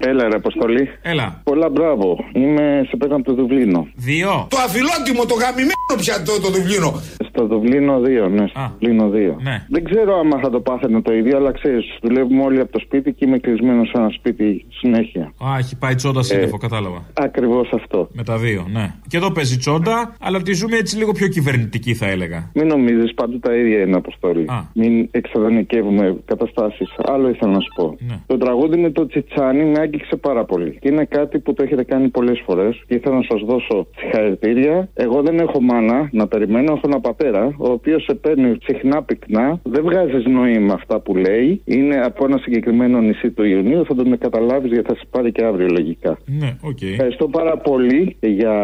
Έλα, 0.00 0.28
ρε 0.28 0.36
Αποστολή. 0.36 0.90
Έλα. 1.02 1.40
Πολλά 1.44 1.68
μπράβο. 1.68 2.16
Είμαι 2.32 2.86
σε 2.88 2.96
πέρα 2.96 3.14
από 3.14 3.24
το 3.24 3.34
Δουβλίνο. 3.34 3.88
Δύο. 3.94 4.46
Το 4.50 4.56
αφιλότιμο, 4.66 5.24
το 5.26 5.34
γαμημένο 5.34 5.94
πια 6.00 6.22
το, 6.22 6.40
το 6.40 6.48
Δουβλίνο. 6.48 7.00
Στο 7.36 7.46
Δουβλίνο 7.46 8.00
2, 8.26 8.30
ναι. 8.30 8.46
Στο 8.46 8.60
Δουβλίνο 8.70 9.08
2. 9.08 9.12
Ναι. 9.42 9.66
Δεν 9.68 9.84
ξέρω 9.84 10.18
άμα 10.18 10.38
θα 10.38 10.50
το 10.50 10.60
πάθαινε 10.60 11.02
το 11.02 11.12
ίδιο, 11.14 11.36
αλλά 11.36 11.52
ξέρεις, 11.52 11.84
δουλεύουμε 12.02 12.42
όλοι 12.42 12.60
από 12.60 12.72
το 12.72 12.78
σπίτι 12.78 13.12
και 13.12 13.24
είμαι 13.26 13.38
κλεισμένος 13.38 13.88
σε 13.88 13.92
ένα 13.96 14.08
σπίτι 14.10 14.64
συνέχεια. 14.68 15.22
Α, 15.22 15.58
έχει 15.58 15.78
πάει 15.78 15.94
τσόντα 15.94 16.22
σύννεφο, 16.22 16.56
κατάλαβα. 16.56 17.04
Ακριβώς 17.14 17.70
αυτό. 17.72 18.08
Με 18.12 18.22
τα 18.24 18.36
δύο, 18.38 18.66
ναι. 18.72 18.94
Και 19.08 19.16
εδώ 19.16 19.32
παίζει 19.32 19.56
τσόντα, 19.56 20.16
αλλά 20.20 20.42
τη 20.42 20.52
ζούμε 20.52 20.76
έτσι 20.76 20.96
λίγο 20.96 21.12
πιο 21.12 21.28
κυβερνητική, 21.28 21.94
θα 21.94 22.06
έλεγα. 22.06 22.50
Μην 22.54 22.66
νομίζεις, 22.66 23.14
παντού 23.14 23.38
τα 23.38 23.54
ίδια 23.54 23.80
είναι 23.80 23.96
Αποστόλη. 23.96 24.44
Μην 24.74 25.08
εξαδανικεύουμε 25.10 26.16
καταστάσεις. 26.24 26.88
Άλλο 27.04 27.28
ήθελα 27.28 27.52
να 27.52 27.60
σου 27.60 27.72
πω. 27.74 27.96
Ναι. 27.98 28.16
Το 28.26 28.36
τραγούδι 28.36 28.76
με 28.80 28.90
το 28.90 29.06
Τσιτσάνι 29.06 29.64
με 29.64 29.80
άγγιξε 29.80 30.16
πάρα 30.16 30.44
πολύ. 30.44 30.78
Και 30.80 30.88
είναι 30.88 31.04
κάτι 31.04 31.38
που 31.38 31.52
το 31.54 31.62
έχετε 31.62 31.84
κάνει 31.84 32.08
πολλές 32.08 32.42
φορές 32.46 32.82
και 32.86 32.94
ήθελα 32.94 33.16
να 33.16 33.24
σας 33.28 33.40
δώσω 33.46 33.86
συγχαρητήρια. 33.96 34.88
Εγώ 34.94 35.22
δεν 35.22 35.38
έχω 35.38 35.60
μάνα 35.62 36.08
να 36.12 36.26
περιμένω, 36.26 36.72
έχω 36.72 36.80
ένα 36.84 37.00
πατέρα, 37.00 37.23
ο 37.56 37.70
οποίος 37.70 38.02
σε 38.02 38.14
παίρνει 38.14 38.56
συχνά 38.62 39.02
πυκνά, 39.02 39.60
δεν 39.62 39.82
βγάζεις 39.82 40.24
νόημα 40.26 40.74
αυτά 40.74 41.00
που 41.00 41.16
λέει. 41.16 41.62
Είναι 41.64 42.00
από 42.04 42.24
ένα 42.24 42.38
συγκεκριμένο 42.38 43.00
νησί 43.00 43.30
του 43.30 43.44
Ιονίου, 43.44 43.84
θα 43.84 43.94
τον 43.94 44.18
καταλάβει 44.18 44.68
γιατί 44.68 44.88
θα 44.88 44.94
σε 44.94 45.04
πάρει 45.10 45.32
και 45.32 45.44
αύριο 45.44 45.66
λογικά. 45.70 46.18
Ναι, 46.40 46.56
οκ. 46.62 46.82
Ευχαριστώ 46.82 47.28
πάρα 47.28 47.56
πολύ 47.56 48.16
για, 48.20 48.56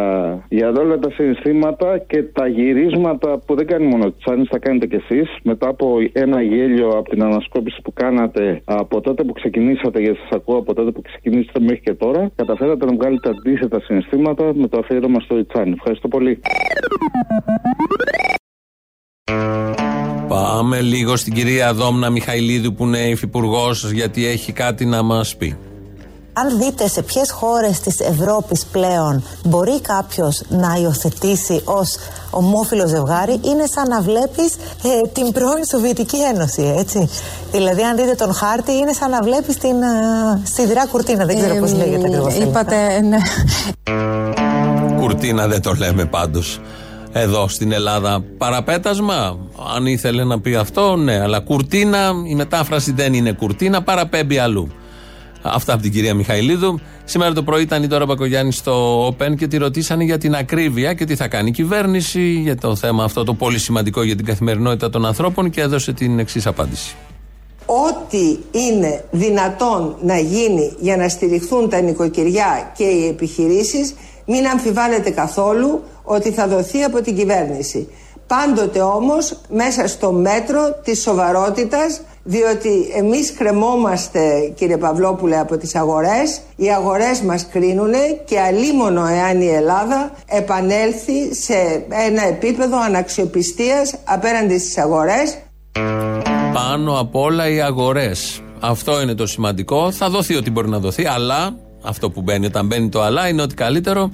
για 0.48 0.68
όλα 0.68 0.98
τα 0.98 1.10
συναισθήματα 1.10 1.98
και 1.98 2.22
τα 2.22 2.46
γυρίσματα 2.46 3.38
που 3.46 3.54
δεν 3.54 3.66
κάνει 3.66 3.86
μόνο 3.86 4.04
η 4.04 4.16
Άννη, 4.24 4.44
θα 4.50 4.58
κάνετε 4.58 4.86
κι 4.86 4.94
εσείς. 5.08 5.36
Μετά 5.42 5.68
από 5.68 5.98
ένα 6.12 6.42
γέλιο 6.42 6.88
από 6.88 7.10
την 7.10 7.22
ανασκόπηση 7.22 7.80
που 7.82 7.92
κάνατε 7.92 8.60
από 8.64 9.00
τότε 9.00 9.24
που 9.24 9.32
ξεκινήσατε, 9.32 10.00
γιατί 10.00 10.18
σας 10.18 10.30
ακούω 10.30 10.56
από 10.56 10.74
τότε 10.74 10.90
που 10.90 11.02
ξεκινήσατε 11.02 11.60
μέχρι 11.60 11.80
και 11.80 11.94
τώρα, 11.94 12.30
καταφέρατε 12.36 12.84
να 12.86 12.92
βγάλετε 12.92 13.28
αντίθετα 13.28 13.80
συναισθήματα 13.80 14.52
με 14.54 14.68
το 14.68 14.78
αφιέρωμα 14.78 15.20
στο 15.20 15.38
Ιτσάνι. 15.38 15.72
Ευχαριστώ 15.72 16.08
πολύ. 16.08 16.40
Πάμε 20.28 20.80
λίγο 20.80 21.16
στην 21.16 21.32
κυρία 21.32 21.74
Δόμνα 21.74 22.10
Μιχαηλίδου 22.10 22.74
που 22.74 22.84
είναι 22.84 22.98
υφυπουργός 22.98 23.90
γιατί 23.92 24.26
έχει 24.26 24.52
κάτι 24.52 24.84
να 24.84 25.02
μας 25.02 25.36
πει. 25.36 25.58
Αν 26.32 26.58
δείτε 26.58 26.88
σε 26.88 27.02
ποιες 27.02 27.30
χώρες 27.30 27.80
της 27.80 28.00
Ευρώπης 28.00 28.66
πλέον 28.72 29.24
μπορεί 29.44 29.80
κάποιος 29.80 30.42
να 30.48 30.78
υιοθετήσει 30.82 31.62
ως 31.64 31.96
ομόφυλο 32.30 32.86
ζευγάρι 32.86 33.40
είναι 33.44 33.64
σαν 33.74 33.88
να 33.88 34.00
βλέπεις 34.00 34.54
ε, 34.82 35.08
την 35.12 35.32
πρώην 35.32 35.64
Σοβιετική 35.70 36.16
Ένωση, 36.32 36.74
έτσι. 36.78 37.08
Δηλαδή 37.52 37.82
αν 37.82 37.96
δείτε 37.96 38.14
τον 38.14 38.32
χάρτη 38.32 38.72
είναι 38.72 38.92
σαν 38.92 39.10
να 39.10 39.22
βλέπεις 39.22 39.56
την 39.56 39.82
ε, 39.82 40.42
σιδηρά 40.54 40.86
κουρτίνα, 40.86 41.24
δεν 41.24 41.38
ξέρω 41.38 41.54
πώς 41.54 41.72
λέγεται 41.72 42.06
ακριβώς. 42.06 42.34
Είπατε, 42.34 43.00
ναι. 43.00 43.18
Κουρτίνα 45.00 45.46
δεν 45.46 45.62
το 45.62 45.72
λέμε 45.72 46.04
πάντως 46.04 46.60
εδώ 47.12 47.48
στην 47.48 47.72
Ελλάδα. 47.72 48.24
Παραπέτασμα, 48.38 49.38
αν 49.76 49.86
ήθελε 49.86 50.24
να 50.24 50.40
πει 50.40 50.54
αυτό, 50.54 50.96
ναι, 50.96 51.20
αλλά 51.20 51.40
κουρτίνα, 51.40 52.12
η 52.28 52.34
μετάφραση 52.34 52.92
δεν 52.92 53.14
είναι 53.14 53.32
κουρτίνα, 53.32 53.82
παραπέμπει 53.82 54.38
αλλού. 54.38 54.70
Αυτά 55.42 55.72
από 55.72 55.82
την 55.82 55.92
κυρία 55.92 56.14
Μιχαηλίδου. 56.14 56.80
Σήμερα 57.04 57.32
το 57.32 57.42
πρωί 57.42 57.62
ήταν 57.62 57.82
η 57.82 57.86
Τώρα 57.86 58.06
Μπακογιάννη 58.06 58.52
στο 58.52 59.06
Open 59.08 59.36
και 59.36 59.46
τη 59.46 59.56
ρωτήσανε 59.56 60.04
για 60.04 60.18
την 60.18 60.34
ακρίβεια 60.34 60.94
και 60.94 61.04
τι 61.04 61.16
θα 61.16 61.28
κάνει 61.28 61.48
η 61.48 61.52
κυβέρνηση 61.52 62.30
για 62.30 62.56
το 62.56 62.76
θέμα 62.76 63.04
αυτό 63.04 63.24
το 63.24 63.34
πολύ 63.34 63.58
σημαντικό 63.58 64.02
για 64.02 64.16
την 64.16 64.24
καθημερινότητα 64.24 64.90
των 64.90 65.06
ανθρώπων 65.06 65.50
και 65.50 65.60
έδωσε 65.60 65.92
την 65.92 66.18
εξής 66.18 66.46
απάντηση. 66.46 66.94
Ό,τι 67.66 68.38
είναι 68.50 69.04
δυνατόν 69.10 69.96
να 70.02 70.18
γίνει 70.18 70.72
για 70.80 70.96
να 70.96 71.08
στηριχθούν 71.08 71.68
τα 71.68 71.80
νοικοκυριά 71.80 72.72
και 72.76 72.84
οι 72.84 73.06
επιχειρήσεις 73.06 73.94
μην 74.26 74.46
αμφιβάλλετε 74.46 75.10
καθόλου 75.10 75.82
ότι 76.16 76.30
θα 76.30 76.48
δοθεί 76.48 76.82
από 76.82 77.00
την 77.02 77.16
κυβέρνηση. 77.16 77.88
Πάντοτε 78.26 78.80
όμως 78.80 79.40
μέσα 79.48 79.86
στο 79.88 80.12
μέτρο 80.12 80.80
της 80.84 81.00
σοβαρότητας 81.02 82.00
διότι 82.22 82.92
εμείς 82.96 83.32
κρεμόμαστε 83.32 84.52
κύριε 84.54 84.76
Παυλόπουλε 84.76 85.38
από 85.38 85.56
τις 85.56 85.74
αγορές 85.74 86.40
οι 86.56 86.72
αγορές 86.72 87.20
μας 87.20 87.46
κρίνουν 87.46 87.92
και 88.24 88.40
αλίμονο 88.40 89.06
εάν 89.06 89.40
η 89.40 89.48
Ελλάδα 89.48 90.10
επανέλθει 90.26 91.34
σε 91.34 91.84
ένα 91.88 92.26
επίπεδο 92.28 92.80
αναξιοπιστίας 92.80 93.94
απέναντι 94.04 94.58
στις 94.58 94.78
αγορές 94.78 95.38
Πάνω 96.52 97.00
απ' 97.00 97.14
όλα 97.14 97.48
οι 97.48 97.60
αγορές. 97.60 98.42
Αυτό 98.60 99.00
είναι 99.00 99.14
το 99.14 99.26
σημαντικό. 99.26 99.92
Θα 99.92 100.10
δοθεί 100.10 100.36
ό,τι 100.36 100.50
μπορεί 100.50 100.68
να 100.68 100.78
δοθεί, 100.78 101.06
αλλά 101.06 101.56
αυτό 101.82 102.10
που 102.10 102.20
μπαίνει 102.20 102.46
όταν 102.46 102.66
μπαίνει 102.66 102.88
το 102.88 103.02
αλλά 103.02 103.28
είναι 103.28 103.42
ότι 103.42 103.54
καλύτερο. 103.54 104.10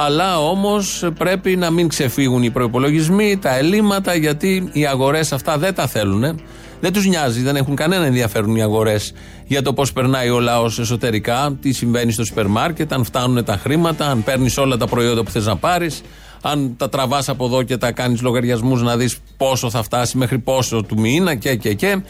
Αλλά 0.00 0.38
όμως 0.40 1.08
πρέπει 1.18 1.56
να 1.56 1.70
μην 1.70 1.88
ξεφύγουν 1.88 2.42
οι 2.42 2.50
προπολογισμοί, 2.50 3.38
τα 3.38 3.56
ελλείμματα, 3.56 4.14
γιατί 4.14 4.68
οι 4.72 4.86
αγορές 4.86 5.32
αυτά 5.32 5.58
δεν 5.58 5.74
τα 5.74 5.86
θέλουν. 5.86 6.40
Δεν 6.80 6.92
τους 6.92 7.06
νοιάζει, 7.06 7.42
δεν 7.42 7.56
έχουν 7.56 7.74
κανένα 7.74 8.04
ενδιαφέρον 8.04 8.56
οι 8.56 8.62
αγορές 8.62 9.12
για 9.46 9.62
το 9.62 9.72
πώς 9.72 9.92
περνάει 9.92 10.30
ο 10.30 10.40
λαός 10.40 10.78
εσωτερικά, 10.78 11.56
τι 11.60 11.72
συμβαίνει 11.72 12.12
στο 12.12 12.24
σούπερ 12.24 12.46
μάρκετ, 12.46 12.92
αν 12.92 13.04
φτάνουν 13.04 13.44
τα 13.44 13.56
χρήματα, 13.56 14.06
αν 14.06 14.24
παίρνεις 14.24 14.58
όλα 14.58 14.76
τα 14.76 14.86
προϊόντα 14.86 15.22
που 15.22 15.30
θες 15.30 15.46
να 15.46 15.56
πάρεις, 15.56 16.02
αν 16.42 16.74
τα 16.76 16.88
τραβάς 16.88 17.28
από 17.28 17.44
εδώ 17.44 17.62
και 17.62 17.76
τα 17.76 17.92
κάνεις 17.92 18.22
λογαριασμούς 18.22 18.82
να 18.82 18.96
δεις 18.96 19.16
πόσο 19.36 19.70
θα 19.70 19.82
φτάσει 19.82 20.16
μέχρι 20.16 20.38
πόσο 20.38 20.82
του 20.82 20.98
μήνα 20.98 21.34
και 21.34 21.56
και 21.56 21.74
και. 21.74 22.02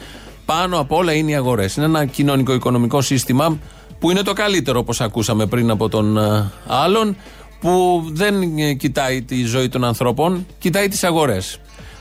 Πάνω 0.44 0.78
απ' 0.78 0.92
όλα 0.92 1.12
είναι 1.12 1.30
οι 1.30 1.34
αγορές. 1.34 1.76
Είναι 1.76 1.86
ένα 1.86 2.04
κοινωνικό-οικονομικό 2.04 3.00
σύστημα 3.00 3.58
που 3.98 4.10
είναι 4.10 4.22
το 4.22 4.32
καλύτερο, 4.32 4.78
όπως 4.78 5.00
ακούσαμε 5.00 5.46
πριν 5.46 5.70
από 5.70 5.88
τον 5.88 6.18
ε, 6.18 6.50
άλλον, 6.66 7.16
που 7.60 8.02
δεν 8.12 8.58
ε, 8.58 8.72
κοιτάει 8.72 9.22
τη 9.22 9.44
ζωή 9.44 9.68
των 9.68 9.84
ανθρώπων, 9.84 10.46
κοιτάει 10.58 10.88
τις 10.88 11.04
αγορές. 11.04 11.60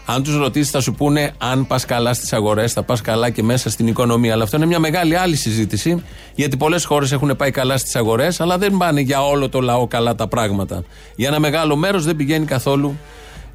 Αν 0.09 0.23
τους 0.23 0.37
ρωτήσεις, 0.37 0.71
θα 0.71 0.81
σου 0.81 0.93
πούνε 0.93 1.33
αν 1.37 1.67
πας 1.67 1.85
καλά 1.85 2.13
στις 2.13 2.33
αγορές, 2.33 2.73
θα 2.73 2.83
πας 2.83 3.01
καλά 3.01 3.29
και 3.29 3.43
μέσα 3.43 3.69
στην 3.69 3.87
οικονομία. 3.87 4.33
Αλλά 4.33 4.43
αυτό 4.43 4.57
είναι 4.57 4.65
μια 4.65 4.79
μεγάλη 4.79 5.15
άλλη 5.15 5.35
συζήτηση, 5.35 6.03
γιατί 6.35 6.57
πολλές 6.57 6.85
χώρες 6.85 7.11
έχουν 7.11 7.35
πάει 7.35 7.51
καλά 7.51 7.77
στις 7.77 7.95
αγορές, 7.95 8.41
αλλά 8.41 8.57
δεν 8.57 8.77
πάνε 8.77 9.01
για 9.01 9.25
όλο 9.25 9.49
το 9.49 9.61
λαό 9.61 9.87
καλά 9.87 10.15
τα 10.15 10.27
πράγματα. 10.27 10.83
Για 11.15 11.27
ένα 11.27 11.39
μεγάλο 11.39 11.75
μέρος 11.75 12.03
δεν 12.03 12.15
πηγαίνει 12.15 12.45
καθόλου 12.45 12.97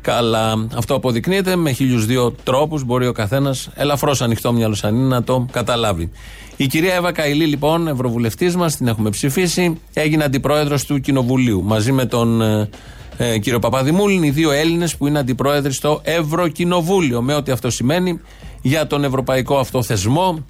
καλά. 0.03 0.68
Αυτό 0.74 0.94
αποδεικνύεται 0.94 1.57
με 1.57 1.72
χίλιους 1.72 2.07
δύο 2.07 2.34
τρόπους. 2.44 2.84
Μπορεί 2.84 3.07
ο 3.07 3.12
καθένας 3.12 3.70
ελαφρώς 3.74 4.22
ανοιχτό 4.22 4.53
μυαλό 4.53 4.76
αν 4.82 4.94
είναι 4.94 5.07
να 5.09 5.22
το 5.22 5.46
καταλάβει. 5.53 6.11
Η 6.57 6.66
κυρία 6.66 6.94
Εύα 6.94 7.12
Καηλή, 7.12 7.46
λοιπόν, 7.46 7.88
ευρωβουλευτής 7.88 8.57
μας, 8.57 8.76
την 8.76 8.86
έχουμε 8.86 9.11
ψηφίσει, 9.11 9.80
έγινε 9.92 10.24
αντιπρόεδρος 10.24 10.84
του 10.84 11.00
Κοινοβουλίου. 11.00 11.62
Μαζί 11.62 11.92
με 11.92 12.05
τον 12.05 12.42
ε, 12.42 12.68
ε, 13.16 13.38
κύριο 13.38 13.59
Παπαδημούλη, 13.59 14.14
είναι 14.14 14.26
οι 14.26 14.30
δύο 14.30 14.50
Έλληνες 14.50 14.96
που 14.96 15.07
είναι 15.07 15.18
αντιπρόεδροι 15.18 15.72
στο 15.72 16.00
Ευρωκοινοβούλιο. 16.03 17.22
Με 17.22 17.34
ό,τι 17.34 17.53
αυτό 17.53 17.70
σημαίνει 17.70 18.20
για 18.62 18.86
τον 18.86 19.05
ευρωπαϊκό 19.05 19.59
αυτό 19.59 19.82
θεσμό, 19.82 20.44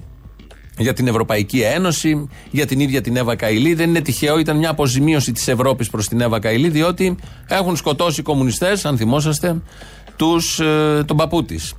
για 0.79 0.93
την 0.93 1.07
Ευρωπαϊκή 1.07 1.61
Ένωση, 1.61 2.29
για 2.51 2.67
την 2.67 2.81
ίδια 2.81 3.01
την 3.01 3.17
Εύα 3.17 3.37
Καηλή. 3.37 3.75
Δεν 3.75 3.89
είναι 3.89 4.01
τυχαίο, 4.01 4.39
ήταν 4.39 4.57
μια 4.57 4.71
αποζημίωση 4.71 5.33
της 5.33 5.49
Ευρώπης 5.49 5.91
προς 5.91 6.09
την 6.09 6.21
Εύα 6.21 6.39
Καηλή, 6.39 6.69
διότι 6.69 7.17
έχουν 7.49 7.77
σκοτώσει 7.77 8.21
οι 8.21 8.23
κομμουνιστές, 8.23 8.85
αν 8.85 8.97
θυμόσαστε, 8.97 9.63
τους, 10.17 10.61
ε, 10.61 11.05
τον 11.07 11.17
παππού 11.17 11.45
της. 11.45 11.75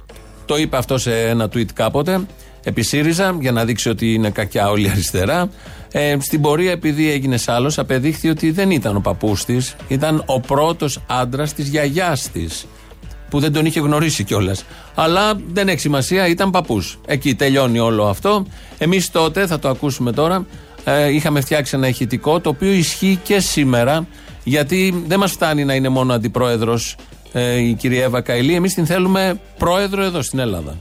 Το 0.45 0.57
είπε 0.57 0.77
αυτό 0.77 0.97
σε 0.97 1.27
ένα 1.27 1.45
tweet 1.45 1.71
κάποτε, 1.73 2.25
επί 2.63 2.81
ΣΥΡΙΖΑ, 2.81 3.37
για 3.39 3.51
να 3.51 3.65
δείξει 3.65 3.89
ότι 3.89 4.13
είναι 4.13 4.29
κακιά 4.29 4.69
όλη 4.69 4.85
η 4.85 4.89
αριστερά. 4.89 5.49
Ε, 5.91 6.17
στην 6.19 6.41
πορεία, 6.41 6.71
επειδή 6.71 7.11
έγινε 7.11 7.37
άλλο, 7.45 7.73
απεδείχθη 7.77 8.29
ότι 8.29 8.51
δεν 8.51 8.71
ήταν 8.71 8.95
ο 8.95 8.99
παππούς 8.99 9.45
της, 9.45 9.75
ήταν 9.87 10.23
ο 10.25 10.39
πρώτος 10.39 10.99
άντρας 11.07 11.53
της 11.53 11.67
γιαγιάς 11.67 12.31
της 12.31 12.65
που 13.33 13.39
δεν 13.39 13.53
τον 13.53 13.65
είχε 13.65 13.79
γνωρίσει 13.79 14.23
κιόλας. 14.23 14.65
Αλλά 14.95 15.33
δεν 15.53 15.67
έχει 15.67 15.79
σημασία, 15.79 16.27
ήταν 16.27 16.49
παππούς. 16.49 16.99
Εκεί 17.05 17.35
τελειώνει 17.35 17.79
όλο 17.79 18.07
αυτό. 18.07 18.45
Εμείς 18.77 19.11
τότε, 19.11 19.47
θα 19.47 19.59
το 19.59 19.69
ακούσουμε 19.69 20.11
τώρα, 20.11 20.45
ε, 20.83 21.13
είχαμε 21.13 21.41
φτιάξει 21.41 21.75
ένα 21.75 21.87
ηχητικό 21.87 22.39
το 22.39 22.49
οποίο 22.49 22.71
ισχύει 22.71 23.19
και 23.23 23.39
σήμερα, 23.39 24.07
γιατί 24.43 25.03
δεν 25.07 25.19
μας 25.19 25.31
φτάνει 25.31 25.65
να 25.65 25.73
είναι 25.73 25.89
μόνο 25.89 26.13
αντιπρόεδρος 26.13 26.95
ε, 27.31 27.59
η 27.59 27.73
κυρία 27.73 28.03
Εύα 28.03 28.21
Καηλή. 28.21 28.53
Εμείς 28.53 28.73
την 28.73 28.85
θέλουμε 28.85 29.39
πρόεδρο 29.57 30.03
εδώ 30.03 30.21
στην 30.21 30.39
Ελλάδα. 30.39 30.79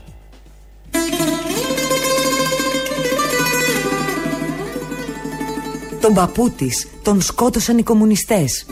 Τον 6.01 6.13
παππού 6.13 6.49
της 6.49 6.87
τον 7.03 7.21
σκότωσαν 7.21 7.77
οι 7.77 7.83
κομμουνιστές. 7.83 8.65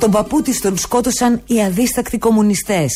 Τον 0.00 0.10
παππού 0.10 0.42
της 0.42 0.60
τον 0.60 0.78
σκότωσαν 0.78 1.42
οι 1.46 1.62
αδίστακτοι 1.62 2.18
κομμουνιστές. 2.18 2.92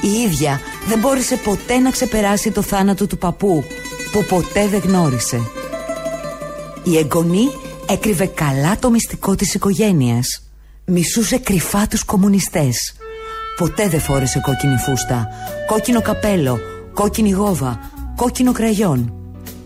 Η 0.00 0.20
ίδια 0.26 0.60
δεν 0.86 0.98
μπόρεσε 0.98 1.36
ποτέ 1.36 1.78
να 1.78 1.90
ξεπεράσει 1.90 2.50
το 2.50 2.62
θάνατο 2.62 3.06
του 3.06 3.18
παππού 3.18 3.64
που 4.12 4.24
ποτέ 4.24 4.66
δεν 4.66 4.80
γνώρισε. 4.80 5.40
Η 6.82 6.96
εγγονή 6.96 7.48
έκρυβε 7.88 8.26
καλά 8.26 8.78
το 8.78 8.90
μυστικό 8.90 9.34
της 9.34 9.54
οικογένειας. 9.54 10.42
Μισούσε 10.84 11.38
κρυφά 11.38 11.86
τους 11.86 12.04
κομμουνιστές. 12.04 12.94
Ποτέ 13.56 13.88
δεν 13.88 14.00
φόρεσε 14.00 14.40
κόκκινη 14.40 14.76
φούστα, 14.76 15.28
κόκκινο 15.66 16.02
καπέλο, 16.02 16.58
κόκκινη 16.94 17.30
γόβα, 17.30 17.80
κόκκινο 18.16 18.52
κραγιόν. 18.52 19.12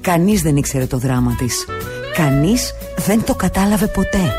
Κανείς 0.00 0.42
δεν 0.42 0.56
ήξερε 0.56 0.86
το 0.86 0.98
δράμα 0.98 1.34
της. 1.38 1.66
Κανείς 2.14 2.72
δεν 3.06 3.24
το 3.24 3.34
κατάλαβε 3.34 3.86
ποτέ. 3.86 4.32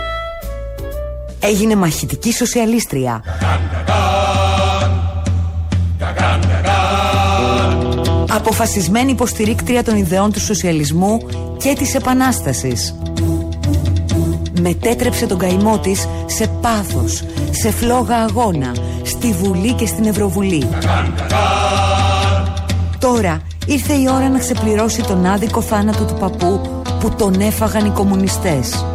Έγινε 1.45 1.75
μαχητική 1.75 2.33
σοσιαλίστρια. 2.33 3.23
Αποφασισμένη 8.29 9.11
υποστηρίκτρια 9.11 9.83
των 9.83 9.95
ιδεών 9.95 10.31
του 10.31 10.39
σοσιαλισμού 10.39 11.17
και 11.57 11.73
της 11.77 11.95
επανάστασης. 11.95 12.95
Μετέτρεψε 14.61 15.25
τον 15.25 15.37
καημό 15.37 15.79
της 15.79 16.07
σε 16.25 16.47
πάθος, 16.47 17.23
σε 17.51 17.71
φλόγα 17.71 18.15
αγώνα, 18.15 18.75
στη 19.03 19.33
Βουλή 19.33 19.73
και 19.73 19.85
στην 19.85 20.05
Ευρωβουλή. 20.05 20.67
Τώρα 22.99 23.41
ήρθε 23.65 23.93
η 23.93 24.07
ώρα 24.13 24.29
να 24.29 24.39
ξεπληρώσει 24.39 25.01
τον 25.01 25.25
άδικο 25.25 25.61
θάνατο 25.61 26.03
του 26.03 26.13
παππού 26.19 26.61
που 26.99 27.09
τον 27.17 27.39
έφαγαν 27.39 27.85
οι 27.85 27.89
κομμουνιστές. 27.89 28.85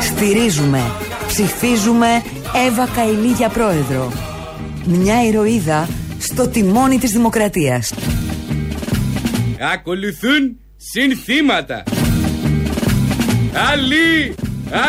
Στηρίζουμε, 0.00 0.80
ψηφίζουμε 1.26 2.06
Εύα 2.66 2.86
Καηλή 2.94 3.32
για 3.32 3.48
πρόεδρο. 3.48 4.12
Μια 4.84 5.26
ηρωίδα 5.26 5.88
στο 6.18 6.48
τιμόνι 6.48 6.98
της 6.98 7.12
δημοκρατίας. 7.12 7.92
Ακολουθούν 9.72 10.56
συνθήματα. 10.76 11.82
Άλλοι, 13.72 14.34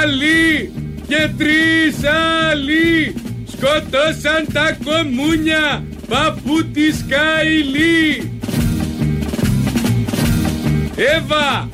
άλλοι 0.01 0.71
και 1.07 1.29
τρεις 1.37 1.95
άλλοι 2.49 3.15
σκοτώσαν 3.47 4.45
τα 4.53 4.77
κομμούνια 4.83 5.83
παππού 6.07 6.65
της 6.73 7.05
Καηλή. 7.09 8.32
Εύα, 11.11 11.69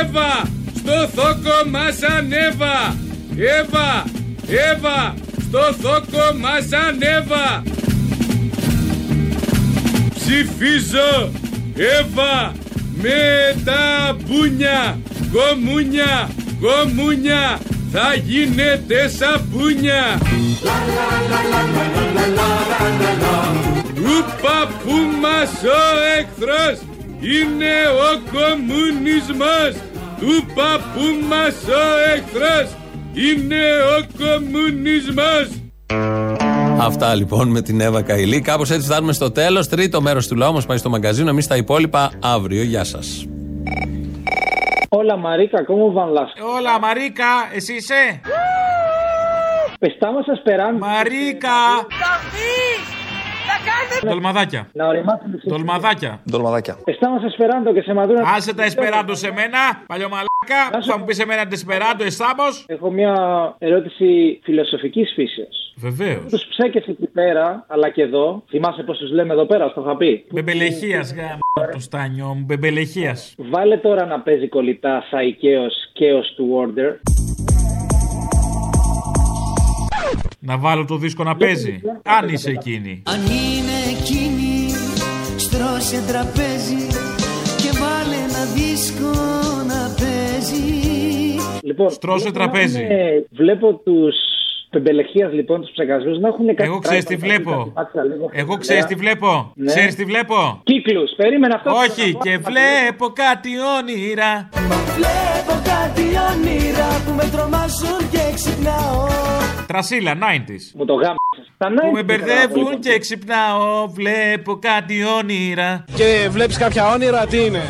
Εύα, 0.00 0.42
στο 0.76 1.08
θόκο 1.14 1.68
μας 1.70 2.02
ανέβα. 2.02 2.96
Εύα, 3.36 4.04
Εύα, 4.48 5.14
στο 5.48 5.74
θόκο 5.80 6.36
μας 6.40 6.66
ανέβα. 6.88 7.62
Ψηφίζω 10.14 11.30
Εύα 11.76 12.52
με 13.02 13.54
τα 13.64 14.16
μπούνια, 14.24 14.98
κομμούνια, 15.32 16.28
κομμούνια, 16.60 17.58
θα 17.92 18.14
γίνετε 18.14 19.08
σαπούνια. 19.08 20.20
Ο 23.96 24.24
παππού 24.42 24.96
μας 25.20 25.50
ο 25.62 25.80
εχθρός 26.18 26.93
είναι 27.32 27.74
ο 28.06 28.10
κομμουνισμός. 28.32 29.72
Του 30.20 30.46
παππού 30.54 31.06
μας 31.28 31.54
ο 31.68 31.84
εχθρός 32.14 32.76
είναι 33.14 33.62
ο 33.96 34.06
κομμουνισμός. 34.18 35.48
Αυτά 36.80 37.14
λοιπόν 37.14 37.48
με 37.48 37.60
την 37.62 37.80
Εύα 37.80 38.02
Καηλή. 38.02 38.40
Κάπως 38.40 38.70
έτσι 38.70 38.86
φτάνουμε 38.86 39.12
στο 39.12 39.30
τέλος. 39.30 39.68
Τρίτο 39.68 40.00
μέρος 40.00 40.26
του 40.26 40.36
λαού 40.36 40.52
μας 40.52 40.66
πάει 40.66 40.76
στο 40.76 40.90
μαγκαζίνο. 40.90 41.28
Εμείς 41.30 41.46
τα 41.46 41.56
υπόλοιπα 41.56 42.12
αύριο. 42.22 42.62
Γεια 42.62 42.84
σας. 42.84 43.26
Hola 44.96 45.16
Marica, 45.16 45.58
¿cómo 45.70 45.84
van 45.98 46.10
las 46.18 46.30
Hola 46.50 46.74
Marica, 46.86 47.30
εσύ 47.54 47.74
είσαι; 47.74 48.20
Estamos 49.80 50.24
esperando. 50.36 50.86
Marica. 53.68 54.08
Τολμαδάκια. 54.10 54.68
Να 54.72 54.86
οριμάσουμε 54.86 55.36
στις- 55.38 55.52
Τολμαδάκια. 55.52 56.20
Τολμαδάκια. 56.30 56.74
Estamos 56.86 57.22
esperando 57.30 57.68
que 57.76 57.82
se 57.88 57.94
maduren. 57.94 58.22
Άσε 58.36 58.54
τα 58.54 58.64
εσπεράντο 58.64 59.14
σε 59.14 59.32
μένα, 59.32 59.58
παλιωμαλάκα. 59.86 60.60
Θα 60.86 60.98
μου 60.98 61.04
πεις 61.04 61.16
σε 61.16 61.26
μένα 61.26 61.46
τεσπεράντο, 61.46 62.04
εστάμπο. 62.04 62.42
Έχω 62.66 62.90
μια 62.90 63.14
ερώτηση 63.58 64.40
φιλοσοφικής 64.42 65.12
φύσεως. 65.14 65.72
Βεβαίως. 65.76 66.30
Τους 66.30 66.44
ψέκες 66.46 66.86
εκεί 66.86 67.06
πέρα, 67.06 67.64
αλλά 67.68 67.88
και 67.90 68.02
εδώ. 68.02 68.42
Θυμάσαι 68.48 68.82
πώς 68.82 68.98
τους 68.98 69.10
λέμε 69.10 69.32
εδώ 69.32 69.44
πέρα, 69.46 69.68
στο 69.68 69.80
είχα 69.80 69.96
πει; 69.96 70.24
Μπεμπελεχίας, 70.30 71.14
γάμο 71.14 71.70
το 71.72 71.80
στάνιο 71.80 72.26
μου, 72.26 72.44
μπεμπελεχίας. 72.46 73.34
Βάλε 73.38 73.76
τώρα 73.76 74.06
να 74.06 74.20
παίζει 74.20 74.48
κολλητά 74.48 75.04
Σαϊκαίο 75.10 75.66
Chaos 75.98 76.26
του 76.36 76.46
Order. 76.66 76.90
Να 80.46 80.58
βάλω 80.58 80.84
το 80.84 80.96
δίσκο 80.96 81.24
να 81.24 81.36
παίζει. 81.36 81.80
Αν 82.02 82.28
είσαι 82.28 82.50
εκείνη. 82.50 83.02
Αν 83.06 83.20
είναι 83.20 83.76
εκείνη, 83.98 84.70
στρώσε 85.36 86.02
τραπέζι 86.08 86.86
και 87.60 87.70
βάλε 87.82 88.16
ένα 88.28 88.42
δίσκο 88.54 89.10
να 89.66 89.80
παίζει. 90.00 90.64
Λοιπόν, 91.62 91.90
Στρώσε 91.90 92.18
βλέπω 92.30 92.38
τραπέζι. 92.38 92.78
να 92.78 92.84
είναι- 92.84 93.26
βλέπω 93.30 93.74
τους 93.84 94.14
πεμπελεχίας 94.70 95.32
λοιπόν, 95.32 95.60
τους 95.60 95.70
ψεκασμούς 95.70 96.18
να 96.18 96.28
έχουν 96.28 96.46
κάτι. 96.46 96.62
Εγώ 96.62 96.78
ξέρεις 96.78 97.04
τι 97.04 97.16
πράγματα, 97.16 97.42
βλέπω. 97.50 97.70
πάτησα 97.74 98.04
λίγο. 98.04 98.28
Εγώ 98.32 98.56
ξέρεις 98.56 98.84
τι 98.84 98.94
βλέπω. 98.94 99.52
Ναι. 99.54 99.66
Ξέρεις 99.66 99.94
τι 99.94 100.04
βλέπω. 100.04 100.60
Κύκλους, 100.64 101.10
περίμενα 101.16 101.54
αυτό. 101.54 101.70
Όχι, 101.84 102.16
και 102.22 102.38
βλέπω 102.50 103.06
κάτι 103.22 103.50
όνειρα. 103.78 104.48
Βλέπω 104.98 105.54
κάτι 105.72 106.04
όνειρα 106.30 106.88
που 107.06 107.12
με 107.18 107.24
τρομάζουν 107.32 107.98
και 108.12 108.24
ξυπνάω. 108.34 109.06
Τρασίλα, 109.66 110.12
90s. 110.14 110.72
Μου 110.74 110.84
το 110.84 110.94
γάμ. 110.94 111.14
Τα 111.58 111.66
Που 111.68 111.90
με 111.92 112.02
μπερδεύουν 112.02 112.80
και 112.80 112.98
ξυπνάω. 112.98 113.88
Βλέπω 113.88 114.58
κάτι 114.58 115.04
όνειρα. 115.04 115.84
Και 115.94 116.28
βλέπεις 116.30 116.56
κάποια 116.58 116.92
όνειρα, 116.92 117.26
τι 117.26 117.44
είναι; 117.44 117.62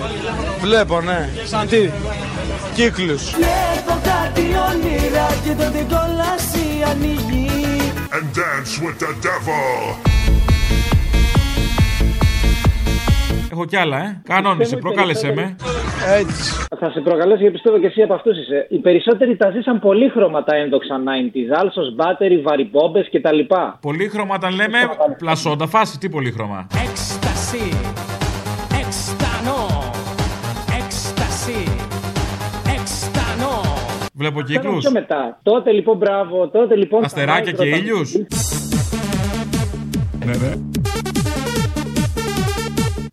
Βλέπω, 0.60 1.00
ναι. 1.00 1.28
Σαν 1.44 1.68
τι; 1.68 1.90
Κύκλους. 2.74 3.30
Βλέπω 3.30 4.00
κάτι 4.02 4.40
όνειρα 4.40 5.26
και 5.44 5.62
το 5.62 5.70
την 5.70 5.88
κόλαση 5.88 6.82
ανοίγει. 6.90 7.48
And 8.16 8.38
dance 8.38 8.82
with 8.84 8.98
the 9.02 9.10
devil. 9.26 9.96
Έχω 13.52 13.64
κι 13.64 13.76
άλλα, 13.76 13.98
ε. 13.98 14.20
Κανόνισε, 14.24 14.76
προκάλεσέ 14.76 15.32
με. 15.32 15.56
Έτσι. 16.06 16.66
Θα 16.78 16.90
σε 16.90 17.00
προκαλέσω 17.00 17.40
γιατί 17.40 17.52
πιστεύω 17.54 17.78
και 17.78 17.86
εσύ 17.86 18.02
από 18.02 18.14
αυτούς 18.14 18.38
είσαι. 18.38 18.66
Οι 18.70 18.78
περισσότεροι 18.78 19.36
τα 19.36 19.50
ζήσαν 19.50 19.80
πολύχρωμα 19.80 20.44
τα 20.44 20.56
ένδοξα 20.56 20.96
90s. 20.98 21.58
Άλσο, 21.60 21.82
μπάτερι, 21.94 22.40
βαριμπόμπες 22.40 23.08
κτλ. 23.12 23.38
Πολύχρωμα 23.80 24.34
όταν 24.34 24.54
λέμε 24.54 24.78
πλασόντα 25.18 25.66
φάση, 25.66 25.98
τι 25.98 26.08
πολύχρωμα. 26.08 26.66
Έκσταση. 26.88 27.68
Εκστανό. 28.80 29.92
Έκσταση. 30.78 31.58
Εκστανό. 32.78 33.60
Βλέπω 34.14 34.40
Φέρνω 34.40 34.60
κύκλους. 34.62 34.80
πιο 34.80 34.90
μετά. 34.90 35.38
Τότε 35.42 35.72
λοιπόν, 35.72 35.96
μπράβο, 35.96 36.48
τότε 36.48 36.76
λοιπόν. 36.76 37.04
Αστεράκια 37.04 37.52
και 37.52 37.66
ήλιους. 37.66 38.14
Ναι, 40.24 40.32
ναι. 40.36 40.52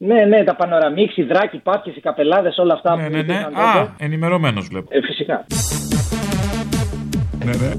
Ναι, 0.04 0.26
ναι, 0.26 0.43
τα 0.43 0.56
πανοραμίξ, 0.56 1.18
οι 1.18 1.24
δράκοι, 1.24 1.58
πάπιε, 1.58 1.93
οι 1.95 1.99
καπελάδες, 2.02 2.58
όλα 2.58 2.74
αυτά 2.74 2.95
Ναι, 2.95 3.04
που 3.04 3.10
ναι, 3.12 3.18
ναι. 3.18 3.24
υπήρχαν 3.24 3.56
Α, 3.56 3.74
τότε. 3.74 3.91
ενημερωμένος 3.97 4.68
βλέπω. 4.68 4.88
Ε, 4.91 5.02
φυσικά. 5.02 5.45
Ναι, 7.45 7.52
ναι. 7.52 7.72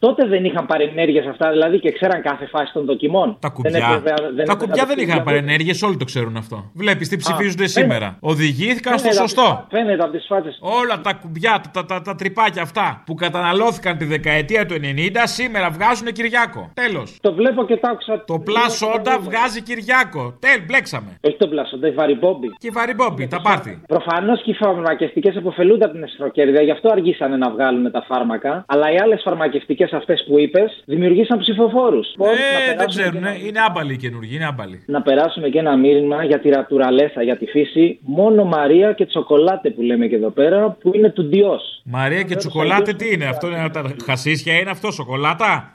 Τότε 0.00 0.26
δεν 0.26 0.44
είχαν 0.44 0.66
παρενέργειες 0.66 1.26
αυτά, 1.26 1.50
δηλαδή 1.50 1.80
και 1.80 1.92
ξέραν 1.92 2.22
κάθε 2.22 2.46
φάση 2.46 2.72
των 2.72 2.84
δοκιμών. 2.84 3.36
Τα 3.40 3.48
κουμπιά. 3.48 4.02
τα 4.46 4.54
κουμπιά 4.54 4.84
δεν 4.86 4.98
είχαν 4.98 5.22
παρενέργειες, 5.22 5.82
όλοι 5.82 5.96
το 5.96 6.04
ξέρουν 6.04 6.36
αυτό. 6.36 6.70
Βλέπεις 6.74 7.08
τι 7.08 7.16
ψηφίζονται 7.16 7.66
σήμερα. 7.66 8.16
Οδηγήθηκαν 8.20 8.98
στο 8.98 9.12
σωστό. 9.12 9.66
Φαίνεται 9.70 10.02
από 10.02 10.12
τις 10.12 10.26
φάτσε. 10.28 10.56
Όλα 10.60 11.00
τα 11.00 11.12
κουμπιά, 11.12 11.60
τα, 11.72 11.84
τα, 11.84 12.02
τα 12.02 12.14
τρυπάκια 12.14 12.62
αυτά 12.62 13.02
που 13.06 13.14
καταναλώθηκαν 13.14 13.96
τη 13.96 14.04
δεκαετία 14.04 14.66
του 14.66 14.74
90 14.74 15.16
σήμερα 15.22 15.70
βγάζουν 15.70 16.06
Κυριάκο. 16.12 16.70
Τέλος. 16.74 17.16
Το 17.20 17.32
βλέπω 17.32 17.64
και 17.64 17.76
το 17.76 17.88
άκουσα. 17.90 18.24
Το 18.26 18.38
πλάσοντα 18.38 19.18
βγάζει 19.18 19.62
Κυριάκο. 19.62 20.36
Τέλ, 20.40 20.64
μπλέξαμε. 20.66 21.18
Όχι 21.20 21.36
το 21.36 21.48
πλάσοντα, 21.48 21.88
η 21.88 21.90
βαριμπόμπι. 21.90 22.48
Και 22.48 22.66
η 22.66 22.70
βαριμπόμπι, 22.70 23.26
τα 23.26 23.40
πάρτι. 23.40 23.82
Προφανώς 23.86 24.42
και 24.42 24.50
οι 24.50 24.54
φαρμακευτικές 24.54 25.36
αποφελούνται 25.36 25.84
από 25.84 25.94
την 25.94 26.02
εσχροκέρδεια, 26.02 26.62
γι' 26.62 26.70
αυτό 26.70 26.88
αργήσανε 26.90 27.36
να 27.36 27.50
βγάλουν 27.50 27.90
τα 27.90 28.04
φάρμακα. 28.08 28.64
Αλλά 28.66 28.92
οι 28.92 28.96
άλλες 28.98 29.20
φαρμακευτικές 29.24 29.89
αυτές 29.92 30.24
που 30.26 30.38
είπες 30.38 30.82
δημιουργήσαν 30.84 31.38
ψηφοφόρους. 31.38 32.06
Ε, 32.08 32.76
δεν 32.76 32.88
ξέρουν, 32.88 33.24
είναι 33.46 33.60
άμπαλοι 33.68 33.92
οι 33.92 33.96
καινούργοι, 33.96 34.34
είναι 34.34 34.46
άμπαλοι. 34.46 34.82
Να 34.86 35.02
περάσουμε 35.02 35.48
και 35.48 35.58
ένα 35.58 35.76
μήνυμα 35.76 36.24
για 36.24 36.40
τη 36.40 36.48
ρατουραλέσα, 36.48 37.22
για 37.22 37.36
τη 37.36 37.46
φύση. 37.46 37.98
Μόνο 38.00 38.44
Μαρία 38.44 38.92
και 38.92 39.06
τσοκολάτε 39.06 39.70
που 39.70 39.82
λέμε 39.82 40.06
και 40.06 40.14
εδώ 40.14 40.30
πέρα, 40.30 40.76
που 40.80 40.90
είναι 40.94 41.10
του 41.10 41.24
Ντιό. 41.24 41.60
Μαρία 41.84 42.22
και 42.22 42.34
τσοκολάτε 42.34 42.92
τι 42.92 43.12
είναι, 43.12 43.24
αυτό 43.24 43.46
είναι 43.46 43.68
τα 43.68 43.94
χασίσια, 44.04 44.54
είναι 44.54 44.70
αυτό 44.70 44.90
σοκολάτα; 44.90 45.72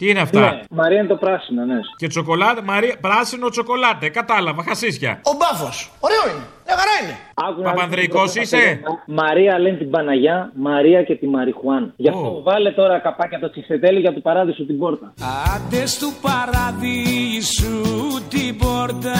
Τι 0.00 0.08
είναι 0.08 0.20
αυτά; 0.20 0.40
Ναι, 0.40 0.60
Μαρία 0.70 0.98
είναι 0.98 1.08
το 1.08 1.16
πράσινο, 1.16 1.64
ναι. 1.64 1.78
Και 1.96 2.06
τσοκολάτε, 2.06 2.62
Μαρία, 2.62 2.94
πράσινο 3.00 3.48
τσοκολάτε. 3.48 4.08
Κατάλαβα, 4.08 4.62
χασίσια. 4.62 5.20
Ο 5.24 5.30
μπάφος. 5.38 5.90
Ωραίο 6.00 6.22
είναι. 6.30 6.44
Μια 6.66 6.76
χαρά 6.78 6.94
είναι. 7.02 7.16
Παπανδρικός 7.64 8.34
είσαι; 8.34 8.80
Μαρία 9.06 9.58
λένε 9.58 9.76
την 9.76 9.90
Παναγιά, 9.90 10.52
Μαρία 10.54 11.02
και 11.02 11.14
τη 11.14 11.26
Μαριχουάν. 11.26 11.92
Γι' 11.96 12.08
αυτό 12.08 12.42
βάλε 12.42 12.70
τώρα 12.70 12.98
καπάκια 12.98 13.38
το 13.38 13.50
τσιφτετέλι 13.50 14.00
για 14.00 14.12
του 14.12 14.22
παράδεισου 14.22 14.66
την 14.66 14.78
πόρτα. 14.78 15.12
Άντε 15.54 15.84
του 16.00 16.12
παραδείσου 16.20 17.82
την 18.28 18.56
πόρτα 18.58 19.14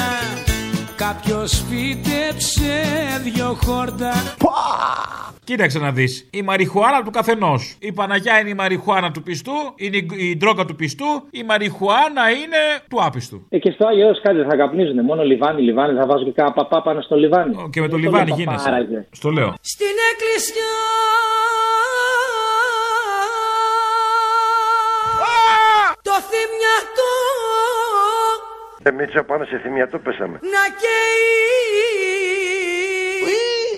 Κάποιος 1.04 1.64
φύτεψε 1.68 2.82
δυο 3.22 3.56
χόρτα 3.64 4.12
Κοίταξε 5.44 5.78
να 5.78 5.90
δεις. 5.90 6.28
Η 6.32 6.42
μαριχουάνα 6.42 7.02
του 7.02 7.10
καθενός. 7.10 7.76
Η 7.80 7.92
Παναγιά 7.92 8.40
είναι 8.40 8.48
η 8.48 8.54
μαριχουάνα 8.54 9.10
του 9.10 9.22
πιστού, 9.22 9.52
είναι 9.76 9.96
η- 9.96 10.08
η 10.18 10.36
ντρόκα 10.36 10.64
του 10.64 10.74
πιστού, 10.76 11.04
η 11.30 11.42
μαριχουάνα 11.42 12.30
είναι 12.30 12.56
του 12.90 13.04
άπιστου. 13.04 13.46
Ε, 13.48 13.58
και 13.58 13.70
στο 13.70 13.86
Άγιο 13.86 14.06
Έος 14.06 14.20
κάτι 14.22 14.36
δεν 14.36 14.48
θα 14.50 14.56
καπνίζουν. 14.56 15.04
Μόνο 15.04 15.22
λιβάνι, 15.22 15.62
λιβάνι. 15.62 15.98
Θα 15.98 16.06
βάζω 16.06 16.24
και 16.24 16.32
κάνα 16.32 16.52
παπά 16.52 16.82
πάνω 16.82 17.00
στο 17.00 17.16
λιβάνι. 17.16 17.54
Και 17.72 17.80
με 17.80 17.88
το 17.88 17.96
Δεν 17.96 18.04
λιβάνι 18.04 18.26
λέω 18.28 18.36
γίνεσαι. 18.36 18.64
παπάραγε. 18.64 19.06
Στο 19.10 19.30
λέω. 19.30 19.54
Στην 19.60 19.96
εκκλησιά 20.12 20.72
Το 26.02 26.12
θυμιατό 26.30 27.12
Ε, 28.82 28.90
Μίτσα, 28.90 29.24
πάμε 29.24 29.44
σε 29.44 29.58
θυμιατό 29.58 29.98
πέσαμε. 29.98 30.38
να 30.42 30.64
καίει 30.80 31.00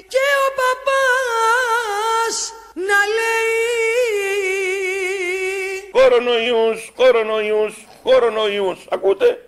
Και 0.09 0.26
ο 0.46 0.48
παπάς 0.61 2.36
να 2.74 2.98
λέει 3.16 3.50
Κορονοϊούς, 5.92 6.92
κορονοϊούς, 6.96 7.86
κορονοϊούς. 8.03 8.86
Ακούτε; 8.90 9.38